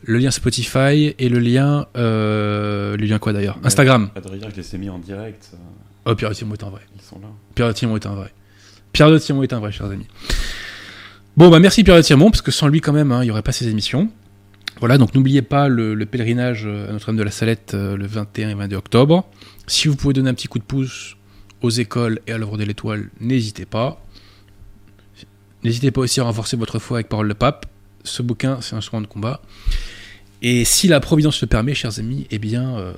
le 0.03 0.19
lien 0.19 0.31
Spotify 0.31 1.15
et 1.19 1.29
le 1.29 1.39
lien. 1.39 1.87
Euh, 1.97 2.97
le 2.97 3.07
lien 3.07 3.19
quoi 3.19 3.33
d'ailleurs 3.33 3.59
Instagram. 3.65 4.11
Adrien, 4.17 4.49
je 4.51 4.61
les 4.61 4.75
ai 4.75 4.79
mis 4.79 4.91
en 4.91 4.99
direct. 4.99 5.53
Oh, 6.05 6.15
Pierre 6.15 6.31
de 6.31 6.35
Timon 6.35 6.55
est 6.55 6.65
un 6.65 6.71
vrai. 6.71 6.83
Ils 6.97 7.03
sont 7.03 7.21
là. 7.21 7.29
Pierre 7.55 7.69
de 7.69 7.73
Timon 7.73 7.97
est 7.97 8.07
un 8.07 8.15
vrai. 8.15 8.33
Pierre 8.93 9.11
de 9.11 9.19
Timon 9.19 9.43
est 9.43 9.53
un 9.53 9.61
vrai, 9.61 9.73
chers 9.73 9.87
amis. 9.87 10.07
Bon, 11.37 11.49
bah 11.49 11.61
merci 11.61 11.85
Pierre 11.85 11.97
de 11.97 12.03
Timon, 12.03 12.31
parce 12.31 12.43
que 12.43 12.51
sans 12.51 12.69
lui, 12.69 12.81
quand 12.81 12.93
même, 12.93 13.13
hein, 13.13 13.23
il 13.23 13.27
n'y 13.27 13.31
aurait 13.31 13.43
pas 13.43 13.53
ces 13.53 13.69
émissions. 13.69 14.11
Voilà, 14.81 14.99
donc 14.99 15.15
n'oubliez 15.15 15.43
pas 15.43 15.69
le, 15.69 15.95
pèlerinage 16.05 16.67
à 16.67 16.93
Notre-Dame 16.93 17.17
de 17.17 17.23
la 17.23 17.31
Salette 17.31 17.75
euh, 17.75 17.97
le 17.97 18.07
21 18.07 18.51
et 18.51 18.55
22 18.55 18.77
octobre. 18.77 19.31
Si 19.67 19.89
vous 19.89 19.97
pouvez 19.97 20.13
donner 20.13 20.31
un 20.31 20.35
petit 20.35 20.49
coup 20.49 20.59
de 20.59 20.65
pouce 20.65 21.17
aux 21.63 21.71
écoles 21.71 22.21
et 22.27 22.33
à 22.33 22.39
l'œuvre 22.39 22.59
de 22.59 22.65
l'étoile, 22.65 23.09
n'hésitez 23.21 23.65
pas. 23.65 24.05
N'hésitez 25.63 25.93
pas 25.93 26.01
aussi 26.01 26.21
à 26.21 26.25
renforcer 26.25 26.57
votre 26.57 26.81
foi 26.81 26.97
avec 26.99 27.09
Parole 27.09 27.29
de 27.29 27.35
Pape. 27.35 27.67
Ce 28.05 28.23
bouquin, 28.23 28.61
c'est 28.61 28.77
un 28.77 28.81
soin 28.81 29.01
de 29.01 29.07
combat. 29.07 29.43
Et 30.43 30.65
si 30.65 30.89
la 30.89 30.99
Providence 30.99 31.41
le 31.41 31.47
permet, 31.47 31.75
chers 31.75 32.01
amis, 32.01 32.27
eh 32.31 32.39
bien, 32.39 32.77
euh, 32.77 32.93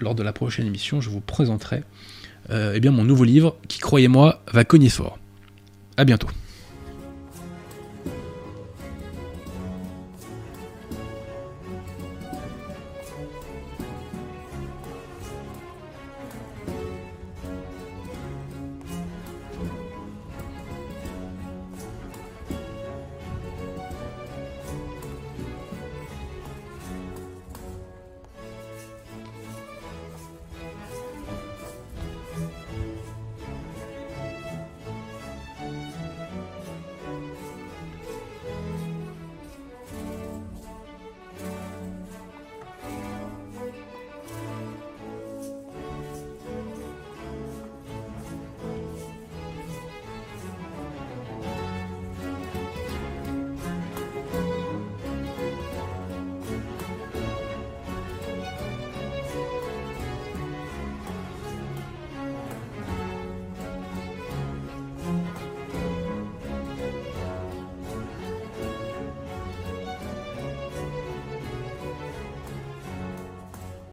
lors 0.00 0.16
de 0.16 0.22
la 0.22 0.32
prochaine 0.32 0.66
émission, 0.66 1.00
je 1.00 1.10
vous 1.10 1.20
présenterai 1.20 1.84
euh, 2.50 2.72
eh 2.74 2.80
bien, 2.80 2.90
mon 2.90 3.04
nouveau 3.04 3.24
livre 3.24 3.56
qui, 3.68 3.78
croyez-moi, 3.78 4.42
va 4.52 4.64
cogner 4.64 4.88
fort. 4.88 5.18
À 5.96 6.04
bientôt. 6.04 6.28